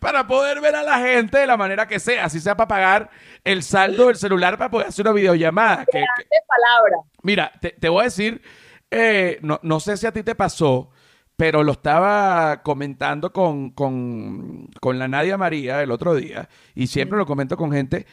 para 0.00 0.26
poder 0.26 0.60
ver 0.60 0.74
a 0.74 0.82
la 0.82 0.98
gente 0.98 1.38
de 1.38 1.46
la 1.46 1.56
manera 1.56 1.86
que 1.86 2.00
sea, 2.00 2.24
así 2.24 2.40
sea 2.40 2.56
para 2.56 2.68
pagar 2.68 3.10
el 3.44 3.62
saldo 3.62 4.06
del 4.06 4.16
celular 4.16 4.56
para 4.56 4.70
poder 4.70 4.88
hacer 4.88 5.04
una 5.04 5.12
videollamada. 5.12 5.84
Que, 5.84 6.04
palabra. 6.46 6.96
Mira, 7.22 7.52
te, 7.60 7.88
voy 7.88 8.02
a 8.02 8.04
decir, 8.04 8.42
eh, 8.90 9.38
no, 9.42 9.60
no, 9.62 9.80
sé 9.80 9.96
si 9.96 10.06
a 10.06 10.12
ti 10.12 10.22
te 10.22 10.34
pasó, 10.34 10.90
pero 11.36 11.62
lo 11.62 11.72
estaba 11.72 12.62
comentando 12.62 13.32
con, 13.32 13.70
con, 13.70 14.68
con 14.80 14.98
la 14.98 15.08
Nadia 15.08 15.36
María 15.36 15.82
el 15.82 15.90
otro 15.90 16.14
día, 16.14 16.48
y 16.74 16.86
siempre 16.86 17.18
lo 17.18 17.26
comento 17.26 17.56
con 17.56 17.72
gente. 17.72 18.06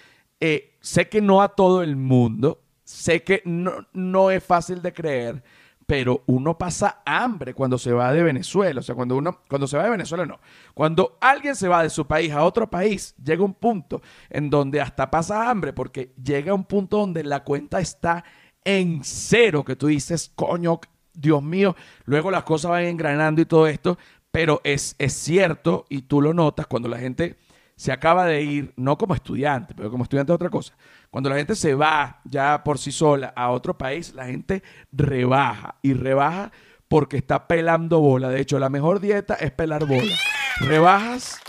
sé 0.82 1.10
que 1.10 1.22
no 1.22 1.42
a 1.42 1.56
todo 1.56 1.84
el 1.84 1.96
mundo, 1.96 2.63
sé 2.84 3.24
que 3.24 3.42
no, 3.46 3.88
no 3.94 4.32
es 4.32 4.44
fácil 4.44 4.82
de 4.82 4.94
creer, 4.94 5.44
pero 5.86 6.24
uno 6.28 6.58
pasa 6.58 7.02
hambre 7.06 7.54
cuando 7.54 7.78
se 7.78 7.92
va 7.92 8.14
de 8.14 8.24
Venezuela. 8.24 8.80
O 8.80 8.84
sea, 8.84 8.96
cuando 8.96 9.18
uno, 9.18 9.42
cuando 9.48 9.68
se 9.68 9.78
va 9.78 9.84
de 9.84 9.90
Venezuela, 9.90 10.26
no. 10.26 10.40
Cuando 10.74 11.18
alguien 11.22 11.56
se 11.56 11.68
va 11.68 11.84
de 11.84 11.90
su 11.90 12.08
país 12.08 12.32
a 12.32 12.44
otro 12.44 12.70
país, 12.70 13.16
llega 13.24 13.44
un 13.44 13.54
punto 13.54 14.02
en 14.30 14.50
donde 14.50 14.82
hasta 14.82 15.12
pasa 15.12 15.50
hambre, 15.50 15.74
porque 15.74 16.14
llega 16.24 16.54
un 16.54 16.66
punto 16.66 16.98
donde 16.98 17.24
la 17.24 17.44
cuenta 17.44 17.80
está 17.80 18.24
en 18.64 19.02
cero, 19.04 19.64
que 19.66 19.76
tú 19.76 19.88
dices, 19.88 20.32
coño, 20.36 20.80
Dios 21.14 21.44
mío, 21.44 21.76
luego 22.06 22.32
las 22.32 22.44
cosas 22.44 22.72
van 22.72 22.86
engranando 22.86 23.42
y 23.42 23.46
todo 23.46 23.68
esto, 23.68 23.98
pero 24.32 24.62
es, 24.64 24.96
es 24.98 25.14
cierto 25.14 25.86
y 25.90 26.04
tú 26.04 26.22
lo 26.22 26.34
notas 26.34 26.66
cuando 26.66 26.90
la 26.90 26.98
gente 26.98 27.38
se 27.84 27.92
acaba 27.92 28.26
de 28.26 28.42
ir, 28.42 28.74
no 28.78 28.98
como 28.98 29.14
estudiante, 29.14 29.74
pero 29.76 29.92
como 29.92 30.06
estudiante 30.06 30.32
es 30.32 30.36
otra 30.36 30.50
cosa. 30.50 30.74
Cuando 31.12 31.30
la 31.30 31.36
gente 31.36 31.54
se 31.54 31.76
va 31.76 32.22
ya 32.24 32.64
por 32.64 32.80
sí 32.80 32.94
sola 32.94 33.34
a 33.36 33.50
otro 33.50 33.78
país, 33.78 34.14
la 34.14 34.26
gente 34.26 34.64
rebaja 34.94 35.76
y 35.82 35.94
rebaja 35.94 36.54
porque 36.88 37.18
está 37.18 37.46
pelando 37.46 38.00
bola. 38.00 38.30
De 38.30 38.40
hecho, 38.40 38.58
la 38.58 38.70
mejor 38.70 39.02
dieta 39.02 39.34
es 39.34 39.52
pelar 39.52 39.86
bola. 39.86 40.16
Rebajas, 40.62 41.42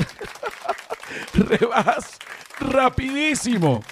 rebajas 1.35 2.18
rapidísimo. 2.59 3.85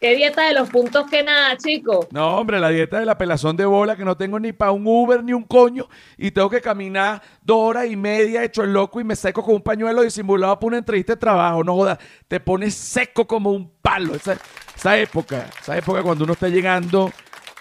¿Qué 0.00 0.14
dieta 0.16 0.46
de 0.46 0.54
los 0.54 0.70
puntos 0.70 1.08
que 1.10 1.22
nada, 1.22 1.56
chico? 1.56 2.06
No, 2.10 2.36
hombre, 2.38 2.60
la 2.60 2.68
dieta 2.68 3.00
de 3.00 3.06
la 3.06 3.18
pelazón 3.18 3.56
de 3.56 3.64
bola 3.64 3.96
que 3.96 4.04
no 4.04 4.16
tengo 4.16 4.38
ni 4.38 4.52
para 4.52 4.72
un 4.72 4.86
Uber 4.86 5.22
ni 5.22 5.32
un 5.32 5.44
coño 5.44 5.88
y 6.16 6.30
tengo 6.30 6.50
que 6.50 6.60
caminar 6.60 7.22
dos 7.42 7.58
horas 7.58 7.86
y 7.86 7.96
media 7.96 8.44
hecho 8.44 8.62
el 8.62 8.72
loco 8.72 9.00
y 9.00 9.04
me 9.04 9.16
seco 9.16 9.42
con 9.42 9.56
un 9.56 9.62
pañuelo 9.62 10.02
disimulado 10.02 10.58
para 10.58 10.68
una 10.68 10.78
entrevista 10.78 11.14
de 11.14 11.18
trabajo. 11.18 11.64
No 11.64 11.74
jodas, 11.74 11.98
te 12.28 12.40
pones 12.40 12.74
seco 12.74 13.26
como 13.26 13.50
un 13.50 13.70
palo. 13.82 14.14
Esa, 14.14 14.36
esa 14.76 14.98
época, 14.98 15.50
esa 15.60 15.76
época 15.76 16.02
cuando 16.02 16.24
uno 16.24 16.34
está 16.34 16.48
llegando 16.48 17.12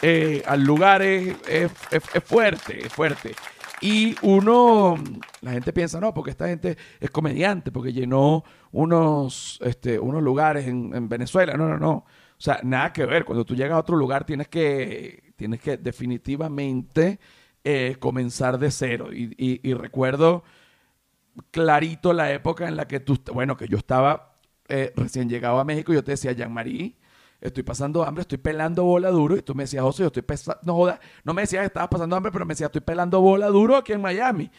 eh, 0.01 0.43
al 0.45 0.63
lugar 0.63 1.01
es 1.01 1.35
fuerte, 2.25 2.85
es 2.85 2.93
fuerte. 2.93 3.35
Y 3.83 4.15
uno, 4.21 4.95
la 5.41 5.51
gente 5.51 5.73
piensa, 5.73 5.99
no, 5.99 6.13
porque 6.13 6.31
esta 6.31 6.47
gente 6.47 6.77
es 7.01 7.09
comediante, 7.09 7.69
porque 7.69 7.91
llenó 7.91 8.45
unos, 8.71 9.59
este, 9.61 9.99
unos 9.99 10.23
lugares 10.23 10.69
en, 10.69 11.09
Venezuela. 11.09 11.57
No, 11.57 11.67
no, 11.67 11.77
no. 11.77 11.91
O 11.91 12.05
sea, 12.37 12.61
nada 12.63 12.93
que 12.93 13.05
ver. 13.05 13.25
Cuando 13.25 13.43
tú 13.43 13.57
llegas 13.57 13.73
a 13.73 13.79
otro 13.79 13.97
lugar 13.97 14.25
tienes 14.25 14.47
que, 14.47 15.33
tienes 15.35 15.59
que 15.59 15.75
definitivamente 15.75 17.19
eh, 17.65 17.97
comenzar 17.99 18.57
de 18.57 18.71
cero. 18.71 19.09
Y, 19.11 19.35
y, 19.37 19.73
recuerdo 19.73 20.45
clarito 21.51 22.13
la 22.13 22.31
época 22.31 22.69
en 22.69 22.77
la 22.77 22.87
que 22.87 23.01
tú, 23.01 23.19
bueno, 23.33 23.57
que 23.57 23.67
yo 23.67 23.77
estaba 23.77 24.37
eh, 24.69 24.93
recién 24.95 25.27
llegado 25.27 25.59
a 25.59 25.65
México 25.65 25.91
y 25.91 25.95
yo 25.95 26.05
te 26.05 26.11
decía, 26.11 26.31
Jean-Marie, 26.31 26.95
estoy 27.47 27.63
pasando 27.63 28.03
hambre, 28.03 28.21
estoy 28.21 28.37
pelando 28.37 28.83
bola 28.83 29.09
duro. 29.09 29.35
Y 29.37 29.41
tú 29.41 29.53
me 29.53 29.63
decías, 29.63 29.83
José, 29.83 30.03
yo 30.03 30.07
estoy 30.07 30.23
pesando, 30.23 30.59
no 30.63 30.75
joda, 30.75 30.99
no 31.23 31.33
me 31.33 31.41
decías 31.41 31.61
que 31.61 31.67
estabas 31.67 31.89
pasando 31.89 32.15
hambre, 32.15 32.31
pero 32.31 32.45
me 32.45 32.53
decías, 32.53 32.69
estoy 32.69 32.81
pelando 32.81 33.21
bola 33.21 33.47
duro 33.47 33.75
aquí 33.75 33.93
en 33.93 34.01
Miami. 34.01 34.49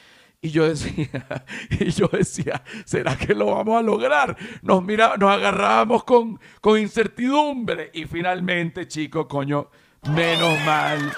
Y 0.40 0.50
yo 0.50 0.68
decía, 0.68 1.44
y 1.70 1.90
yo 1.90 2.08
decía, 2.08 2.62
¿será 2.84 3.16
que 3.16 3.34
lo 3.34 3.46
vamos 3.46 3.78
a 3.78 3.82
lograr? 3.82 4.36
Nos 4.62 4.84
mira, 4.84 5.16
nos 5.16 5.30
agarrábamos 5.30 6.04
con, 6.04 6.38
con 6.60 6.78
incertidumbre. 6.78 7.90
Y 7.94 8.04
finalmente, 8.04 8.86
chicos, 8.86 9.26
coño, 9.26 9.70
menos 10.10 10.60
mal. 10.66 11.12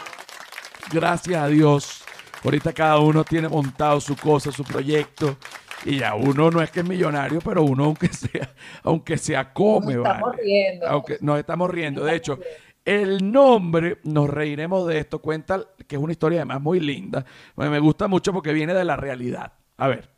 Gracias 0.92 1.42
a 1.42 1.48
Dios. 1.48 2.04
Ahorita 2.44 2.72
cada 2.72 3.00
uno 3.00 3.24
tiene 3.24 3.48
montado 3.48 4.00
su 4.00 4.14
cosa, 4.14 4.52
su 4.52 4.62
proyecto. 4.62 5.36
Y 5.84 5.98
ya 5.98 6.14
uno 6.14 6.50
no 6.50 6.62
es 6.62 6.70
que 6.70 6.80
es 6.80 6.88
millonario, 6.88 7.40
pero 7.40 7.62
uno 7.62 7.84
aunque 7.84 8.08
sea, 8.08 8.50
aunque 8.82 9.18
sea 9.18 9.52
come, 9.52 9.94
nos 9.94 10.06
estamos 10.06 10.36
riendo. 10.36 10.86
Aunque 10.88 11.18
nos 11.20 11.38
estamos 11.38 11.70
riendo. 11.70 12.04
De 12.04 12.16
hecho, 12.16 12.38
el 12.84 13.32
nombre, 13.32 13.98
nos 14.04 14.30
reiremos 14.30 14.86
de 14.86 14.98
esto, 14.98 15.20
cuenta 15.20 15.64
que 15.86 15.96
es 15.96 16.02
una 16.02 16.12
historia 16.12 16.38
además 16.38 16.60
muy 16.60 16.80
linda. 16.80 17.24
Me 17.56 17.78
gusta 17.78 18.08
mucho 18.08 18.32
porque 18.32 18.52
viene 18.52 18.74
de 18.74 18.84
la 18.84 18.96
realidad. 18.96 19.52
A 19.76 19.88
ver. 19.88 20.08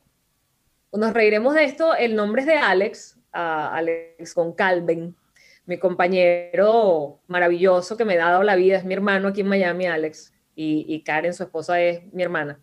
Nos 0.93 1.13
reiremos 1.13 1.55
de 1.55 1.65
esto. 1.65 1.95
El 1.95 2.15
nombre 2.15 2.43
es 2.43 2.47
de 2.47 2.57
Alex, 2.57 3.19
Alex 3.33 4.35
con 4.35 4.53
Calvin, 4.53 5.17
mi 5.67 5.79
compañero 5.79 7.21
maravilloso 7.27 7.97
que 7.97 8.05
me 8.05 8.15
ha 8.15 8.31
dado 8.31 8.43
la 8.43 8.57
vida. 8.57 8.79
Es 8.79 8.85
mi 8.85 8.95
hermano 8.95 9.29
aquí 9.29 9.41
en 9.41 9.49
Miami, 9.49 9.87
Alex. 9.87 10.33
Y, 10.55 10.85
y 10.89 11.03
Karen, 11.03 11.35
su 11.35 11.43
esposa, 11.43 11.81
es 11.81 12.03
mi 12.13 12.23
hermana. 12.23 12.61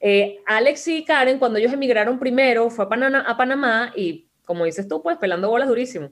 Eh, 0.00 0.40
Alex 0.46 0.88
y 0.88 1.04
Karen, 1.04 1.38
cuando 1.38 1.58
ellos 1.58 1.72
emigraron 1.72 2.18
primero, 2.18 2.70
fue 2.70 2.84
a 2.84 2.88
Panamá, 2.88 3.24
a 3.26 3.36
Panamá 3.36 3.92
y, 3.96 4.28
como 4.44 4.64
dices 4.64 4.86
tú, 4.86 5.02
pues 5.02 5.16
pelando 5.18 5.50
bolas 5.50 5.68
durísimo. 5.68 6.10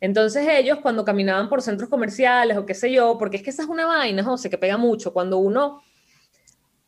Entonces 0.00 0.46
ellos 0.48 0.78
cuando 0.80 1.04
caminaban 1.04 1.48
por 1.48 1.62
centros 1.62 1.90
comerciales 1.90 2.56
o 2.56 2.64
qué 2.64 2.74
sé 2.74 2.90
yo, 2.90 3.18
porque 3.18 3.36
es 3.36 3.42
que 3.42 3.50
esa 3.50 3.62
es 3.62 3.68
una 3.68 3.86
vaina, 3.86 4.24
José, 4.24 4.48
que 4.48 4.56
pega 4.56 4.78
mucho, 4.78 5.12
cuando 5.12 5.38
uno, 5.38 5.82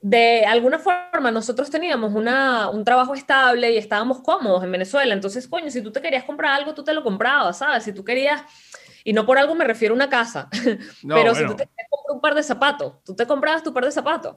de 0.00 0.44
alguna 0.46 0.78
forma, 0.78 1.30
nosotros 1.30 1.70
teníamos 1.70 2.14
una, 2.14 2.70
un 2.70 2.84
trabajo 2.84 3.14
estable 3.14 3.70
y 3.70 3.76
estábamos 3.76 4.20
cómodos 4.22 4.64
en 4.64 4.72
Venezuela, 4.72 5.12
entonces, 5.12 5.46
coño, 5.46 5.70
si 5.70 5.82
tú 5.82 5.92
te 5.92 6.00
querías 6.00 6.24
comprar 6.24 6.52
algo, 6.52 6.72
tú 6.74 6.82
te 6.82 6.94
lo 6.94 7.04
comprabas, 7.04 7.58
¿sabes? 7.58 7.84
Si 7.84 7.92
tú 7.92 8.02
querías, 8.02 8.42
y 9.04 9.12
no 9.12 9.26
por 9.26 9.36
algo 9.36 9.54
me 9.54 9.64
refiero 9.64 9.92
a 9.92 9.96
una 9.96 10.08
casa, 10.08 10.48
pero 11.06 11.34
si 11.34 11.44
tú 11.46 11.54
te 11.54 11.66
querías 11.66 11.88
comprar 11.90 12.14
un 12.14 12.20
par 12.22 12.34
de 12.34 12.42
zapatos, 12.42 12.94
tú 13.04 13.14
te 13.14 13.26
comprabas 13.26 13.62
tu 13.62 13.74
par 13.74 13.84
de 13.84 13.92
zapatos. 13.92 14.36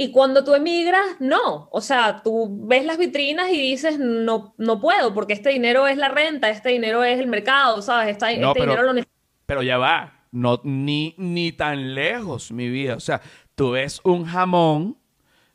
Y 0.00 0.12
cuando 0.12 0.44
tú 0.44 0.54
emigras, 0.54 1.04
no. 1.18 1.68
O 1.72 1.80
sea, 1.80 2.22
tú 2.22 2.48
ves 2.68 2.84
las 2.84 2.98
vitrinas 2.98 3.50
y 3.50 3.60
dices, 3.60 3.98
no, 3.98 4.54
no 4.56 4.80
puedo, 4.80 5.12
porque 5.12 5.32
este 5.32 5.50
dinero 5.50 5.88
es 5.88 5.96
la 5.96 6.08
renta, 6.08 6.48
este 6.50 6.68
dinero 6.68 7.02
es 7.02 7.18
el 7.18 7.26
mercado, 7.26 7.82
¿sabes? 7.82 8.10
Este, 8.12 8.38
No, 8.38 8.48
este 8.50 8.60
pero- 8.60 8.70
dinero 8.72 8.82
lo 8.86 8.92
necesito. 8.92 9.12
Pero 9.44 9.62
ya 9.64 9.76
va, 9.76 10.24
no, 10.30 10.60
ni, 10.62 11.16
ni 11.18 11.50
tan 11.50 11.96
lejos, 11.96 12.52
mi 12.52 12.68
vida. 12.68 12.94
O 12.94 13.00
sea, 13.00 13.20
tú 13.56 13.72
ves 13.72 14.00
un 14.04 14.24
jamón 14.24 14.96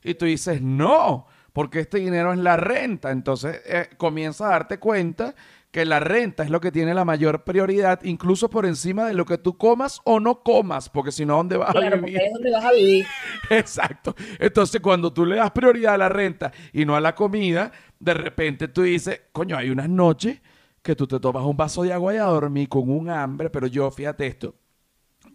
y 0.03 0.15
tú 0.15 0.25
dices, 0.25 0.61
no, 0.61 1.25
porque 1.53 1.79
este 1.79 1.99
dinero 1.99 2.33
es 2.33 2.39
la 2.39 2.57
renta. 2.57 3.11
Entonces 3.11 3.61
eh, 3.65 3.91
comienzas 3.95 4.47
a 4.47 4.49
darte 4.49 4.77
cuenta 4.77 5.35
que 5.73 5.85
la 5.85 5.99
renta 5.99 6.43
es 6.45 6.51
lo 6.51 6.61
que 6.61 6.71
tiene 6.71 6.93
la 6.95 7.05
mayor 7.05 7.43
prioridad, 7.45 8.01
incluso 8.05 8.49
por 8.49 8.65
encima 8.65 9.07
de 9.07 9.15
lo 9.15 9.25
que 9.25 9.39
tú 9.39 9.57
comas 9.57 10.01
o 10.05 10.21
no 10.21 10.43
comas, 10.43 10.89
porque 10.89 11.11
si 11.11 11.25
no, 11.25 11.37
¿dónde 11.37 11.57
vas 11.57 11.71
Claro, 11.71 11.97
a 11.97 11.99
vivir? 12.01 12.21
es 12.21 12.31
donde 12.33 12.51
vas 12.51 12.65
a 12.65 12.71
vivir. 12.73 13.07
Exacto. 13.49 14.15
Entonces, 14.39 14.81
cuando 14.81 15.11
tú 15.11 15.25
le 15.25 15.37
das 15.37 15.51
prioridad 15.51 15.95
a 15.95 15.97
la 15.97 16.09
renta 16.09 16.51
y 16.73 16.85
no 16.85 16.95
a 16.95 17.01
la 17.01 17.15
comida, 17.15 17.71
de 17.99 18.13
repente 18.13 18.69
tú 18.69 18.83
dices, 18.83 19.21
coño, 19.33 19.57
hay 19.57 19.69
unas 19.71 19.89
noches 19.89 20.41
que 20.81 20.95
tú 20.95 21.07
te 21.07 21.19
tomas 21.19 21.43
un 21.45 21.57
vaso 21.57 21.83
de 21.83 21.93
agua 21.93 22.13
y 22.13 22.17
a 22.17 22.23
dormir 22.25 22.69
con 22.69 22.89
un 22.89 23.09
hambre, 23.09 23.49
pero 23.49 23.67
yo, 23.67 23.89
fíjate 23.91 24.27
esto, 24.27 24.55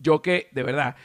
yo 0.01 0.23
que 0.23 0.49
de 0.53 0.63
verdad 0.63 0.97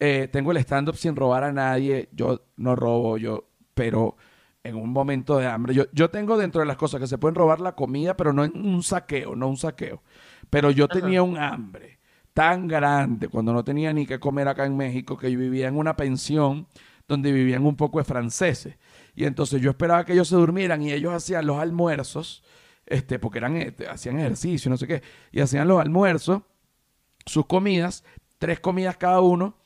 eh, 0.00 0.28
tengo 0.32 0.52
el 0.52 0.58
stand-up 0.58 0.96
sin 0.96 1.16
robar 1.16 1.44
a 1.44 1.52
nadie, 1.52 2.08
yo 2.12 2.42
no 2.56 2.76
robo, 2.76 3.18
yo, 3.18 3.48
pero 3.74 4.16
en 4.64 4.76
un 4.76 4.90
momento 4.90 5.38
de 5.38 5.46
hambre, 5.46 5.74
yo, 5.74 5.84
yo 5.92 6.10
tengo 6.10 6.36
dentro 6.36 6.60
de 6.60 6.66
las 6.66 6.76
cosas 6.76 7.00
que 7.00 7.06
se 7.06 7.18
pueden 7.18 7.34
robar 7.34 7.60
la 7.60 7.74
comida, 7.74 8.16
pero 8.16 8.32
no 8.32 8.44
en 8.44 8.54
un 8.56 8.82
saqueo, 8.82 9.36
no 9.36 9.48
un 9.48 9.56
saqueo, 9.56 10.02
pero 10.50 10.70
yo 10.70 10.86
Ajá. 10.86 11.00
tenía 11.00 11.22
un 11.22 11.38
hambre 11.38 11.98
tan 12.34 12.68
grande 12.68 13.28
cuando 13.28 13.52
no 13.52 13.64
tenía 13.64 13.92
ni 13.92 14.06
que 14.06 14.20
comer 14.20 14.46
acá 14.46 14.64
en 14.64 14.76
México, 14.76 15.16
que 15.16 15.30
yo 15.30 15.38
vivía 15.38 15.68
en 15.68 15.76
una 15.76 15.96
pensión 15.96 16.68
donde 17.08 17.32
vivían 17.32 17.66
un 17.66 17.74
poco 17.74 17.98
de 17.98 18.04
franceses. 18.04 18.76
Y 19.16 19.24
entonces 19.24 19.60
yo 19.60 19.70
esperaba 19.70 20.04
que 20.04 20.12
ellos 20.12 20.28
se 20.28 20.36
durmieran 20.36 20.80
y 20.82 20.92
ellos 20.92 21.12
hacían 21.12 21.46
los 21.46 21.58
almuerzos, 21.58 22.44
este, 22.86 23.18
porque 23.18 23.38
eran, 23.38 23.56
este, 23.56 23.88
hacían 23.88 24.20
ejercicio, 24.20 24.70
no 24.70 24.76
sé 24.76 24.86
qué, 24.86 25.02
y 25.32 25.40
hacían 25.40 25.66
los 25.66 25.80
almuerzos, 25.80 26.42
sus 27.26 27.46
comidas, 27.46 28.04
tres 28.38 28.60
comidas 28.60 28.96
cada 28.96 29.20
uno, 29.20 29.56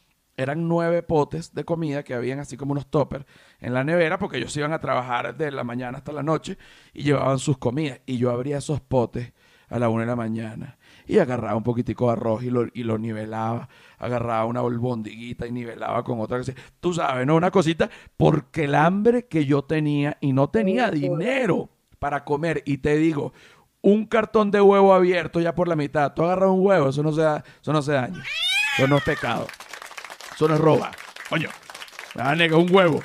eran 0.42 0.68
nueve 0.68 1.02
potes 1.02 1.54
de 1.54 1.64
comida 1.64 2.02
que 2.02 2.14
habían 2.14 2.38
así 2.40 2.56
como 2.56 2.72
unos 2.72 2.86
toppers 2.88 3.24
en 3.60 3.74
la 3.74 3.84
nevera, 3.84 4.18
porque 4.18 4.38
ellos 4.38 4.56
iban 4.56 4.72
a 4.72 4.80
trabajar 4.80 5.36
de 5.36 5.50
la 5.50 5.64
mañana 5.64 5.98
hasta 5.98 6.12
la 6.12 6.22
noche 6.22 6.58
y 6.92 7.02
llevaban 7.04 7.38
sus 7.38 7.58
comidas. 7.58 8.00
Y 8.06 8.18
yo 8.18 8.30
abría 8.30 8.58
esos 8.58 8.80
potes 8.80 9.32
a 9.68 9.78
la 9.78 9.88
una 9.88 10.02
de 10.02 10.06
la 10.08 10.16
mañana 10.16 10.76
y 11.06 11.18
agarraba 11.18 11.56
un 11.56 11.62
poquitico 11.62 12.06
de 12.06 12.12
arroz 12.12 12.42
y 12.42 12.50
lo, 12.50 12.66
y 12.74 12.82
lo 12.84 12.98
nivelaba, 12.98 13.68
agarraba 13.98 14.44
una 14.44 14.60
albondiguita 14.60 15.46
y 15.46 15.52
nivelaba 15.52 16.04
con 16.04 16.20
otra. 16.20 16.42
que 16.42 16.54
Tú 16.80 16.92
sabes, 16.92 17.26
¿no? 17.26 17.36
Una 17.36 17.50
cosita, 17.50 17.88
porque 18.16 18.64
el 18.64 18.74
hambre 18.74 19.26
que 19.26 19.46
yo 19.46 19.62
tenía 19.62 20.18
y 20.20 20.32
no 20.34 20.50
tenía 20.50 20.90
dinero 20.90 21.70
para 21.98 22.24
comer. 22.24 22.62
Y 22.66 22.78
te 22.78 22.96
digo, 22.96 23.32
un 23.80 24.06
cartón 24.06 24.50
de 24.50 24.60
huevo 24.60 24.92
abierto 24.94 25.40
ya 25.40 25.54
por 25.54 25.66
la 25.68 25.74
mitad. 25.76 26.12
Tú 26.12 26.22
agarras 26.22 26.50
un 26.50 26.64
huevo, 26.64 26.90
eso 26.90 27.02
no 27.02 27.12
se, 27.12 27.22
da- 27.22 27.42
eso 27.60 27.72
no 27.72 27.80
se 27.82 27.92
daña. 27.92 28.22
Eso 28.76 28.86
no 28.88 28.98
es 28.98 29.04
pecado. 29.04 29.46
Eso 30.34 30.48
no 30.48 30.54
es 30.54 30.60
roba. 30.60 30.90
Coño, 31.28 31.48
me 32.14 32.22
van 32.22 32.32
a 32.32 32.36
negar 32.36 32.58
un 32.58 32.74
huevo. 32.74 33.00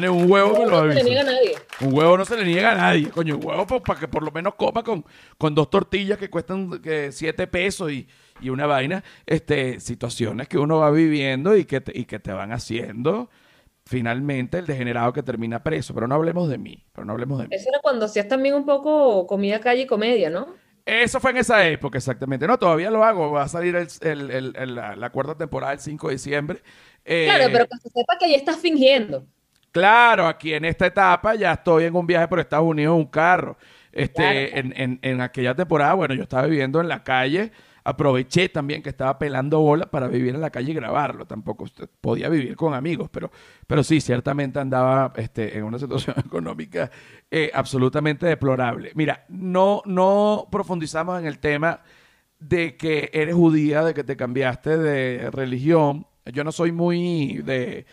Me 0.00 0.08
un 0.08 0.30
huevo 0.30 0.54
que 0.54 0.66
lo 0.66 0.86
No 0.86 0.92
se 0.92 0.94
le 0.94 1.04
niega 1.04 1.20
a 1.22 1.24
nadie. 1.24 1.54
Un 1.80 1.94
huevo 1.94 2.16
no 2.16 2.24
se 2.24 2.36
le 2.36 2.44
niega 2.44 2.72
a 2.72 2.74
nadie. 2.74 3.10
Coño, 3.10 3.36
un 3.36 3.44
huevo 3.44 3.80
para 3.80 3.98
que 3.98 4.08
por 4.08 4.22
lo 4.22 4.30
menos 4.30 4.54
coma 4.54 4.82
con, 4.82 5.04
con 5.38 5.54
dos 5.54 5.70
tortillas 5.70 6.18
que 6.18 6.30
cuestan 6.30 6.80
que, 6.80 7.10
siete 7.10 7.46
pesos 7.46 7.90
y, 7.90 8.06
y 8.40 8.50
una 8.50 8.66
vaina. 8.66 9.02
Este, 9.26 9.80
situaciones 9.80 10.48
que 10.48 10.58
uno 10.58 10.78
va 10.78 10.90
viviendo 10.90 11.56
y 11.56 11.64
que, 11.64 11.80
te, 11.80 11.98
y 11.98 12.04
que 12.04 12.20
te 12.20 12.32
van 12.32 12.52
haciendo 12.52 13.28
finalmente 13.84 14.58
el 14.58 14.66
degenerado 14.66 15.12
que 15.12 15.22
termina 15.22 15.62
preso. 15.62 15.94
Pero 15.94 16.06
no 16.06 16.14
hablemos 16.14 16.48
de 16.48 16.58
mí. 16.58 16.84
Pero 16.92 17.04
no 17.04 17.12
hablemos 17.12 17.40
de 17.40 17.48
mí. 17.48 17.54
Eso 17.54 17.68
era 17.68 17.80
cuando 17.80 18.06
hacías 18.06 18.28
también 18.28 18.54
un 18.54 18.64
poco 18.64 19.26
comida 19.26 19.60
calle 19.60 19.82
y 19.82 19.86
comedia, 19.86 20.30
¿no? 20.30 20.48
Eso 20.84 21.20
fue 21.20 21.30
en 21.30 21.36
esa 21.38 21.66
época, 21.68 21.98
exactamente. 21.98 22.46
No, 22.46 22.58
todavía 22.58 22.90
lo 22.90 23.04
hago. 23.04 23.30
Va 23.30 23.44
a 23.44 23.48
salir 23.48 23.76
el- 23.76 24.30
el- 24.30 24.56
el- 24.56 24.74
la, 24.74 24.96
la 24.96 25.10
cuarta 25.10 25.36
temporada 25.36 25.72
el 25.74 25.78
5 25.78 26.08
de 26.08 26.14
diciembre. 26.14 26.62
Eh, 27.04 27.26
Claro, 27.32 27.50
pero 27.52 27.66
que 27.66 27.76
se 27.78 27.88
sepa 27.90 28.18
que 28.18 28.30
ya 28.30 28.36
estás 28.36 28.56
fingiendo. 28.56 29.24
Claro, 29.70 30.26
aquí 30.26 30.52
en 30.54 30.64
esta 30.64 30.86
etapa 30.86 31.34
ya 31.34 31.52
estoy 31.52 31.84
en 31.84 31.94
un 31.96 32.06
viaje 32.06 32.28
por 32.28 32.40
Estados 32.40 32.66
Unidos 32.66 32.94
en 32.94 32.98
un 33.00 33.06
carro. 33.06 33.56
Este, 33.92 34.12
Claro. 34.22 34.38
en, 34.68 34.72
en- 34.76 34.98
en 35.02 35.20
aquella 35.20 35.54
temporada, 35.54 35.94
bueno, 35.94 36.14
yo 36.14 36.22
estaba 36.24 36.46
viviendo 36.46 36.80
en 36.80 36.88
la 36.88 37.02
calle. 37.04 37.52
Aproveché 37.84 38.48
también 38.48 38.82
que 38.82 38.90
estaba 38.90 39.18
pelando 39.18 39.58
bola 39.60 39.86
para 39.86 40.06
vivir 40.06 40.34
en 40.34 40.40
la 40.40 40.50
calle 40.50 40.70
y 40.70 40.74
grabarlo. 40.74 41.26
Tampoco 41.26 41.64
podía 42.00 42.28
vivir 42.28 42.54
con 42.54 42.74
amigos, 42.74 43.08
pero, 43.10 43.30
pero 43.66 43.82
sí, 43.82 44.00
ciertamente 44.00 44.60
andaba 44.60 45.12
este, 45.16 45.56
en 45.56 45.64
una 45.64 45.78
situación 45.80 46.16
económica 46.18 46.90
eh, 47.30 47.50
absolutamente 47.52 48.26
deplorable. 48.26 48.92
Mira, 48.94 49.24
no, 49.28 49.82
no 49.84 50.48
profundizamos 50.50 51.18
en 51.18 51.26
el 51.26 51.38
tema 51.38 51.80
de 52.38 52.76
que 52.76 53.10
eres 53.12 53.34
judía, 53.34 53.82
de 53.82 53.94
que 53.94 54.04
te 54.04 54.16
cambiaste 54.16 54.76
de 54.78 55.30
religión. 55.30 56.06
Yo 56.26 56.44
no 56.44 56.52
soy 56.52 56.72
muy 56.72 57.38
de, 57.44 57.86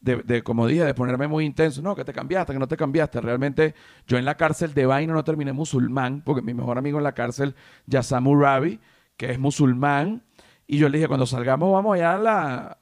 de, 0.00 0.16
de, 0.16 0.42
como 0.42 0.66
dije, 0.66 0.84
de 0.84 0.94
ponerme 0.94 1.28
muy 1.28 1.44
intenso. 1.44 1.82
No, 1.82 1.94
que 1.94 2.04
te 2.04 2.12
cambiaste, 2.12 2.52
que 2.52 2.58
no 2.58 2.68
te 2.68 2.76
cambiaste. 2.76 3.20
Realmente 3.20 3.74
yo 4.06 4.18
en 4.18 4.24
la 4.24 4.36
cárcel 4.36 4.74
de 4.74 4.86
vaina 4.86 5.12
no 5.12 5.24
terminé 5.24 5.52
musulmán, 5.52 6.22
porque 6.24 6.42
mi 6.42 6.54
mejor 6.54 6.78
amigo 6.78 6.98
en 6.98 7.04
la 7.04 7.12
cárcel, 7.12 7.54
Yasamu 7.86 8.40
Rabi, 8.40 8.80
que 9.16 9.30
es 9.32 9.38
musulmán, 9.38 10.22
y 10.66 10.78
yo 10.78 10.88
le 10.88 10.98
dije, 10.98 11.08
cuando 11.08 11.26
salgamos 11.26 11.72
vamos 11.72 11.94
allá 11.94 12.14
a 12.14 12.18
la, 12.18 12.78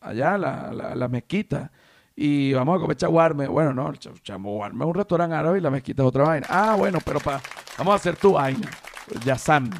allá 0.00 0.34
a 0.34 0.38
la, 0.38 0.94
la- 0.94 1.08
mezquita 1.08 1.70
y 2.16 2.52
vamos 2.54 2.78
a 2.78 2.80
comer 2.80 2.96
chaguarme. 2.96 3.46
Bueno, 3.46 3.74
no, 3.74 3.92
chaguarme 3.94 4.84
es 4.84 4.88
un 4.88 4.94
restaurante 4.94 5.36
árabe 5.36 5.58
y 5.58 5.60
la 5.60 5.70
mezquita 5.70 6.02
es 6.02 6.08
otra 6.08 6.24
vaina. 6.24 6.46
Ah, 6.48 6.76
bueno, 6.78 6.98
pero 7.04 7.20
pa, 7.20 7.40
vamos 7.76 7.92
a 7.92 7.96
hacer 7.96 8.16
tu 8.16 8.32
vaina. 8.32 8.70
Yasam. 9.24 9.70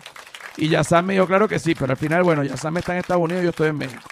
Y 0.57 0.69
Yasam 0.69 1.07
me 1.07 1.15
dijo, 1.15 1.27
claro 1.27 1.49
que 1.49 1.59
sí, 1.59 1.75
pero 1.75 1.93
al 1.93 1.97
final, 1.97 2.23
bueno, 2.25 2.45
Yasam 2.45 2.77
está 2.77 2.93
en 2.93 2.99
Estados 2.99 3.23
Unidos 3.23 3.43
y 3.43 3.45
yo 3.45 3.51
estoy 3.51 3.69
en 3.69 3.79
México. 3.79 4.03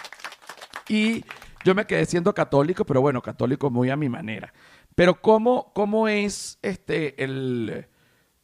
Y 0.88 1.24
yo 1.64 1.74
me 1.74 1.84
quedé 1.86 2.06
siendo 2.06 2.32
católico, 2.32 2.84
pero 2.86 3.00
bueno, 3.02 3.20
católico 3.20 3.68
muy 3.70 3.90
a 3.90 3.96
mi 3.96 4.08
manera. 4.08 4.54
Pero 4.94 5.20
¿cómo, 5.20 5.72
cómo 5.74 6.08
es 6.08 6.58
este 6.62 7.22
el, 7.22 7.86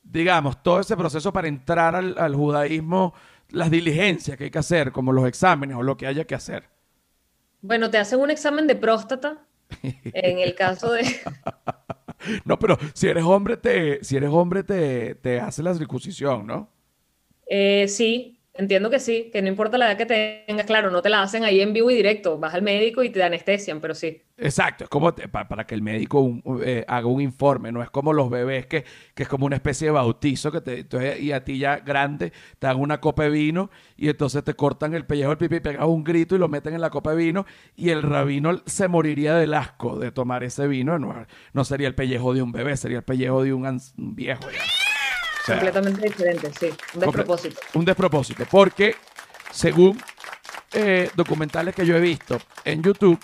digamos, 0.04 0.62
todo 0.62 0.80
ese 0.80 0.96
proceso 0.96 1.32
para 1.32 1.48
entrar 1.48 1.94
al, 1.96 2.16
al 2.18 2.34
judaísmo, 2.34 3.14
las 3.50 3.70
diligencias 3.70 4.36
que 4.38 4.44
hay 4.44 4.50
que 4.50 4.58
hacer, 4.58 4.92
como 4.92 5.12
los 5.12 5.26
exámenes 5.26 5.76
o 5.76 5.82
lo 5.82 5.96
que 5.96 6.06
haya 6.06 6.26
que 6.26 6.34
hacer? 6.34 6.70
Bueno, 7.62 7.90
te 7.90 7.98
hacen 7.98 8.20
un 8.20 8.30
examen 8.30 8.66
de 8.66 8.76
próstata. 8.76 9.46
En 10.12 10.38
el 10.38 10.54
caso 10.54 10.92
de. 10.92 11.02
No, 12.44 12.58
pero 12.58 12.78
si 12.94 13.06
eres 13.08 13.24
hombre, 13.24 13.56
te, 13.56 14.02
si 14.02 14.16
eres 14.16 14.30
hombre, 14.30 14.62
te, 14.64 15.14
te 15.16 15.40
hace 15.40 15.62
la 15.62 15.74
circuncisión, 15.74 16.46
¿no? 16.46 16.70
Eh, 17.46 17.88
sí, 17.88 18.33
entiendo 18.54 18.88
que 18.90 19.00
sí, 19.00 19.30
que 19.32 19.42
no 19.42 19.48
importa 19.48 19.78
la 19.78 19.90
edad 19.92 19.98
que 19.98 20.06
tengas, 20.46 20.66
claro, 20.66 20.90
no 20.90 21.02
te 21.02 21.10
la 21.10 21.22
hacen 21.22 21.44
ahí 21.44 21.60
en 21.60 21.72
vivo 21.72 21.90
y 21.90 21.94
directo, 21.94 22.38
vas 22.38 22.54
al 22.54 22.62
médico 22.62 23.02
y 23.02 23.10
te 23.10 23.22
anestesian, 23.22 23.80
pero 23.80 23.94
sí. 23.94 24.22
Exacto, 24.36 24.84
es 24.84 24.90
como 24.90 25.14
te- 25.14 25.28
pa- 25.28 25.46
para 25.46 25.64
que 25.66 25.74
el 25.76 25.82
médico 25.82 26.40
eh, 26.64 26.84
haga 26.88 27.06
un 27.06 27.20
informe, 27.20 27.70
no 27.70 27.82
es 27.82 27.90
como 27.90 28.12
los 28.12 28.30
bebés 28.30 28.66
que, 28.66 28.84
que 29.14 29.22
es 29.24 29.28
como 29.28 29.46
una 29.46 29.56
especie 29.56 29.86
de 29.88 29.90
bautizo 29.92 30.50
que 30.50 30.60
te, 30.60 30.80
entonces, 30.80 31.20
y 31.20 31.30
a 31.32 31.44
ti 31.44 31.58
ya 31.58 31.78
grande 31.78 32.32
te 32.58 32.66
dan 32.66 32.80
una 32.80 33.00
copa 33.00 33.24
de 33.24 33.30
vino 33.30 33.70
y 33.96 34.08
entonces 34.08 34.42
te 34.42 34.54
cortan 34.54 34.94
el 34.94 35.06
pellejo 35.06 35.30
del 35.30 35.38
pipí, 35.38 35.60
pegas 35.60 35.86
un 35.86 36.02
grito 36.02 36.34
y 36.34 36.38
lo 36.38 36.48
meten 36.48 36.74
en 36.74 36.80
la 36.80 36.90
copa 36.90 37.10
de 37.12 37.16
vino 37.16 37.46
y 37.76 37.90
el 37.90 38.02
rabino 38.02 38.60
se 38.66 38.88
moriría 38.88 39.36
del 39.36 39.54
asco 39.54 39.98
de 39.98 40.10
tomar 40.10 40.42
ese 40.44 40.66
vino, 40.66 40.98
no, 40.98 41.14
no 41.52 41.64
sería 41.64 41.86
el 41.88 41.94
pellejo 41.94 42.34
de 42.34 42.42
un 42.42 42.50
bebé, 42.52 42.76
sería 42.76 42.98
el 42.98 43.04
pellejo 43.04 43.42
de 43.44 43.52
un, 43.52 43.64
un 43.66 44.16
viejo 44.16 44.42
ya. 44.50 44.83
O 45.44 45.46
sea, 45.46 45.56
Completamente 45.56 46.00
diferente, 46.08 46.50
sí. 46.58 46.70
Un 46.94 47.00
despropósito. 47.00 47.60
un 47.74 47.84
despropósito, 47.84 48.44
porque 48.50 48.96
según 49.50 49.98
eh, 50.72 51.10
documentales 51.14 51.74
que 51.74 51.84
yo 51.86 51.96
he 51.96 52.00
visto 52.00 52.38
en 52.64 52.82
YouTube, 52.82 53.18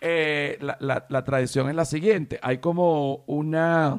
eh, 0.00 0.58
la, 0.60 0.76
la- 0.80 1.06
la 1.08 1.24
tradición 1.24 1.68
es 1.68 1.74
la 1.76 1.84
siguiente. 1.84 2.38
Hay 2.42 2.58
como 2.58 3.22
una 3.26 3.98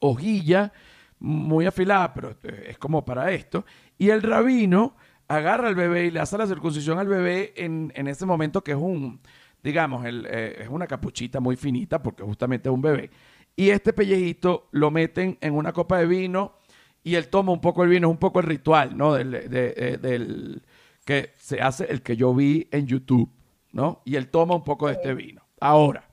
hojilla 0.00 0.72
muy 1.18 1.66
afilada, 1.66 2.12
pero 2.12 2.36
eh, 2.42 2.66
es 2.70 2.78
como 2.78 3.04
para 3.04 3.30
esto, 3.32 3.64
y 3.96 4.10
el 4.10 4.22
rabino 4.22 4.96
agarra 5.28 5.68
al 5.68 5.74
bebé 5.74 6.06
y 6.06 6.10
le 6.10 6.20
hace 6.20 6.36
la 6.36 6.46
circuncisión 6.46 6.98
al 6.98 7.06
bebé 7.08 7.54
en, 7.56 7.90
en 7.94 8.06
ese 8.08 8.26
momento 8.26 8.62
que 8.62 8.72
es 8.72 8.76
un, 8.76 9.20
digamos, 9.62 10.04
el, 10.04 10.26
eh, 10.28 10.58
es 10.62 10.68
una 10.68 10.86
capuchita 10.86 11.40
muy 11.40 11.56
finita 11.56 12.02
porque 12.02 12.22
justamente 12.22 12.68
es 12.68 12.74
un 12.74 12.82
bebé. 12.82 13.10
Y 13.54 13.70
este 13.70 13.92
pellejito 13.92 14.68
lo 14.72 14.90
meten 14.90 15.38
en 15.40 15.54
una 15.54 15.72
copa 15.72 15.98
de 15.98 16.06
vino 16.06 16.58
y 17.04 17.14
él 17.16 17.28
toma 17.28 17.52
un 17.52 17.60
poco 17.60 17.82
el 17.84 17.90
vino, 17.90 18.08
es 18.08 18.12
un 18.12 18.18
poco 18.18 18.40
el 18.40 18.46
ritual, 18.46 18.96
¿no? 18.96 19.14
Del, 19.14 19.30
de- 19.30 19.74
eh, 19.76 20.60
que 21.04 21.30
se 21.36 21.60
hace, 21.60 21.84
el 21.90 22.02
que 22.02 22.16
yo 22.16 22.34
vi 22.34 22.68
en 22.70 22.86
YouTube, 22.86 23.30
¿no? 23.72 24.02
Y 24.04 24.16
él 24.16 24.28
toma 24.28 24.54
un 24.54 24.64
poco 24.64 24.86
de 24.86 24.94
este 24.94 25.14
vino. 25.14 25.42
Ahora, 25.60 26.08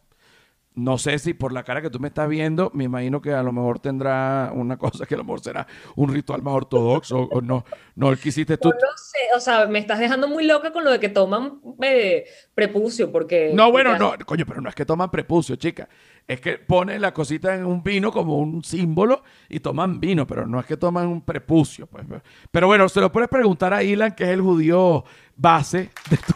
no 0.76 0.98
sé 0.98 1.20
si 1.20 1.34
por 1.34 1.52
la 1.52 1.64
cara 1.64 1.82
que 1.82 1.90
tú 1.90 2.00
me 2.00 2.08
estás 2.08 2.30
viendo, 2.30 2.72
me 2.74 2.86
imagino 2.86 3.22
que 3.22 3.34
a 3.34 3.44
lo 3.44 3.52
mejor 3.52 3.80
tendrá 3.80 4.52
una 4.54 4.78
cosa 4.78 5.06
que 5.06 5.16
a 5.16 5.18
lo 5.18 5.24
mejor 5.24 5.42
será 5.42 5.68
un 5.96 6.14
ritual 6.14 6.42
más 6.42 6.54
ortodoxo 6.54 7.18
o 7.18 7.42
no, 7.42 7.66
no 7.96 8.16
quisiste 8.16 8.58
tú. 8.58 8.70
No 8.70 8.76
lo 8.76 8.98
sé, 8.98 9.18
o 9.36 9.40
sea, 9.40 9.66
me 9.68 9.80
estás 9.80 10.00
dejando 10.00 10.28
muy 10.28 10.46
loca 10.46 10.72
con 10.72 10.84
lo 10.84 10.92
de 10.92 11.00
que 11.00 11.10
toman 11.10 11.60
eh, 11.82 12.26
prepucio, 12.54 13.12
porque... 13.12 13.52
No, 13.54 13.72
bueno, 13.72 13.98
no, 13.98 14.14
coño, 14.26 14.46
pero 14.46 14.62
no 14.62 14.70
es 14.70 14.76
que 14.76 14.86
toman 14.86 15.12
prepucio, 15.12 15.56
chica. 15.56 15.90
Es 16.28 16.40
que 16.40 16.60
ponen 16.60 17.02
la 17.02 17.14
cosita 17.14 17.56
en 17.56 17.66
un 17.66 17.84
vino 17.84 18.12
como 18.12 18.38
un 18.38 18.64
símbolo 18.64 19.24
y 19.50 19.60
toman 19.60 20.00
vino, 20.00 20.28
pero 20.28 20.46
no 20.46 20.60
es 20.60 20.66
que 20.66 20.78
toman 20.78 21.08
un 21.08 21.22
prepucio. 21.26 21.88
Pues. 21.88 22.06
Pero 22.52 22.68
bueno, 22.68 22.88
se 22.88 23.02
lo 23.02 23.12
puedes 23.12 23.30
preguntar 23.30 23.74
a 23.74 23.84
Ilan, 23.84 24.14
que 24.14 24.26
es 24.26 24.30
el 24.30 24.42
judío 24.42 25.04
base 25.36 25.90
de 26.10 26.18
tu, 26.18 26.34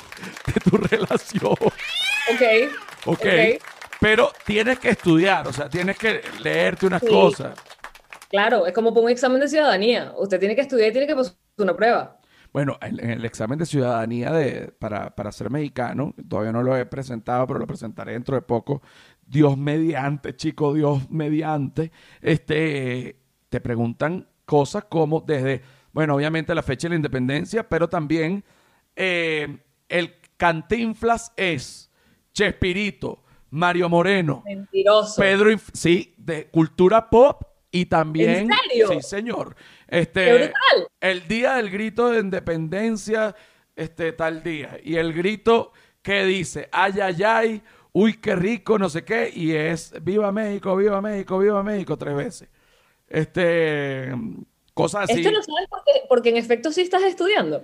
de 0.51 0.71
tu 0.71 0.77
relación. 0.95 1.51
Ok. 1.51 2.41
Ok. 3.05 3.17
okay. 3.19 3.59
Pero 4.03 4.33
tienes 4.45 4.79
que 4.79 4.89
estudiar, 4.89 5.47
o 5.47 5.53
sea, 5.53 5.69
tienes 5.69 5.97
que 5.97 6.19
leerte 6.41 6.85
unas 6.85 7.01
cosas. 7.01 7.57
Claro, 8.29 8.67
es 8.67 8.73
como 8.73 8.93
por 8.93 9.01
un 9.01 9.09
examen 9.09 9.39
de 9.39 9.47
ciudadanía. 9.47 10.13
Usted 10.17 10.41
tiene 10.41 10.55
que 10.55 10.61
estudiar 10.61 10.89
y 10.89 10.91
tiene 10.91 11.07
que 11.07 11.15
pasar 11.15 11.35
una 11.57 11.73
prueba. 11.73 12.19
Bueno, 12.51 12.77
en, 12.81 12.99
el 12.99 13.23
examen 13.23 13.57
de 13.57 13.65
ciudadanía 13.65 14.33
de, 14.33 14.73
para, 14.77 15.15
para 15.15 15.31
ser 15.31 15.49
mexicano, 15.49 16.13
todavía 16.27 16.51
no 16.51 16.63
lo 16.63 16.75
he 16.75 16.85
presentado, 16.85 17.47
pero 17.47 17.59
lo 17.59 17.65
presentaré 17.65 18.11
dentro 18.11 18.35
de 18.35 18.41
poco. 18.41 18.81
Dios 19.25 19.57
mediante, 19.57 20.35
chico, 20.35 20.73
Dios 20.73 21.09
mediante. 21.09 21.93
Este, 22.21 23.21
te 23.47 23.61
preguntan 23.61 24.27
cosas 24.43 24.83
como 24.83 25.21
desde, 25.21 25.61
bueno, 25.93 26.15
obviamente 26.15 26.53
la 26.53 26.61
fecha 26.61 26.87
de 26.87 26.89
la 26.89 26.95
independencia, 26.97 27.69
pero 27.69 27.87
también 27.87 28.43
eh, 28.97 29.59
el 29.87 30.15
cantinflas 30.35 31.31
es 31.37 31.89
Chespirito, 32.33 33.22
Mario 33.53 33.87
Moreno. 33.87 34.41
Mentiroso. 34.45 35.21
Pedro, 35.21 35.51
sí, 35.73 36.15
de 36.17 36.47
cultura 36.47 37.07
pop 37.07 37.43
y 37.69 37.85
también. 37.85 38.29
¿En 38.29 38.49
serio? 38.49 38.87
Sí, 38.89 39.01
señor. 39.01 39.55
Este, 39.87 40.51
El 40.99 41.27
día 41.27 41.53
del 41.53 41.69
grito 41.69 42.09
de 42.09 42.19
independencia, 42.19 43.35
este, 43.75 44.11
tal 44.13 44.41
día. 44.41 44.79
Y 44.83 44.95
el 44.95 45.13
grito 45.13 45.71
que 46.01 46.25
dice, 46.25 46.67
ay, 46.71 46.93
ay, 46.99 47.23
ay, 47.23 47.61
uy, 47.91 48.19
qué 48.19 48.35
rico, 48.35 48.79
no 48.79 48.89
sé 48.89 49.05
qué, 49.05 49.31
y 49.31 49.51
es 49.51 49.93
Viva 50.01 50.31
México, 50.31 50.75
Viva 50.75 50.99
México, 50.99 51.37
Viva 51.37 51.61
México, 51.61 51.95
tres 51.95 52.15
veces. 52.15 52.49
Este, 53.07 54.11
cosas 54.73 55.03
así. 55.03 55.21
Esto 55.21 55.31
lo 55.31 55.43
sabes 55.43 55.67
porque, 55.69 55.91
porque 56.09 56.29
en 56.29 56.37
efecto 56.37 56.71
sí 56.71 56.81
estás 56.81 57.03
estudiando. 57.03 57.63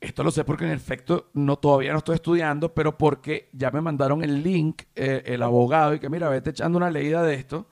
Esto 0.00 0.22
lo 0.22 0.30
sé 0.30 0.44
porque 0.44 0.64
en 0.64 0.70
efecto 0.70 1.30
no, 1.34 1.56
todavía 1.58 1.92
no 1.92 1.98
estoy 1.98 2.14
estudiando, 2.16 2.72
pero 2.72 2.96
porque 2.96 3.48
ya 3.52 3.70
me 3.72 3.80
mandaron 3.80 4.22
el 4.22 4.42
link, 4.42 4.82
eh, 4.94 5.22
el 5.26 5.42
abogado, 5.42 5.94
y 5.94 5.98
que 5.98 6.08
mira, 6.08 6.28
vete 6.28 6.50
echando 6.50 6.78
una 6.78 6.90
leída 6.90 7.22
de 7.22 7.34
esto. 7.34 7.66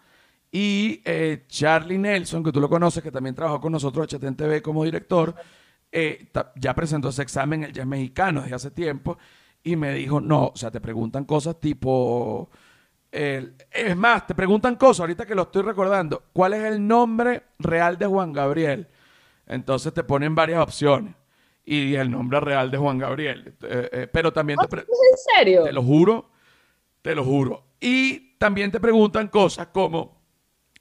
Y 0.51 1.03
eh, 1.05 1.45
Charlie 1.49 1.99
Nelson, 1.99 2.43
que 2.43 2.51
tú 2.51 2.61
lo 2.61 2.69
conoces, 2.69 3.03
que 3.03 3.13
también 3.13 3.35
trabajó 3.35 3.61
con 3.61 3.73
nosotros 3.73 4.13
en 4.13 4.37
TV 4.37 4.61
como 4.61 4.85
director, 4.85 5.35
eh, 5.93 6.29
ya 6.57 6.75
presentó 6.75 7.11
ese 7.11 7.23
examen, 7.23 7.65
el 7.65 7.73
ya 7.73 7.83
es 7.83 7.89
mexicano 7.89 8.43
desde 8.43 8.57
hace 8.57 8.71
tiempo, 8.73 9.19
y 9.63 9.77
me 9.77 9.95
dijo, 9.95 10.21
no, 10.21 10.49
o 10.49 10.57
sea, 10.57 10.71
te 10.71 10.81
preguntan 10.81 11.25
cosas 11.25 11.61
tipo... 11.61 12.51
es 13.11 13.97
más, 13.97 14.27
te 14.27 14.35
preguntan 14.35 14.77
cosas, 14.77 15.01
ahorita 15.01 15.27
que 15.27 15.35
lo 15.35 15.43
estoy 15.43 15.63
recordando, 15.63 16.25
¿cuál 16.33 16.55
es 16.55 16.65
el 16.65 16.87
nombre 16.87 17.45
real 17.59 17.99
de 17.99 18.07
Juan 18.07 18.33
Gabriel? 18.33 18.89
Entonces 19.47 19.95
te 19.95 20.03
ponen 20.05 20.35
varias 20.35 20.61
opciones 20.61 21.15
y 21.69 21.97
el 21.97 22.11
nombre 22.11 22.39
real 22.39 22.71
de 22.71 22.79
Juan 22.79 22.97
Gabriel. 22.97 23.57
Eh, 23.63 23.89
eh, 23.93 24.09
pero 24.11 24.33
también 24.33 24.59
te 24.59 24.77
¿En 24.77 24.87
serio? 25.37 25.65
Te 25.65 25.73
lo 25.73 25.83
juro, 25.83 26.31
te 27.03 27.15
lo 27.15 27.25
juro. 27.25 27.65
Y 27.81 28.37
también 28.39 28.71
te 28.71 28.79
preguntan 28.79 29.27
cosas 29.29 29.67
como, 29.67 30.23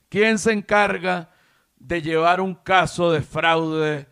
¿quién 0.07 0.37
se 0.37 0.53
encarga 0.53 1.31
de 1.75 2.03
llevar 2.03 2.39
un 2.39 2.53
caso 2.53 3.11
de 3.11 3.21
fraude 3.21 4.07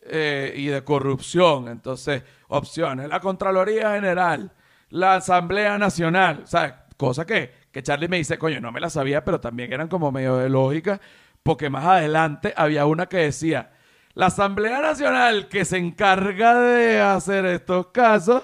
eh, 0.00 0.54
y 0.56 0.66
de 0.66 0.82
corrupción? 0.82 1.68
Entonces, 1.68 2.22
opciones, 2.48 3.08
la 3.10 3.20
Contraloría 3.20 3.92
General, 3.92 4.50
la 4.88 5.16
Asamblea 5.16 5.76
Nacional, 5.76 6.40
o 6.44 6.46
sea, 6.46 6.86
cosa 6.96 7.26
que, 7.26 7.52
que 7.70 7.82
Charlie 7.82 8.08
me 8.08 8.16
dice, 8.16 8.38
coño, 8.38 8.58
no 8.58 8.72
me 8.72 8.80
la 8.80 8.88
sabía, 8.88 9.22
pero 9.22 9.38
también 9.38 9.70
eran 9.70 9.88
como 9.88 10.10
medio 10.10 10.38
de 10.38 10.48
lógica, 10.48 10.98
porque 11.42 11.68
más 11.68 11.84
adelante 11.84 12.54
había 12.56 12.86
una 12.86 13.06
que 13.06 13.18
decía, 13.18 13.75
la 14.16 14.26
Asamblea 14.26 14.80
Nacional 14.80 15.46
que 15.46 15.64
se 15.64 15.76
encarga 15.76 16.58
de 16.58 17.00
hacer 17.00 17.44
estos 17.44 17.88
casos. 17.88 18.42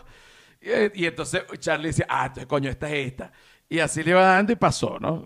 Y, 0.61 1.07
entonces 1.07 1.45
Charlie 1.59 1.89
decía, 1.89 2.07
ah, 2.09 2.27
entonces 2.27 2.47
coño, 2.47 2.71
esta 2.71 2.91
es 2.91 3.07
esta. 3.09 3.33
Y 3.71 3.79
así 3.81 4.03
le 4.03 4.11
iba 4.11 4.23
dando 4.23 4.53
y 4.53 4.57
pasó, 4.57 4.99
¿no? 5.01 5.25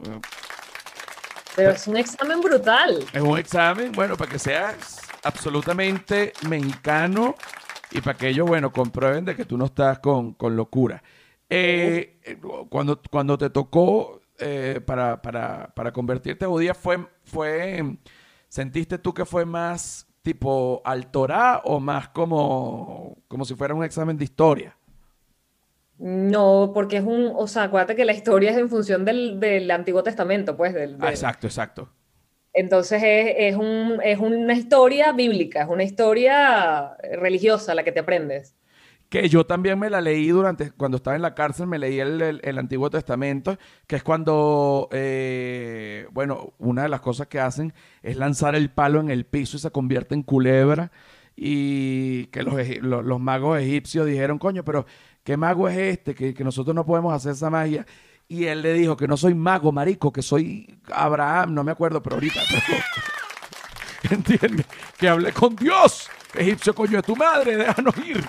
Pero 1.56 1.72
es 1.72 1.86
un 1.88 1.96
examen 1.96 2.40
brutal. 2.40 3.04
Es 3.12 3.20
un 3.20 3.36
examen, 3.36 3.90
bueno, 3.90 4.16
para 4.16 4.30
que 4.30 4.38
seas 4.38 5.02
absolutamente 5.24 6.32
mexicano 6.48 7.34
y 7.90 8.00
para 8.00 8.16
que 8.16 8.28
ellos, 8.28 8.46
bueno, 8.46 8.72
comprueben 8.72 9.24
de 9.24 9.34
que 9.34 9.44
tú 9.44 9.58
no 9.58 9.64
estás 9.64 9.98
con, 9.98 10.36
locura. 10.38 11.02
Eh, 11.50 12.38
cuando, 12.68 13.02
cuando 13.10 13.36
te 13.36 13.50
tocó 13.50 14.22
eh, 14.38 14.80
para, 14.86 15.20
para, 15.20 15.74
para, 15.74 15.92
convertirte 15.92 16.44
a 16.44 16.48
judía, 16.48 16.72
fue, 16.72 17.04
fue, 17.24 17.98
¿sentiste 18.48 18.96
tú 18.98 19.12
que 19.12 19.24
fue 19.24 19.44
más 19.44 20.06
tipo 20.26 20.82
al 20.84 21.12
Torah 21.12 21.60
o 21.62 21.78
más 21.78 22.08
como, 22.08 23.16
como 23.28 23.44
si 23.44 23.54
fuera 23.54 23.74
un 23.74 23.84
examen 23.84 24.18
de 24.18 24.24
historia? 24.24 24.76
No, 25.98 26.72
porque 26.74 26.96
es 26.96 27.04
un, 27.04 27.30
o 27.32 27.46
sea, 27.46 27.62
acuérdate 27.62 27.94
que 27.94 28.04
la 28.04 28.12
historia 28.12 28.50
es 28.50 28.56
en 28.56 28.68
función 28.68 29.04
del, 29.04 29.38
del 29.38 29.70
Antiguo 29.70 30.02
Testamento, 30.02 30.56
pues. 30.56 30.74
Del, 30.74 30.96
ah, 30.98 31.10
exacto, 31.10 31.46
exacto. 31.46 31.88
Entonces 32.52 33.00
es, 33.04 33.34
es, 33.38 33.56
un, 33.56 34.00
es 34.02 34.18
una 34.18 34.54
historia 34.54 35.12
bíblica, 35.12 35.62
es 35.62 35.68
una 35.68 35.84
historia 35.84 36.96
religiosa 37.20 37.76
la 37.76 37.84
que 37.84 37.92
te 37.92 38.00
aprendes 38.00 38.56
que 39.08 39.28
yo 39.28 39.46
también 39.46 39.78
me 39.78 39.90
la 39.90 40.00
leí 40.00 40.28
durante, 40.28 40.72
cuando 40.72 40.96
estaba 40.96 41.16
en 41.16 41.22
la 41.22 41.34
cárcel, 41.34 41.66
me 41.66 41.78
leí 41.78 42.00
el, 42.00 42.58
Antiguo 42.58 42.90
Testamento, 42.90 43.56
que 43.86 43.96
es 43.96 44.02
cuando, 44.02 44.88
eh, 44.92 46.08
bueno, 46.12 46.54
una 46.58 46.82
de 46.82 46.88
las 46.88 47.00
cosas 47.00 47.28
que 47.28 47.40
hacen 47.40 47.72
es 48.02 48.16
lanzar 48.16 48.54
el 48.54 48.70
palo 48.70 49.00
en 49.00 49.10
el 49.10 49.24
piso 49.24 49.56
y 49.56 49.60
se 49.60 49.70
convierte 49.70 50.14
en 50.14 50.22
culebra, 50.22 50.90
y 51.36 52.26
que 52.26 52.42
los, 52.42 52.54
los, 52.80 53.20
magos 53.20 53.60
egipcios 53.60 54.06
dijeron, 54.06 54.38
coño, 54.38 54.64
pero 54.64 54.86
¿qué 55.22 55.36
mago 55.36 55.68
es 55.68 55.76
este? 55.76 56.14
Que, 56.14 56.32
que 56.32 56.44
nosotros 56.44 56.74
no 56.74 56.86
podemos 56.86 57.12
hacer 57.12 57.32
esa 57.32 57.50
magia. 57.50 57.86
Y 58.28 58.46
él 58.46 58.62
le 58.62 58.72
dijo 58.72 58.96
que 58.96 59.06
no 59.06 59.16
soy 59.16 59.34
mago, 59.34 59.70
marico, 59.70 60.12
que 60.12 60.22
soy 60.22 60.80
Abraham, 60.90 61.54
no 61.54 61.62
me 61.62 61.72
acuerdo, 61.72 62.02
pero 62.02 62.16
ahorita. 62.16 62.40
¿Entiendes? 64.10 64.66
Que 64.98 65.08
hablé 65.08 65.32
con 65.32 65.54
Dios. 65.54 66.08
Egipcio, 66.36 66.74
coño 66.74 66.96
de 66.96 67.02
tu 67.02 67.16
madre, 67.16 67.56
déjanos 67.56 67.94
ir. 67.98 68.24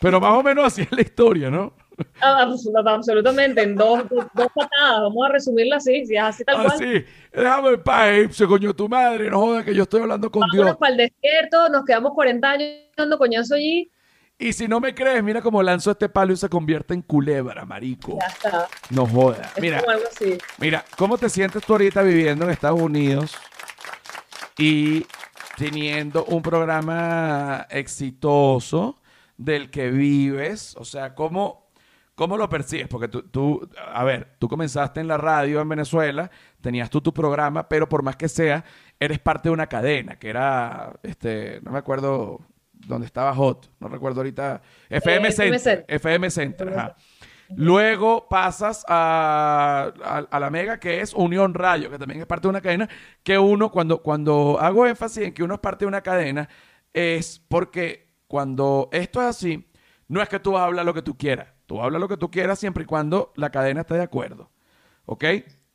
Pero 0.00 0.20
más 0.20 0.32
o 0.32 0.42
menos 0.42 0.66
así 0.66 0.82
es 0.82 0.92
la 0.92 1.02
historia, 1.02 1.50
¿no? 1.50 1.72
Ah, 2.20 2.42
absolutamente, 2.42 3.62
en 3.62 3.74
dos, 3.74 4.04
patadas, 4.34 5.00
vamos 5.00 5.26
a 5.26 5.32
resumirla 5.32 5.76
así, 5.76 6.06
si 6.06 6.16
es 6.16 6.22
así 6.22 6.44
tal 6.44 6.56
cual. 6.56 6.66
Así, 6.68 7.04
déjame 7.32 7.70
en 7.70 7.82
paz, 7.82 8.08
egipcio, 8.10 8.48
coño, 8.48 8.74
tu 8.74 8.88
madre, 8.88 9.28
no 9.30 9.40
jodas 9.40 9.64
que 9.64 9.74
yo 9.74 9.82
estoy 9.82 10.02
hablando 10.02 10.30
con 10.30 10.40
Vámonos 10.42 10.66
Dios. 10.66 10.76
para 10.76 10.92
el 10.92 10.96
desierto, 10.98 11.68
nos 11.68 11.84
quedamos 11.84 12.12
40 12.14 12.50
años 12.50 12.70
dando 12.96 13.18
coñazo 13.18 13.54
allí. 13.54 13.90
Y 14.40 14.52
si 14.52 14.68
no 14.68 14.78
me 14.78 14.94
crees, 14.94 15.22
mira 15.24 15.42
cómo 15.42 15.60
lanzo 15.64 15.90
este 15.90 16.08
palo 16.08 16.32
y 16.32 16.36
se 16.36 16.48
convierte 16.48 16.94
en 16.94 17.02
culebra, 17.02 17.64
marico. 17.64 18.16
Ya 18.20 18.26
está. 18.26 18.68
No 18.90 19.04
jodas. 19.04 19.50
Mira, 19.60 19.82
mira, 20.58 20.84
¿cómo 20.96 21.18
te 21.18 21.28
sientes 21.28 21.64
tú 21.64 21.72
ahorita 21.72 22.02
viviendo 22.02 22.44
en 22.44 22.52
Estados 22.52 22.80
Unidos 22.80 23.36
y 24.56 25.04
teniendo 25.58 26.24
un 26.26 26.40
programa 26.40 27.66
exitoso 27.68 29.00
del 29.36 29.70
que 29.70 29.90
vives? 29.90 30.76
O 30.78 30.84
sea, 30.84 31.16
¿cómo, 31.16 31.70
cómo 32.14 32.36
lo 32.36 32.48
percibes? 32.48 32.86
Porque 32.86 33.08
tú, 33.08 33.22
tú, 33.24 33.68
a 33.92 34.04
ver, 34.04 34.36
tú 34.38 34.48
comenzaste 34.48 35.00
en 35.00 35.08
la 35.08 35.16
radio 35.16 35.60
en 35.60 35.68
Venezuela, 35.68 36.30
tenías 36.60 36.88
tú 36.90 37.00
tu 37.00 37.12
programa, 37.12 37.68
pero 37.68 37.88
por 37.88 38.04
más 38.04 38.14
que 38.14 38.28
sea, 38.28 38.64
eres 39.00 39.18
parte 39.18 39.48
de 39.48 39.52
una 39.52 39.66
cadena, 39.66 40.16
que 40.16 40.30
era, 40.30 40.92
este, 41.02 41.60
no 41.62 41.72
me 41.72 41.78
acuerdo 41.78 42.40
dónde 42.72 43.06
estaba 43.06 43.34
Hot, 43.34 43.68
no 43.80 43.88
recuerdo 43.88 44.20
ahorita, 44.20 44.62
FM 44.88 45.32
Center, 45.32 45.84
FM 45.88 46.30
Center, 46.30 46.94
Luego 47.56 48.28
pasas 48.28 48.84
a, 48.88 49.92
a, 50.30 50.40
la 50.40 50.50
Mega, 50.50 50.78
que 50.78 51.00
es 51.00 51.14
Unión 51.14 51.54
Radio, 51.54 51.90
que 51.90 51.98
también 51.98 52.20
es 52.20 52.26
parte 52.26 52.42
de 52.42 52.50
una 52.50 52.60
cadena, 52.60 52.88
que 53.22 53.38
uno, 53.38 53.70
cuando, 53.70 54.02
cuando 54.02 54.58
hago 54.60 54.86
énfasis 54.86 55.24
en 55.24 55.32
que 55.32 55.42
uno 55.42 55.54
es 55.54 55.60
parte 55.60 55.84
de 55.84 55.88
una 55.88 56.02
cadena, 56.02 56.48
es 56.92 57.40
porque 57.48 58.08
cuando 58.26 58.88
esto 58.92 59.20
es 59.20 59.28
así, 59.28 59.66
no 60.08 60.20
es 60.22 60.28
que 60.28 60.40
tú 60.40 60.56
hablar 60.56 60.84
lo 60.84 60.94
que 60.94 61.02
tú 61.02 61.16
quieras, 61.16 61.48
tú 61.66 61.80
hablas 61.80 62.00
lo 62.00 62.08
que 62.08 62.16
tú 62.16 62.30
quieras 62.30 62.58
siempre 62.58 62.84
y 62.84 62.86
cuando 62.86 63.32
la 63.36 63.50
cadena 63.50 63.80
esté 63.80 63.94
de 63.94 64.02
acuerdo. 64.02 64.50
¿Ok? 65.06 65.24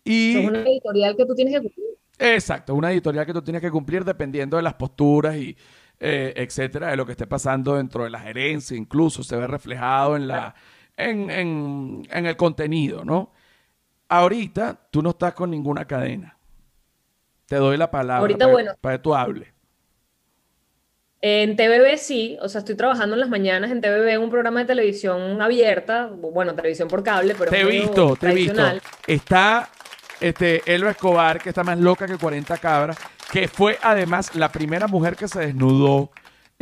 Y... 0.04 0.38
Es 0.38 0.50
una 0.50 0.62
editorial 0.62 1.16
que 1.16 1.26
tú 1.26 1.34
tienes 1.34 1.56
que 1.56 1.62
cumplir. 1.62 1.86
Exacto, 2.20 2.76
una 2.76 2.92
editorial 2.92 3.26
que 3.26 3.34
tú 3.34 3.42
tienes 3.42 3.62
que 3.62 3.72
cumplir 3.72 4.06
dependiendo 4.06 4.58
de 4.58 4.64
las 4.64 4.76
posturas 4.76 5.36
y 5.36 5.58
eh, 6.00 6.34
etcétera, 6.36 6.90
de 6.90 6.98
lo 6.98 7.06
que 7.06 7.14
esté 7.14 7.26
pasando 7.26 7.76
dentro 7.76 8.04
de 8.04 8.10
la 8.10 8.20
gerencia, 8.20 8.76
incluso 8.76 9.24
se 9.24 9.36
ve 9.38 9.48
reflejado 9.48 10.16
en 10.16 10.28
la 10.28 10.54
en, 10.98 11.30
en, 11.30 12.08
en 12.10 12.26
el 12.26 12.36
contenido, 12.38 13.04
¿no? 13.04 13.32
Ahorita 14.10 14.80
tú 14.92 15.02
no 15.02 15.12
estás 15.12 15.34
con 15.34 15.52
ninguna 15.52 15.86
cadena. 15.86 16.38
Te 17.48 17.56
doy 17.56 17.78
la 17.78 17.90
palabra 17.90 18.22
Ahorita, 18.22 18.46
para, 18.46 18.52
bueno. 18.52 18.72
para 18.80 18.98
que 18.98 19.04
tú 19.04 19.16
hables. 19.16 19.54
En 21.22 21.56
TVB 21.56 21.98
sí, 21.98 22.38
o 22.42 22.50
sea, 22.50 22.60
estoy 22.60 22.76
trabajando 22.76 23.16
en 23.16 23.22
las 23.22 23.30
mañanas 23.30 23.72
en 23.72 23.80
TVB 23.80 24.10
en 24.10 24.22
un 24.22 24.30
programa 24.30 24.60
de 24.60 24.66
televisión 24.66 25.42
abierta, 25.42 26.08
bueno, 26.08 26.54
televisión 26.54 26.90
por 26.90 27.02
cable, 27.02 27.34
pero 27.38 27.50
Te 27.50 27.62
he 27.62 27.66
visto, 27.66 28.18
te 28.18 28.30
he 28.30 28.36
visto. 28.36 28.62
Está 29.08 29.70
este, 30.20 30.62
Elba 30.66 30.92
Escobar, 30.92 31.42
que 31.42 31.50
está 31.50 31.64
más 31.64 31.80
loca 31.80 32.08
que 32.08 32.18
40 32.18 32.58
cabras, 32.58 32.98
que 33.32 33.48
fue 33.48 33.78
además 33.82 34.36
la 34.36 34.52
primera 34.52 34.88
mujer 34.88 35.16
que 35.16 35.30
se 35.30 35.40
desnudó 35.40 36.12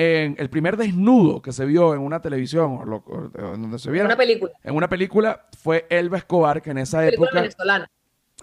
en 0.02 0.36
el 0.39 0.49
primer 0.49 0.78
desnudo 0.78 1.41
que 1.41 1.52
se 1.52 1.66
vio 1.66 1.93
en 1.93 1.99
una 2.02 2.22
televisión, 2.22 2.80
o 2.82 2.86
lo- 2.86 3.04
o 3.08 3.30
donde 3.34 3.78
se 3.80 3.91
viera. 3.91 4.06
Una 4.08 4.18
película, 4.18 4.52
En 4.64 4.76
una 4.76 4.89
película 4.89 5.47
fue 5.62 5.86
Elba 5.89 6.18
Escobar, 6.18 6.62
que 6.62 6.72
en 6.72 6.80
esa 6.80 6.99
película 6.99 7.28
época, 7.30 7.41
venezolana. 7.41 7.91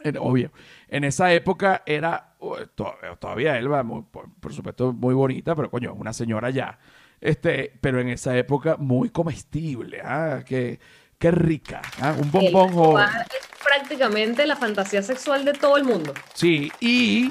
en- 0.04 0.16
obvio, 0.18 0.52
en 0.88 1.04
esa 1.04 1.32
época 1.32 1.82
era, 1.86 2.34
to- 2.74 2.94
todavía 3.18 3.59
Elba, 3.59 3.82
muy- 3.82 4.02
por, 4.11 4.32
por 4.40 4.52
supuesto, 4.52 4.92
muy 4.92 5.14
bonita, 5.14 5.54
pero 5.56 5.70
coño, 5.70 5.94
una 5.94 6.12
señora 6.12 6.50
ya. 6.50 6.78
Este, 7.20 7.72
pero 7.80 8.00
en 8.00 8.09
esa 8.11 8.36
época 8.36 8.76
muy 8.78 9.11
comestible, 9.11 10.00
¿ah? 10.04 10.42
Qué, 10.46 10.78
qué 11.18 11.30
rica, 11.32 11.82
¿ah? 12.00 12.14
Un 12.20 12.30
bombón 12.30 12.72
joven. 12.72 13.06
Es 13.06 13.48
prácticamente 13.64 14.46
la 14.46 14.54
fantasía 14.54 15.02
sexual 15.02 15.44
de 15.44 15.52
todo 15.54 15.76
el 15.76 15.84
mundo. 15.84 16.14
Sí, 16.34 16.70
y 16.78 17.30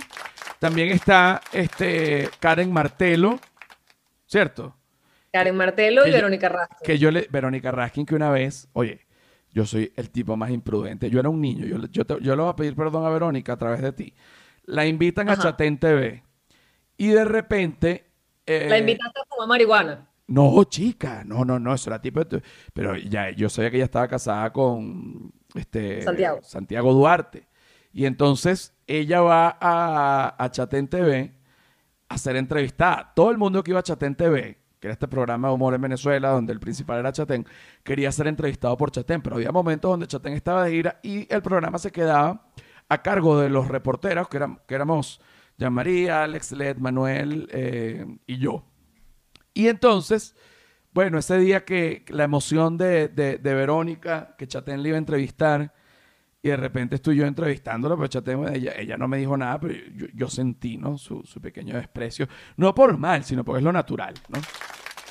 también 0.59 0.89
está 0.89 1.39
este 1.53 2.29
Karen 2.39 2.71
Martelo, 2.73 3.39
¿cierto? 4.27 4.75
Karen 5.31 5.55
Martelo 5.55 6.03
Que 6.03 6.09
y 6.09 6.11
yo- 6.11 6.17
Verónica 6.17 6.49
Rastro. 6.49 6.77
Que 6.83 6.97
yo 6.97 7.11
le, 7.11 7.27
Verónica 7.31 7.71
Raskin, 7.71 8.05
que 8.05 8.15
una 8.15 8.29
vez, 8.29 8.69
oye, 8.73 9.01
yo 9.51 9.65
soy 9.65 9.91
el 9.95 10.09
tipo 10.11 10.37
más 10.37 10.51
imprudente. 10.51 11.09
Yo 11.09 11.19
era 11.19 11.29
un 11.29 11.41
niño, 11.41 11.65
yo, 11.65 11.77
le- 11.77 11.89
yo, 11.89 12.05
te- 12.05 12.21
yo 12.21 12.35
le 12.35 12.41
voy 12.43 12.51
a 12.51 12.55
pedir 12.55 12.75
perdón 12.75 13.05
a 13.05 13.09
Verónica 13.09 13.53
a 13.53 13.57
través 13.57 13.81
de 13.81 13.91
ti. 13.91 14.13
La 14.65 14.85
invitan 14.85 15.29
a. 15.29 15.37
Chatén 15.37 15.77
TV 15.79 16.23
y 16.97 17.07
de 17.09 17.25
repente... 17.25 18.05
eh, 18.45 18.67
La 18.69 18.77
invitaste 18.77 19.19
a 19.19 19.23
fumar 19.29 19.47
marihuana. 19.47 20.07
No, 20.27 20.61
chica, 20.65 21.23
no, 21.25 21.45
no, 21.45 21.57
no, 21.57 21.73
eso 21.73 21.89
era 21.89 22.01
tipo... 22.01 22.21
de- 22.23 22.41
Pero 22.73 22.97
ya, 22.97 23.29
yo 23.31 23.49
sabía 23.49 23.69
que 23.71 23.77
ella 23.77 23.85
estaba 23.85 24.07
casada 24.07 24.51
con 24.51 25.31
este, 25.55 26.01
Santiago. 26.01 26.39
Santiago 26.43 26.93
Duarte. 26.93 27.47
Y 27.93 28.05
entonces 28.05 28.73
ella 28.87 29.21
va 29.21 29.57
a, 29.59 30.35
a 30.37 30.51
Chatén 30.51 30.87
TV 30.89 31.33
a 32.09 32.17
ser 32.17 32.35
entrevistada. 32.35 33.11
Todo 33.15 33.31
el 33.31 33.37
mundo 33.37 33.63
que 33.63 33.71
iba 33.71 33.79
a 33.79 33.83
Chatén 33.83 34.15
TV, 34.15 34.57
que 34.79 34.87
era 34.87 34.93
este 34.93 35.07
programa 35.07 35.47
de 35.49 35.53
humor 35.55 35.73
en 35.73 35.81
Venezuela, 35.81 36.29
donde 36.29 36.53
el 36.53 36.59
principal 36.59 36.99
era 36.99 37.11
Chatén, 37.11 37.45
quería 37.83 38.11
ser 38.11 38.27
entrevistado 38.27 38.77
por 38.77 38.91
Chatén. 38.91 39.21
Pero 39.21 39.35
había 39.37 39.51
momentos 39.51 39.89
donde 39.91 40.07
Chatén 40.07 40.33
estaba 40.33 40.63
de 40.63 40.71
gira 40.71 40.99
y 41.03 41.31
el 41.33 41.41
programa 41.41 41.77
se 41.79 41.91
quedaba 41.91 42.47
a 42.89 43.01
cargo 43.01 43.39
de 43.39 43.49
los 43.49 43.67
reporteros, 43.67 44.29
que, 44.29 44.37
eran, 44.37 44.59
que 44.67 44.75
éramos 44.75 45.19
Jean 45.57 45.73
María, 45.73 46.23
Alex 46.23 46.51
Led, 46.53 46.77
Manuel 46.77 47.49
eh, 47.51 48.05
y 48.25 48.37
yo. 48.37 48.63
Y 49.53 49.67
entonces, 49.67 50.35
bueno, 50.93 51.17
ese 51.17 51.37
día 51.39 51.65
que 51.65 52.05
la 52.09 52.23
emoción 52.23 52.77
de, 52.77 53.07
de- 53.09 53.37
de 53.39 53.53
Verónica, 53.53 54.35
que 54.37 54.47
Chatén 54.47 54.81
le 54.83 54.89
iba 54.89 54.95
a 54.95 54.99
entrevistar, 54.99 55.73
y 56.47 56.51
de 56.51 56.57
repente 56.57 56.95
estoy 56.95 57.17
yo 57.17 57.25
entrevistándola, 57.25 57.95
pero 57.95 58.07
Chatén, 58.07 58.47
ella, 58.55 58.71
ella 58.77 58.97
no 58.97 59.07
me 59.07 59.17
dijo 59.17 59.35
nada, 59.35 59.59
pero 59.59 59.73
yo, 60.13 60.29
sentí, 60.29 60.77
¿no? 60.77 60.97
Su, 60.97 61.23
pequeño 61.41 61.75
desprecio. 61.75 62.27
No 62.55 62.73
por 62.73 62.97
mal, 62.97 63.25
sino 63.25 63.43
porque 63.43 63.59
es 63.59 63.63
lo 63.65 63.73
natural, 63.73 64.13
¿no? 64.29 64.39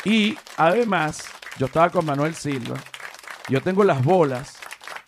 Y 0.04 0.36
además, 0.56 1.28
yo 1.58 1.66
estaba 1.66 1.90
con 1.90 2.06
Manuel 2.06 2.34
Silva, 2.34 2.76
yo 3.50 3.60
tengo 3.60 3.84
las 3.84 4.02
bolas 4.02 4.58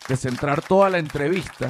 de 0.07 0.15
centrar 0.15 0.61
toda 0.61 0.89
la 0.89 0.99
entrevista 0.99 1.67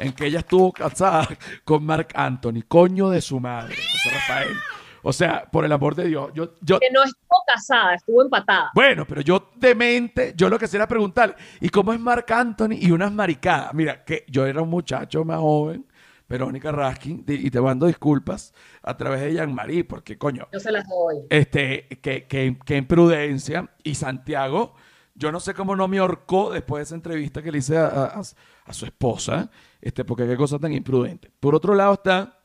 en 0.00 0.12
que 0.12 0.26
ella 0.26 0.40
estuvo 0.40 0.72
casada 0.72 1.28
con 1.64 1.84
Mark 1.84 2.08
Anthony, 2.14 2.62
coño 2.66 3.10
de 3.10 3.20
su 3.20 3.38
madre, 3.38 3.76
José 3.76 4.10
Rafael. 4.12 4.56
O 5.02 5.12
sea, 5.12 5.44
por 5.50 5.64
el 5.64 5.72
amor 5.72 5.94
de 5.94 6.04
Dios, 6.06 6.30
yo, 6.34 6.54
yo, 6.60 6.78
Que 6.78 6.90
no 6.90 7.02
estuvo 7.02 7.38
casada, 7.46 7.94
estuvo 7.94 8.22
empatada. 8.22 8.70
bueno, 8.74 9.04
pero 9.06 9.20
yo 9.22 9.50
demente, 9.56 10.34
yo 10.36 10.48
lo 10.50 10.58
que 10.58 10.66
hacía 10.66 10.78
era 10.78 10.88
preguntar, 10.88 11.34
¿y 11.60 11.68
cómo 11.70 11.92
es 11.92 12.00
Marc 12.00 12.30
Anthony? 12.30 12.72
Y 12.80 12.90
unas 12.90 13.10
maricadas. 13.12 13.72
Mira, 13.74 14.04
que 14.04 14.24
yo 14.28 14.44
era 14.46 14.60
un 14.62 14.68
muchacho 14.68 15.24
más 15.24 15.38
joven, 15.38 15.86
Verónica 16.28 16.70
Raskin, 16.70 17.24
y 17.26 17.50
te 17.50 17.60
mando 17.60 17.86
disculpas 17.86 18.54
a 18.82 18.96
través 18.96 19.20
de 19.22 19.32
Jean-Marie, 19.34 19.84
porque 19.84 20.16
coño, 20.16 20.46
Yo 20.52 20.60
se 20.60 20.70
las 20.70 20.86
doy. 20.88 21.16
este, 21.28 21.88
que, 22.02 22.26
que, 22.26 22.56
que 22.64 22.76
imprudencia. 22.76 23.68
Y 23.82 23.94
Santiago, 23.96 24.74
yo 25.14 25.32
no 25.32 25.40
sé 25.40 25.54
cómo 25.54 25.74
no 25.74 25.88
me 25.88 25.98
ahorcó 25.98 26.52
después 26.52 26.80
de 26.80 26.84
esa 26.84 26.94
entrevista 26.94 27.42
que 27.42 27.50
le 27.50 27.58
hice 27.58 27.78
a, 27.78 27.86
a- 27.86 28.20
a 28.66 28.72
su 28.72 28.84
esposa, 28.84 29.50
este, 29.80 30.04
porque 30.04 30.26
qué 30.26 30.36
cosa 30.36 30.58
tan 30.60 30.72
imprudente. 30.72 31.32
Por 31.40 31.54
otro 31.56 31.74
lado 31.74 31.94
está 31.94 32.38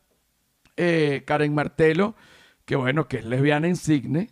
eh, 0.75 1.23
Karen 1.27 1.53
Martelo, 1.53 2.15
que 2.65 2.75
bueno, 2.75 3.07
que 3.07 3.17
es 3.17 3.25
lesbiana 3.25 3.67
insigne. 3.67 4.29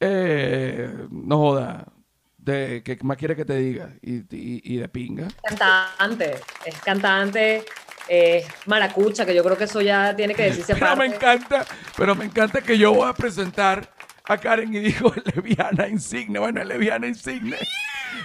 Eh, 0.00 0.92
no 1.10 1.38
joda. 1.38 1.92
De, 2.38 2.82
¿Qué 2.84 2.96
más 3.02 3.16
quiere 3.16 3.34
que 3.34 3.44
te 3.44 3.56
diga? 3.56 3.94
Y, 4.02 4.18
y- 4.36 4.62
y 4.74 4.76
de 4.76 4.88
pinga. 4.88 5.28
Cantante, 5.42 6.34
es 6.64 6.80
cantante, 6.80 7.64
es 8.08 8.46
maracucha, 8.66 9.26
que 9.26 9.34
yo 9.34 9.42
creo 9.42 9.56
que 9.56 9.64
eso 9.64 9.80
ya 9.80 10.14
tiene 10.14 10.32
que 10.34 10.44
decirse 10.44 10.74
Pero 10.74 10.86
aparte. 10.86 11.08
me 11.08 11.14
encanta, 11.16 11.66
pero 11.96 12.14
me 12.14 12.24
encanta 12.26 12.60
que 12.60 12.78
yo 12.78 12.92
voy 12.94 13.08
a 13.08 13.14
presentar 13.14 13.88
a 14.28 14.38
Karen 14.38 14.72
y 14.72 14.78
dijo 14.78 15.12
lesbiana 15.34 15.88
insigne. 15.88 16.38
Bueno, 16.38 16.60
es 16.60 16.68
lesbiana 16.68 17.08
insigne. 17.08 17.56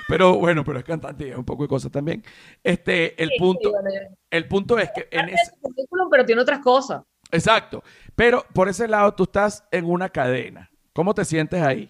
Pero 0.08 0.36
bueno, 0.36 0.64
pero 0.64 0.78
es 0.80 0.86
cantante 0.86 1.28
y 1.28 1.32
es 1.32 1.38
un 1.38 1.46
poco 1.46 1.64
de 1.64 1.70
cosas 1.70 1.92
también. 1.92 2.24
Este, 2.64 3.22
el 3.22 3.30
Sí, 3.30 3.40
punto, 3.40 3.70
sí, 3.70 3.70
bueno, 3.70 3.90
ya- 3.92 4.16
el 4.30 4.48
punto 4.48 4.78
es 4.78 4.92
que 4.92 5.08
en 5.12 5.30
ese, 5.30 5.52
currículum, 5.60 6.10
pero 6.12 6.26
tiene 6.26 6.42
otras 6.42 6.60
cosas. 6.60 7.02
Exacto. 7.32 7.84
Pero 8.16 8.46
por 8.54 8.70
ese 8.70 8.88
lado 8.88 9.14
tú 9.14 9.24
estás 9.24 9.64
en 9.72 9.86
una 9.86 10.10
cadena. 10.10 10.70
¿Cómo 10.94 11.14
te 11.14 11.26
sientes 11.26 11.62
ahí? 11.62 11.90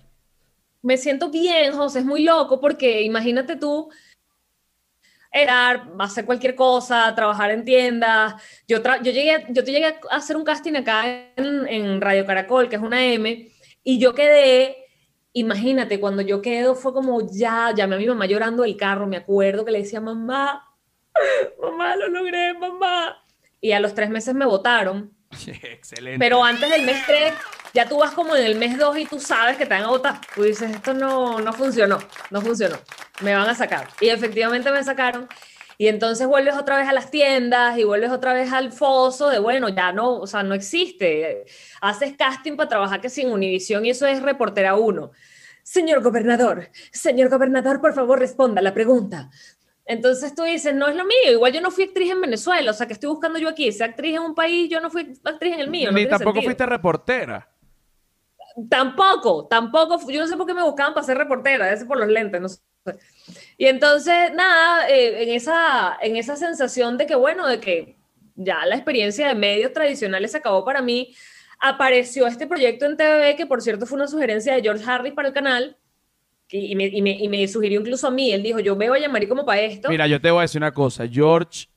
Me 0.81 0.97
siento 0.97 1.29
bien, 1.29 1.73
José, 1.73 1.99
es 1.99 2.05
muy 2.05 2.23
loco 2.23 2.59
porque 2.59 3.01
imagínate 3.01 3.55
tú 3.55 3.89
erar, 5.31 5.87
hacer 5.99 6.25
cualquier 6.25 6.55
cosa, 6.55 7.13
trabajar 7.15 7.51
en 7.51 7.63
tiendas. 7.63 8.35
Yo, 8.67 8.83
tra- 8.83 9.01
yo, 9.01 9.11
llegué, 9.11 9.45
yo 9.49 9.63
llegué 9.63 9.85
a 9.85 9.99
hacer 10.15 10.35
un 10.35 10.43
casting 10.43 10.75
acá 10.75 11.03
en, 11.35 12.01
Radio 12.01 12.25
Caracol, 12.25 12.67
que 12.67 12.75
es 12.75 12.81
una 12.81 13.05
M, 13.05 13.49
y 13.83 13.99
yo 13.99 14.13
quedé, 14.13 14.75
imagínate, 15.33 15.99
cuando 15.99 16.21
yo 16.21 16.41
quedo 16.41 16.75
fue 16.75 16.93
como 16.93 17.21
ya, 17.31 17.73
llamé 17.73 17.95
a 17.95 17.99
mi 17.99 18.07
mamá 18.07 18.25
llorando 18.25 18.63
del 18.63 18.77
carro, 18.77 19.07
me 19.07 19.17
acuerdo 19.17 19.63
que 19.63 19.71
le 19.71 19.79
decía, 19.79 20.01
mamá, 20.01 20.67
mamá, 21.61 21.95
lo 21.95 22.09
logré, 22.09 22.53
mamá. 22.53 23.17
Y 23.61 23.71
a 23.71 23.79
los 23.79 23.93
tres 23.93 24.09
meses 24.09 24.33
me 24.33 24.45
votaron. 24.45 25.15
Excelente. 25.63 26.19
Pero 26.19 26.43
antes 26.43 26.69
del 26.69 26.83
mes 26.83 27.03
3, 27.05 27.33
ya 27.73 27.87
tú 27.87 27.99
vas 27.99 28.11
como 28.11 28.35
en 28.35 28.45
el 28.45 28.55
mes 28.55 28.77
2 28.77 28.97
y 28.97 29.05
tú 29.05 29.19
sabes 29.19 29.57
que 29.57 29.65
te 29.65 29.73
van 29.73 29.83
a 29.83 29.87
votar. 29.87 30.19
Tú 30.35 30.43
dices, 30.43 30.71
esto 30.71 30.93
no, 30.93 31.39
no 31.39 31.53
funcionó, 31.53 31.99
no 32.29 32.41
funcionó. 32.41 32.77
Me 33.21 33.33
van 33.35 33.49
a 33.49 33.55
sacar. 33.55 33.87
Y 33.99 34.09
efectivamente 34.09 34.71
me 34.71 34.83
sacaron. 34.83 35.27
Y 35.77 35.87
entonces 35.87 36.27
vuelves 36.27 36.55
otra 36.55 36.77
vez 36.77 36.87
a 36.87 36.93
las 36.93 37.09
tiendas 37.09 37.77
y 37.77 37.83
vuelves 37.83 38.11
otra 38.11 38.33
vez 38.33 38.53
al 38.53 38.71
foso 38.71 39.29
de, 39.29 39.39
bueno, 39.39 39.67
ya 39.69 39.91
no, 39.91 40.17
o 40.17 40.27
sea, 40.27 40.43
no 40.43 40.53
existe. 40.53 41.45
Haces 41.81 42.15
casting 42.15 42.55
para 42.55 42.69
trabajar 42.69 43.01
que 43.01 43.09
sin 43.09 43.31
Univisión 43.31 43.83
y 43.85 43.89
eso 43.89 44.05
es 44.05 44.21
reportera 44.21 44.75
uno. 44.75 45.11
Señor 45.63 46.03
gobernador, 46.03 46.69
señor 46.91 47.29
gobernador, 47.29 47.81
por 47.81 47.93
favor 47.93 48.19
responda 48.19 48.61
la 48.61 48.73
pregunta. 48.73 49.29
Entonces 49.85 50.35
tú 50.35 50.43
dices, 50.43 50.73
no 50.73 50.87
es 50.87 50.95
lo 50.95 51.03
mío, 51.05 51.31
igual 51.31 51.51
yo 51.51 51.61
no 51.61 51.71
fui 51.71 51.85
actriz 51.85 52.11
en 52.11 52.21
Venezuela, 52.21 52.71
o 52.71 52.73
sea, 52.73 52.87
que 52.87 52.93
estoy 52.93 53.09
buscando 53.09 53.39
yo 53.39 53.49
aquí, 53.49 53.71
ser 53.71 53.89
actriz 53.89 54.15
en 54.15 54.21
un 54.21 54.35
país, 54.35 54.69
yo 54.69 54.79
no 54.79 54.89
fui 54.89 55.13
actriz 55.23 55.53
en 55.53 55.59
el 55.59 55.69
mío. 55.69 55.91
no 55.91 55.97
Ni 55.97 56.01
tiene 56.01 56.09
tampoco 56.09 56.35
sentido. 56.35 56.49
fuiste 56.49 56.65
reportera. 56.65 57.49
Tampoco, 58.69 59.47
tampoco, 59.47 59.99
yo 60.09 60.19
no 60.21 60.27
sé 60.27 60.37
por 60.37 60.45
qué 60.45 60.53
me 60.53 60.63
buscaban 60.63 60.93
para 60.93 61.05
ser 61.05 61.17
reportera, 61.17 61.71
ese 61.71 61.85
por 61.85 61.97
los 61.97 62.09
lentes, 62.09 62.41
no 62.41 62.49
sé. 62.49 62.59
Y 63.57 63.67
entonces, 63.67 64.33
nada, 64.33 64.89
eh, 64.89 65.23
en, 65.23 65.29
esa, 65.29 65.97
en 66.01 66.15
esa 66.15 66.35
sensación 66.35 66.97
de 66.97 67.05
que, 67.05 67.15
bueno, 67.15 67.47
de 67.47 67.59
que 67.59 67.97
ya 68.35 68.65
la 68.65 68.75
experiencia 68.75 69.27
de 69.27 69.35
medios 69.35 69.71
tradicionales 69.71 70.31
se 70.31 70.37
acabó 70.37 70.65
para 70.65 70.81
mí, 70.81 71.15
apareció 71.59 72.27
este 72.27 72.47
proyecto 72.47 72.85
en 72.85 72.97
TVB, 72.97 73.35
que 73.37 73.45
por 73.45 73.61
cierto 73.61 73.85
fue 73.85 73.97
una 73.97 74.07
sugerencia 74.07 74.53
de 74.55 74.61
George 74.61 74.83
Harris 74.85 75.13
para 75.13 75.27
el 75.27 75.33
canal, 75.33 75.77
y, 76.51 76.71
y 76.71 76.75
me, 76.75 76.85
y 76.87 77.01
me- 77.01 77.17
y 77.17 77.27
me 77.29 77.47
sugirió 77.47 77.79
incluso 77.79 78.07
a 78.07 78.11
mí, 78.11 78.31
él 78.31 78.43
dijo, 78.43 78.59
yo 78.59 78.75
veo 78.75 78.93
a 78.93 78.99
Yamari 78.99 79.27
como 79.27 79.45
para 79.45 79.61
esto. 79.61 79.89
Mira, 79.89 80.07
yo 80.07 80.19
te 80.21 80.29
voy 80.31 80.39
a 80.39 80.41
decir 80.43 80.59
una 80.59 80.73
cosa. 80.73 81.07
George 81.07 81.67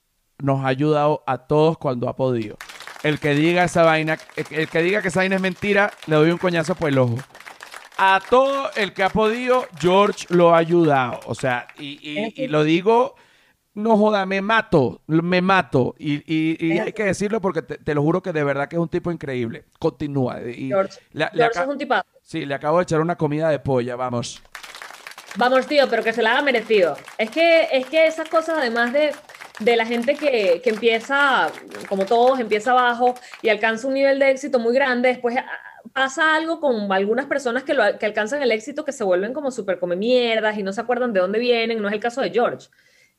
nos 0.42 0.64
ha 0.64 0.68
ayudado 0.68 1.22
a 1.26 1.38
todos 1.38 1.78
cuando 1.78 2.08
ha 2.08 2.16
podido. 2.16 2.56
El 3.02 3.20
que 3.20 3.34
diga 3.34 3.64
esa 3.64 3.82
vaina, 3.82 4.18
el 4.36 4.44
que- 4.44 4.62
el 4.62 4.68
que 4.68 4.82
diga 4.82 5.00
que 5.02 5.08
esa 5.08 5.20
vaina 5.20 5.36
es 5.36 5.42
mentira, 5.42 5.92
le 6.06 6.16
doy 6.16 6.30
un 6.30 6.38
coñazo 6.38 6.74
por 6.74 6.88
el 6.88 6.98
ojo. 6.98 7.16
A 7.96 8.20
todo 8.28 8.70
el 8.76 8.92
que 8.92 9.04
ha 9.04 9.10
podido, 9.10 9.66
George 9.78 10.26
lo 10.30 10.54
ha 10.54 10.58
ayudado. 10.58 11.20
O 11.26 11.34
sea, 11.34 11.68
y, 11.78 12.48
lo 12.48 12.64
digo, 12.64 13.14
no 13.74 13.96
joda, 13.96 14.26
me 14.26 14.40
mato, 14.42 15.00
me 15.06 15.40
mato. 15.40 15.94
Y, 15.98 16.14
y- 16.26 16.56
y 16.66 16.78
hay 16.78 16.92
que 16.92 17.04
decirlo 17.04 17.40
porque 17.40 17.62
te, 17.62 17.78
te 17.78 17.94
lo 17.94 18.02
juro 18.02 18.20
que 18.22 18.32
de 18.32 18.42
verdad 18.42 18.68
que 18.68 18.74
es 18.76 18.80
un 18.82 18.88
tipo 18.88 19.12
increíble. 19.12 19.64
Continúa. 19.78 20.40
Y 20.42 20.68
George, 20.68 20.98
le- 21.12 21.28
George 21.34 21.60
es 21.60 21.66
un 21.68 21.78
tipazo. 21.78 22.06
Sí, 22.22 22.44
le 22.46 22.54
acabo 22.54 22.78
de 22.78 22.82
echar 22.84 23.00
una 23.00 23.16
comida 23.16 23.48
de 23.50 23.60
polla, 23.60 23.94
vamos. 23.96 24.42
Vamos, 25.36 25.66
tío, 25.66 25.88
pero 25.90 26.02
que 26.04 26.12
se 26.12 26.22
la 26.22 26.32
haga 26.32 26.42
merecido. 26.42 26.96
Es 27.18 27.30
que, 27.30 27.68
es 27.72 27.86
que 27.86 28.06
esas 28.06 28.28
cosas, 28.28 28.58
además 28.58 28.92
de, 28.92 29.12
de 29.58 29.76
la 29.76 29.84
gente 29.84 30.14
que, 30.14 30.60
que 30.62 30.70
empieza, 30.70 31.50
como 31.88 32.06
todos, 32.06 32.38
empieza 32.38 32.70
abajo 32.70 33.14
y 33.42 33.48
alcanza 33.48 33.88
un 33.88 33.94
nivel 33.94 34.18
de 34.20 34.30
éxito 34.30 34.60
muy 34.60 34.72
grande, 34.74 35.08
después 35.08 35.36
ah, 35.36 35.44
pasa 35.92 36.36
algo 36.36 36.60
con 36.60 36.90
algunas 36.92 37.26
personas 37.26 37.64
que, 37.64 37.74
lo, 37.74 37.82
que 37.98 38.06
alcanzan 38.06 38.42
el 38.42 38.52
éxito 38.52 38.84
que 38.84 38.92
se 38.92 39.02
vuelven 39.02 39.32
como 39.32 39.50
súper 39.50 39.78
come 39.80 39.96
mierdas 39.96 40.56
y 40.56 40.62
no 40.62 40.72
se 40.72 40.80
acuerdan 40.80 41.12
de 41.12 41.20
dónde 41.20 41.40
vienen. 41.40 41.82
No 41.82 41.88
es 41.88 41.94
el 41.94 42.00
caso 42.00 42.20
de 42.20 42.30
George. 42.30 42.68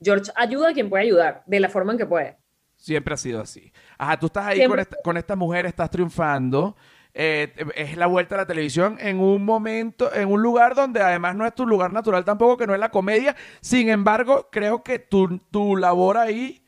George 0.01 0.31
ayuda 0.35 0.69
a 0.69 0.73
quien 0.73 0.89
puede 0.89 1.03
ayudar, 1.03 1.43
de 1.45 1.59
la 1.59 1.69
forma 1.69 1.91
en 1.91 1.97
que 1.97 2.05
puede. 2.05 2.37
Siempre 2.77 3.13
ha 3.13 3.17
sido 3.17 3.41
así. 3.41 3.71
Ajá, 3.97 4.19
tú 4.19 4.27
estás 4.27 4.47
ahí 4.47 4.65
con 4.67 4.79
esta, 4.79 4.97
con 5.03 5.17
esta 5.17 5.35
mujer, 5.35 5.65
estás 5.65 5.89
triunfando. 5.89 6.75
Eh, 7.17 7.53
es 7.75 7.95
la 7.95 8.07
vuelta 8.07 8.35
a 8.35 8.39
la 8.39 8.45
televisión 8.45 8.97
en 8.99 9.21
un 9.21 9.45
momento, 9.45 10.13
en 10.13 10.29
un 10.29 10.41
lugar 10.41 10.75
donde 10.75 11.01
además 11.01 11.33
no 11.37 11.47
es 11.47 11.55
tu 11.55 11.65
lugar 11.65 11.93
natural 11.93 12.25
tampoco, 12.25 12.57
que 12.57 12.67
no 12.67 12.73
es 12.73 12.79
la 12.79 12.91
comedia. 12.91 13.37
Sin 13.61 13.87
embargo, 13.87 14.49
creo 14.51 14.83
que 14.83 14.99
tu, 14.99 15.39
tu 15.49 15.77
labor 15.77 16.17
ahí 16.17 16.65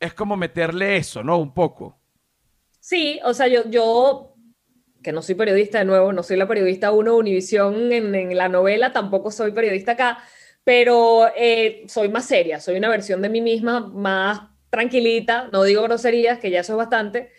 es 0.00 0.14
como 0.14 0.38
meterle 0.38 0.96
eso, 0.96 1.22
¿no? 1.22 1.38
Un 1.38 1.52
poco. 1.52 1.98
Sí, 2.80 3.20
o 3.24 3.34
sea, 3.34 3.46
yo, 3.46 3.68
yo 3.68 4.34
que 5.02 5.12
no 5.12 5.20
soy 5.20 5.34
periodista 5.34 5.78
de 5.80 5.84
nuevo, 5.84 6.12
no 6.14 6.22
soy 6.22 6.38
la 6.38 6.48
periodista 6.48 6.92
uno 6.92 7.16
Univisión 7.16 7.92
en, 7.92 8.14
en 8.14 8.36
la 8.36 8.48
novela, 8.48 8.92
tampoco 8.92 9.30
soy 9.30 9.52
periodista 9.52 9.92
acá, 9.92 10.18
pero 10.64 11.28
eh, 11.36 11.84
soy 11.88 12.08
más 12.08 12.24
seria, 12.24 12.58
soy 12.58 12.76
una 12.76 12.88
versión 12.88 13.20
de 13.22 13.28
mí 13.28 13.40
misma 13.40 13.80
más 13.80 14.40
tranquilita, 14.70 15.48
no 15.52 15.62
digo 15.62 15.82
groserías, 15.82 16.38
que 16.38 16.50
ya 16.50 16.60
eso 16.60 16.72
es 16.74 16.78
bastante, 16.78 17.30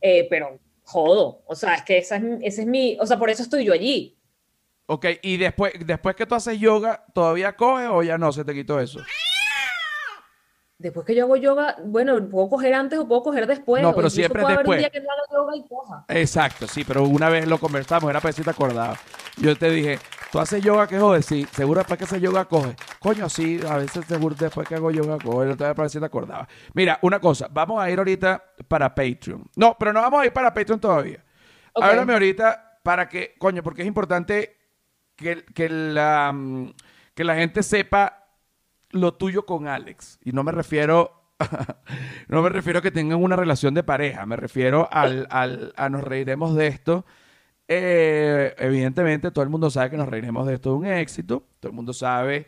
eh, 0.00 0.26
pero 0.30 0.58
jodo. 0.88 1.42
O 1.46 1.54
sea, 1.54 1.74
es 1.74 1.82
que 1.82 1.98
esa 1.98 2.16
es, 2.16 2.24
ese 2.42 2.62
es 2.62 2.66
mi, 2.66 2.96
o 2.98 3.06
sea, 3.06 3.18
por 3.18 3.28
eso 3.30 3.42
estoy 3.42 3.64
yo 3.64 3.72
allí. 3.72 4.18
Ok, 4.86 5.06
y 5.22 5.36
después, 5.36 5.74
después 5.84 6.16
que 6.16 6.24
tú 6.24 6.34
haces 6.34 6.58
yoga, 6.58 7.04
¿todavía 7.12 7.54
coges 7.54 7.88
o 7.90 8.02
ya 8.02 8.16
no 8.16 8.32
se 8.32 8.42
te 8.42 8.54
quitó 8.54 8.80
eso? 8.80 8.98
Después 10.78 11.04
que 11.04 11.14
yo 11.14 11.24
hago 11.24 11.36
yoga, 11.36 11.76
bueno, 11.84 12.26
puedo 12.28 12.48
coger 12.48 12.72
antes 12.72 12.98
o 12.98 13.06
puedo 13.06 13.22
coger 13.22 13.46
después. 13.46 13.82
No, 13.82 13.94
pero 13.94 14.08
siempre 14.08 14.40
después. 14.40 14.56
Haber 14.56 14.68
un 14.68 14.78
día 14.78 14.90
que 14.90 15.00
no 15.00 15.08
haga 15.10 15.22
yoga 15.30 15.56
y 15.56 15.68
coja. 15.68 16.04
Exacto, 16.08 16.66
sí, 16.66 16.84
pero 16.84 17.02
una 17.02 17.28
vez 17.28 17.46
lo 17.46 17.58
conversamos, 17.58 18.08
era 18.08 18.20
para 18.20 18.30
decir 18.30 18.44
te 18.44 18.50
acordaba. 18.50 18.96
Yo 19.36 19.56
te 19.56 19.70
dije, 19.70 19.98
¿tú 20.32 20.38
haces 20.38 20.62
yoga 20.62 20.86
que 20.86 20.98
jode? 20.98 21.20
Sí, 21.20 21.46
seguro 21.52 21.80
después 21.80 21.98
que 21.98 22.04
haces 22.04 22.22
yoga 22.22 22.46
coge. 22.46 22.76
Coño, 23.00 23.28
sí, 23.28 23.60
a 23.68 23.76
veces 23.76 24.04
después 24.08 24.68
que 24.68 24.74
hago 24.74 24.90
yoga 24.90 25.18
coge, 25.22 25.50
otra 25.50 25.68
vez 25.72 25.76
decir 25.84 26.00
te 26.00 26.06
acordaba. 26.06 26.48
Mira, 26.74 26.98
una 27.02 27.20
cosa, 27.20 27.48
vamos 27.50 27.80
a 27.80 27.88
ir 27.90 27.98
ahorita 27.98 28.42
para 28.66 28.94
Patreon. 28.94 29.44
No, 29.56 29.76
pero 29.78 29.92
no 29.92 30.00
vamos 30.00 30.22
a 30.22 30.26
ir 30.26 30.32
para 30.32 30.52
Patreon 30.52 30.80
todavía. 30.80 31.24
Ok. 31.74 31.84
Háblame 31.84 32.12
ahorita 32.14 32.80
para 32.82 33.08
que, 33.08 33.34
coño, 33.38 33.62
porque 33.62 33.82
es 33.82 33.88
importante 33.88 34.56
que, 35.14 35.44
que 35.54 35.68
la, 35.68 36.32
mm, 36.34 36.72
que 37.14 37.24
la 37.24 37.36
gente 37.36 37.62
sepa 37.62 38.24
lo 38.90 39.14
tuyo 39.14 39.46
con 39.46 39.68
Alex. 39.68 40.18
Y 40.24 40.32
no 40.32 40.42
me 40.42 40.50
refiero, 40.50 41.12
no 42.28 42.42
me 42.42 42.48
refiero 42.48 42.80
a 42.80 42.82
que 42.82 42.90
tengan 42.90 43.22
una 43.22 43.36
relación 43.36 43.74
de 43.74 43.84
pareja, 43.84 44.26
me 44.26 44.36
refiero 44.36 44.88
al, 44.90 45.26
al- 45.30 45.72
a 45.76 45.88
nos 45.88 46.02
reiremos 46.02 46.54
de 46.56 46.66
esto. 46.66 47.04
Eh, 47.68 48.54
evidentemente, 48.58 49.30
todo 49.30 49.44
el 49.44 49.50
mundo 49.50 49.70
sabe 49.70 49.90
que 49.90 49.96
nos 49.98 50.08
reiremos 50.08 50.46
de 50.46 50.54
esto 50.54 50.70
de 50.70 50.76
un 50.76 50.86
éxito, 50.86 51.44
todo 51.60 51.70
el 51.70 51.76
mundo 51.76 51.92
sabe 51.92 52.46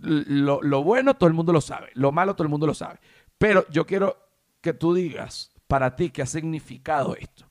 lo, 0.00 0.62
lo 0.62 0.82
bueno, 0.82 1.14
todo 1.14 1.28
el 1.28 1.34
mundo 1.34 1.52
lo 1.52 1.60
sabe, 1.60 1.90
lo 1.94 2.12
malo, 2.12 2.34
todo 2.34 2.44
el 2.44 2.50
mundo 2.50 2.66
lo 2.66 2.74
sabe. 2.74 2.98
Pero 3.38 3.66
yo 3.70 3.86
quiero 3.86 4.16
que 4.60 4.72
tú 4.72 4.94
digas 4.94 5.52
para 5.66 5.96
ti 5.96 6.10
qué 6.10 6.22
ha 6.22 6.26
significado 6.26 7.14
esto. 7.16 7.50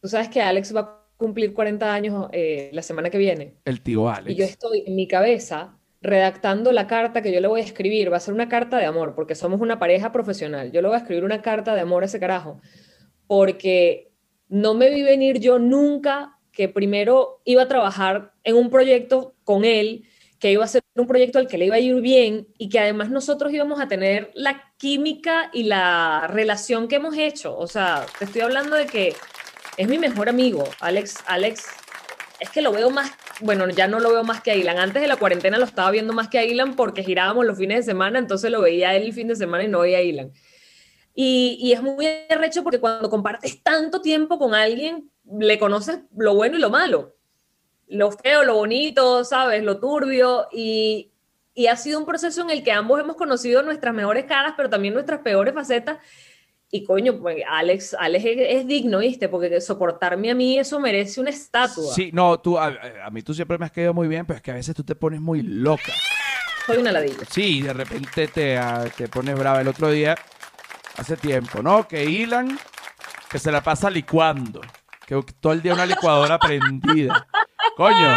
Tú 0.00 0.08
sabes 0.08 0.28
que 0.28 0.40
Alex 0.40 0.74
va 0.74 0.80
a 0.80 1.00
cumplir 1.16 1.52
40 1.52 1.92
años 1.92 2.28
eh, 2.32 2.70
la 2.72 2.82
semana 2.82 3.10
que 3.10 3.18
viene. 3.18 3.56
El 3.64 3.82
tío 3.82 4.08
Alex. 4.08 4.30
Y 4.30 4.34
yo 4.36 4.44
estoy 4.44 4.84
en 4.86 4.96
mi 4.96 5.06
cabeza 5.06 5.76
redactando 6.00 6.72
la 6.72 6.86
carta 6.86 7.20
que 7.20 7.32
yo 7.32 7.40
le 7.40 7.48
voy 7.48 7.60
a 7.60 7.64
escribir. 7.64 8.10
Va 8.10 8.16
a 8.16 8.20
ser 8.20 8.32
una 8.32 8.48
carta 8.48 8.78
de 8.78 8.86
amor, 8.86 9.14
porque 9.14 9.34
somos 9.34 9.60
una 9.60 9.78
pareja 9.78 10.12
profesional. 10.12 10.72
Yo 10.72 10.80
le 10.80 10.88
voy 10.88 10.94
a 10.94 11.00
escribir 11.00 11.24
una 11.24 11.42
carta 11.42 11.74
de 11.74 11.82
amor 11.82 12.02
a 12.02 12.06
ese 12.06 12.18
carajo, 12.18 12.60
porque 13.26 14.12
no 14.48 14.74
me 14.74 14.88
vi 14.90 15.02
venir 15.02 15.38
yo 15.38 15.58
nunca 15.58 16.38
que 16.52 16.68
primero 16.68 17.40
iba 17.44 17.62
a 17.62 17.68
trabajar 17.68 18.32
en 18.44 18.56
un 18.56 18.70
proyecto 18.70 19.34
con 19.44 19.64
él, 19.64 20.04
que 20.38 20.50
iba 20.50 20.64
a 20.64 20.68
ser 20.68 20.82
un 20.94 21.06
proyecto 21.06 21.38
al 21.38 21.46
que 21.46 21.58
le 21.58 21.66
iba 21.66 21.76
a 21.76 21.80
ir 21.80 22.00
bien 22.00 22.48
y 22.56 22.70
que 22.70 22.78
además 22.78 23.10
nosotros 23.10 23.52
íbamos 23.52 23.80
a 23.80 23.88
tener 23.88 24.30
la 24.34 24.72
química 24.78 25.50
y 25.52 25.64
la 25.64 26.26
relación 26.28 26.88
que 26.88 26.96
hemos 26.96 27.16
hecho. 27.16 27.56
O 27.56 27.66
sea, 27.66 28.06
te 28.18 28.24
estoy 28.24 28.40
hablando 28.40 28.76
de 28.76 28.86
que 28.86 29.14
es 29.76 29.88
mi 29.88 29.98
mejor 29.98 30.28
amigo, 30.28 30.64
Alex. 30.80 31.16
Alex, 31.26 31.66
es 32.40 32.48
que 32.48 32.62
lo 32.62 32.72
veo 32.72 32.90
más, 32.90 33.12
bueno, 33.40 33.68
ya 33.68 33.86
no 33.86 34.00
lo 34.00 34.10
veo 34.10 34.24
más 34.24 34.40
que 34.40 34.50
a 34.50 34.54
Ilan. 34.54 34.78
Antes 34.78 35.02
de 35.02 35.08
la 35.08 35.16
cuarentena 35.16 35.58
lo 35.58 35.66
estaba 35.66 35.90
viendo 35.90 36.14
más 36.14 36.28
que 36.28 36.38
a 36.38 36.44
Ilan 36.44 36.74
porque 36.74 37.04
girábamos 37.04 37.44
los 37.44 37.58
fines 37.58 37.78
de 37.78 37.82
semana, 37.92 38.18
entonces 38.18 38.50
lo 38.50 38.62
veía 38.62 38.96
él 38.96 39.04
el 39.04 39.12
fin 39.12 39.28
de 39.28 39.36
semana 39.36 39.64
y 39.64 39.68
no 39.68 39.80
veía 39.80 40.00
a. 40.00 40.32
Y, 41.14 41.58
y 41.60 41.72
es 41.72 41.82
muy 41.82 42.06
arrecho 42.28 42.62
porque 42.62 42.80
cuando 42.80 43.10
compartes 43.10 43.62
tanto 43.62 44.00
tiempo 44.00 44.38
con 44.38 44.54
alguien, 44.54 45.10
le 45.38 45.58
conoces 45.58 46.00
lo 46.16 46.34
bueno 46.34 46.56
y 46.56 46.60
lo 46.60 46.70
malo, 46.70 47.14
lo 47.88 48.12
feo, 48.12 48.44
lo 48.44 48.54
bonito, 48.54 49.24
¿sabes? 49.24 49.62
Lo 49.62 49.78
turbio. 49.78 50.46
Y, 50.52 51.10
y 51.54 51.66
ha 51.66 51.76
sido 51.76 51.98
un 51.98 52.06
proceso 52.06 52.42
en 52.42 52.50
el 52.50 52.62
que 52.62 52.72
ambos 52.72 53.00
hemos 53.00 53.16
conocido 53.16 53.62
nuestras 53.62 53.92
mejores 53.94 54.24
caras, 54.24 54.54
pero 54.56 54.70
también 54.70 54.94
nuestras 54.94 55.20
peores 55.20 55.52
facetas. 55.52 55.98
Y 56.72 56.84
coño, 56.84 57.18
pues 57.18 57.42
Alex, 57.48 57.96
Alex 57.98 58.24
es, 58.24 58.36
es 58.38 58.66
digno, 58.66 58.98
¿viste? 59.00 59.28
Porque 59.28 59.60
soportarme 59.60 60.30
a 60.30 60.36
mí, 60.36 60.56
eso 60.56 60.78
merece 60.78 61.20
una 61.20 61.30
estatua. 61.30 61.92
Sí, 61.92 62.10
no, 62.12 62.38
tú, 62.38 62.56
a, 62.56 62.72
a 63.04 63.10
mí 63.10 63.22
tú 63.22 63.34
siempre 63.34 63.58
me 63.58 63.64
has 63.64 63.72
quedado 63.72 63.92
muy 63.92 64.06
bien, 64.06 64.24
pero 64.24 64.36
es 64.36 64.42
que 64.42 64.52
a 64.52 64.54
veces 64.54 64.76
tú 64.76 64.84
te 64.84 64.94
pones 64.94 65.20
muy 65.20 65.42
loca. 65.42 65.92
Soy 66.66 66.76
una 66.76 66.92
ladilla. 66.92 67.24
Sí, 67.28 67.62
de 67.62 67.72
repente 67.72 68.28
te, 68.28 68.56
ah, 68.56 68.84
te 68.96 69.08
pones 69.08 69.36
brava. 69.36 69.60
El 69.60 69.66
otro 69.66 69.90
día, 69.90 70.16
hace 71.00 71.16
tiempo, 71.16 71.62
¿no? 71.62 71.88
Que 71.88 72.04
Ilan, 72.04 72.58
que 73.30 73.38
se 73.38 73.50
la 73.50 73.62
pasa 73.62 73.88
licuando. 73.90 74.60
Que 75.06 75.20
todo 75.40 75.52
el 75.54 75.62
día 75.62 75.74
una 75.74 75.86
licuadora 75.86 76.38
prendida. 76.38 77.26
Coño, 77.76 78.16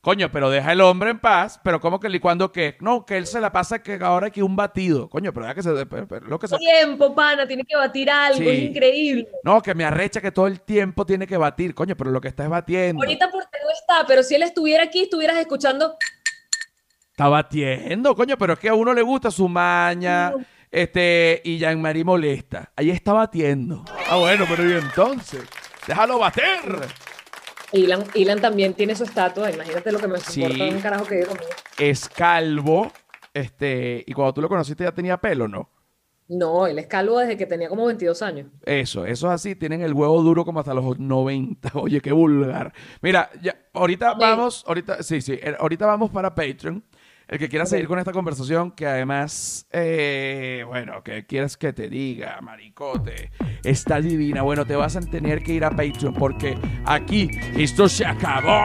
coño, 0.00 0.30
pero 0.32 0.48
deja 0.48 0.72
el 0.72 0.80
hombre 0.80 1.10
en 1.10 1.18
paz. 1.18 1.60
Pero 1.62 1.80
¿cómo 1.80 1.98
que 1.98 2.08
licuando 2.08 2.52
qué? 2.52 2.76
No, 2.80 3.04
que 3.04 3.16
él 3.16 3.26
se 3.26 3.40
la 3.40 3.52
pasa 3.52 3.82
que 3.82 3.98
ahora 4.00 4.30
que 4.30 4.42
un 4.42 4.54
batido. 4.56 5.08
Coño, 5.10 5.32
pero 5.34 5.46
ya 5.46 5.54
que 5.54 5.62
se... 5.62 5.70
lo 5.70 6.38
que 6.38 6.48
se 6.48 6.56
Tiempo, 6.56 7.14
pana, 7.14 7.46
tiene 7.46 7.64
que 7.64 7.76
batir 7.76 8.08
algo, 8.08 8.38
Sí. 8.38 8.48
es 8.48 8.58
increíble. 8.70 9.28
no, 9.44 9.60
que 9.60 9.74
me 9.74 9.84
arrecha 9.84 10.20
que 10.20 10.30
todo 10.30 10.46
el 10.46 10.60
tiempo 10.60 11.04
tiene 11.04 11.26
que 11.26 11.36
batir. 11.36 11.74
Coño, 11.74 11.96
pero 11.96 12.10
lo 12.10 12.20
que 12.20 12.28
está 12.28 12.44
es 12.44 12.50
batiendo. 12.50 13.02
Ahorita 13.02 13.28
porque 13.30 13.58
no 13.62 13.70
está, 13.70 14.06
pero 14.06 14.22
si 14.22 14.36
él 14.36 14.44
estuviera 14.44 14.84
aquí, 14.84 15.02
estuvieras 15.02 15.36
escuchando. 15.36 15.96
Está 17.10 17.28
batiendo, 17.28 18.14
coño, 18.14 18.38
pero 18.38 18.54
es 18.54 18.58
que 18.58 18.68
a 18.70 18.74
uno 18.74 18.94
le 18.94 19.02
gusta 19.02 19.30
su 19.30 19.46
maña, 19.46 20.32
este, 20.70 21.40
y 21.44 21.58
Jean-Marie 21.58 22.04
molesta. 22.04 22.72
Ahí 22.76 22.90
está 22.90 23.12
batiendo. 23.12 23.84
Ah, 24.08 24.16
bueno, 24.16 24.44
pero 24.48 24.68
¿y 24.68 24.72
entonces? 24.74 25.42
¡Déjalo 25.86 26.18
bater! 26.18 26.86
Ilan, 27.72 28.04
Ilan 28.14 28.40
también 28.40 28.74
tiene 28.74 28.94
su 28.96 29.04
estatua, 29.04 29.50
imagínate 29.50 29.92
lo 29.92 29.98
que 29.98 30.08
me 30.08 30.18
Sí. 30.18 30.42
soporta 30.42 30.64
un 30.64 30.80
carajo 30.80 31.04
que 31.06 31.24
conmigo. 31.24 31.46
Es 31.78 32.08
calvo, 32.08 32.90
este, 33.32 34.02
y 34.06 34.12
cuando 34.12 34.34
tú 34.34 34.40
lo 34.42 34.48
conociste 34.48 34.84
ya 34.84 34.92
tenía 34.92 35.16
pelo, 35.18 35.46
¿no? 35.46 35.70
No, 36.28 36.66
él 36.68 36.78
es 36.78 36.86
calvo 36.86 37.18
desde 37.18 37.36
que 37.36 37.46
tenía 37.46 37.68
como 37.68 37.86
22 37.86 38.22
años. 38.22 38.46
Eso, 38.64 39.04
eso 39.04 39.26
es 39.28 39.32
así, 39.32 39.56
tienen 39.56 39.82
el 39.82 39.92
huevo 39.94 40.22
duro 40.22 40.44
como 40.44 40.60
hasta 40.60 40.74
los 40.74 40.98
90. 40.98 41.70
Oye, 41.74 42.00
qué 42.00 42.12
vulgar. 42.12 42.72
Mira, 43.02 43.30
ya, 43.42 43.56
ahorita 43.72 44.14
vamos, 44.14 44.64
ahorita, 44.66 45.02
sí, 45.02 45.20
sí, 45.20 45.32
eh, 45.42 45.56
ahorita 45.58 45.86
vamos 45.86 46.10
para 46.10 46.32
Patreon. 46.34 46.84
El 47.30 47.38
que 47.38 47.48
quiera 47.48 47.64
seguir 47.64 47.86
con 47.86 47.96
esta 48.00 48.10
conversación, 48.10 48.72
que 48.72 48.88
además, 48.88 49.64
eh, 49.70 50.64
bueno, 50.66 51.04
que 51.04 51.26
quieres 51.26 51.56
que 51.56 51.72
te 51.72 51.88
diga, 51.88 52.40
maricote, 52.40 53.30
está 53.62 54.00
divina. 54.00 54.42
Bueno, 54.42 54.66
te 54.66 54.74
vas 54.74 54.96
a 54.96 55.00
tener 55.00 55.40
que 55.44 55.52
ir 55.52 55.64
a 55.64 55.70
Patreon 55.70 56.12
porque 56.14 56.58
aquí 56.84 57.30
esto 57.56 57.88
se 57.88 58.04
acabó. 58.04 58.58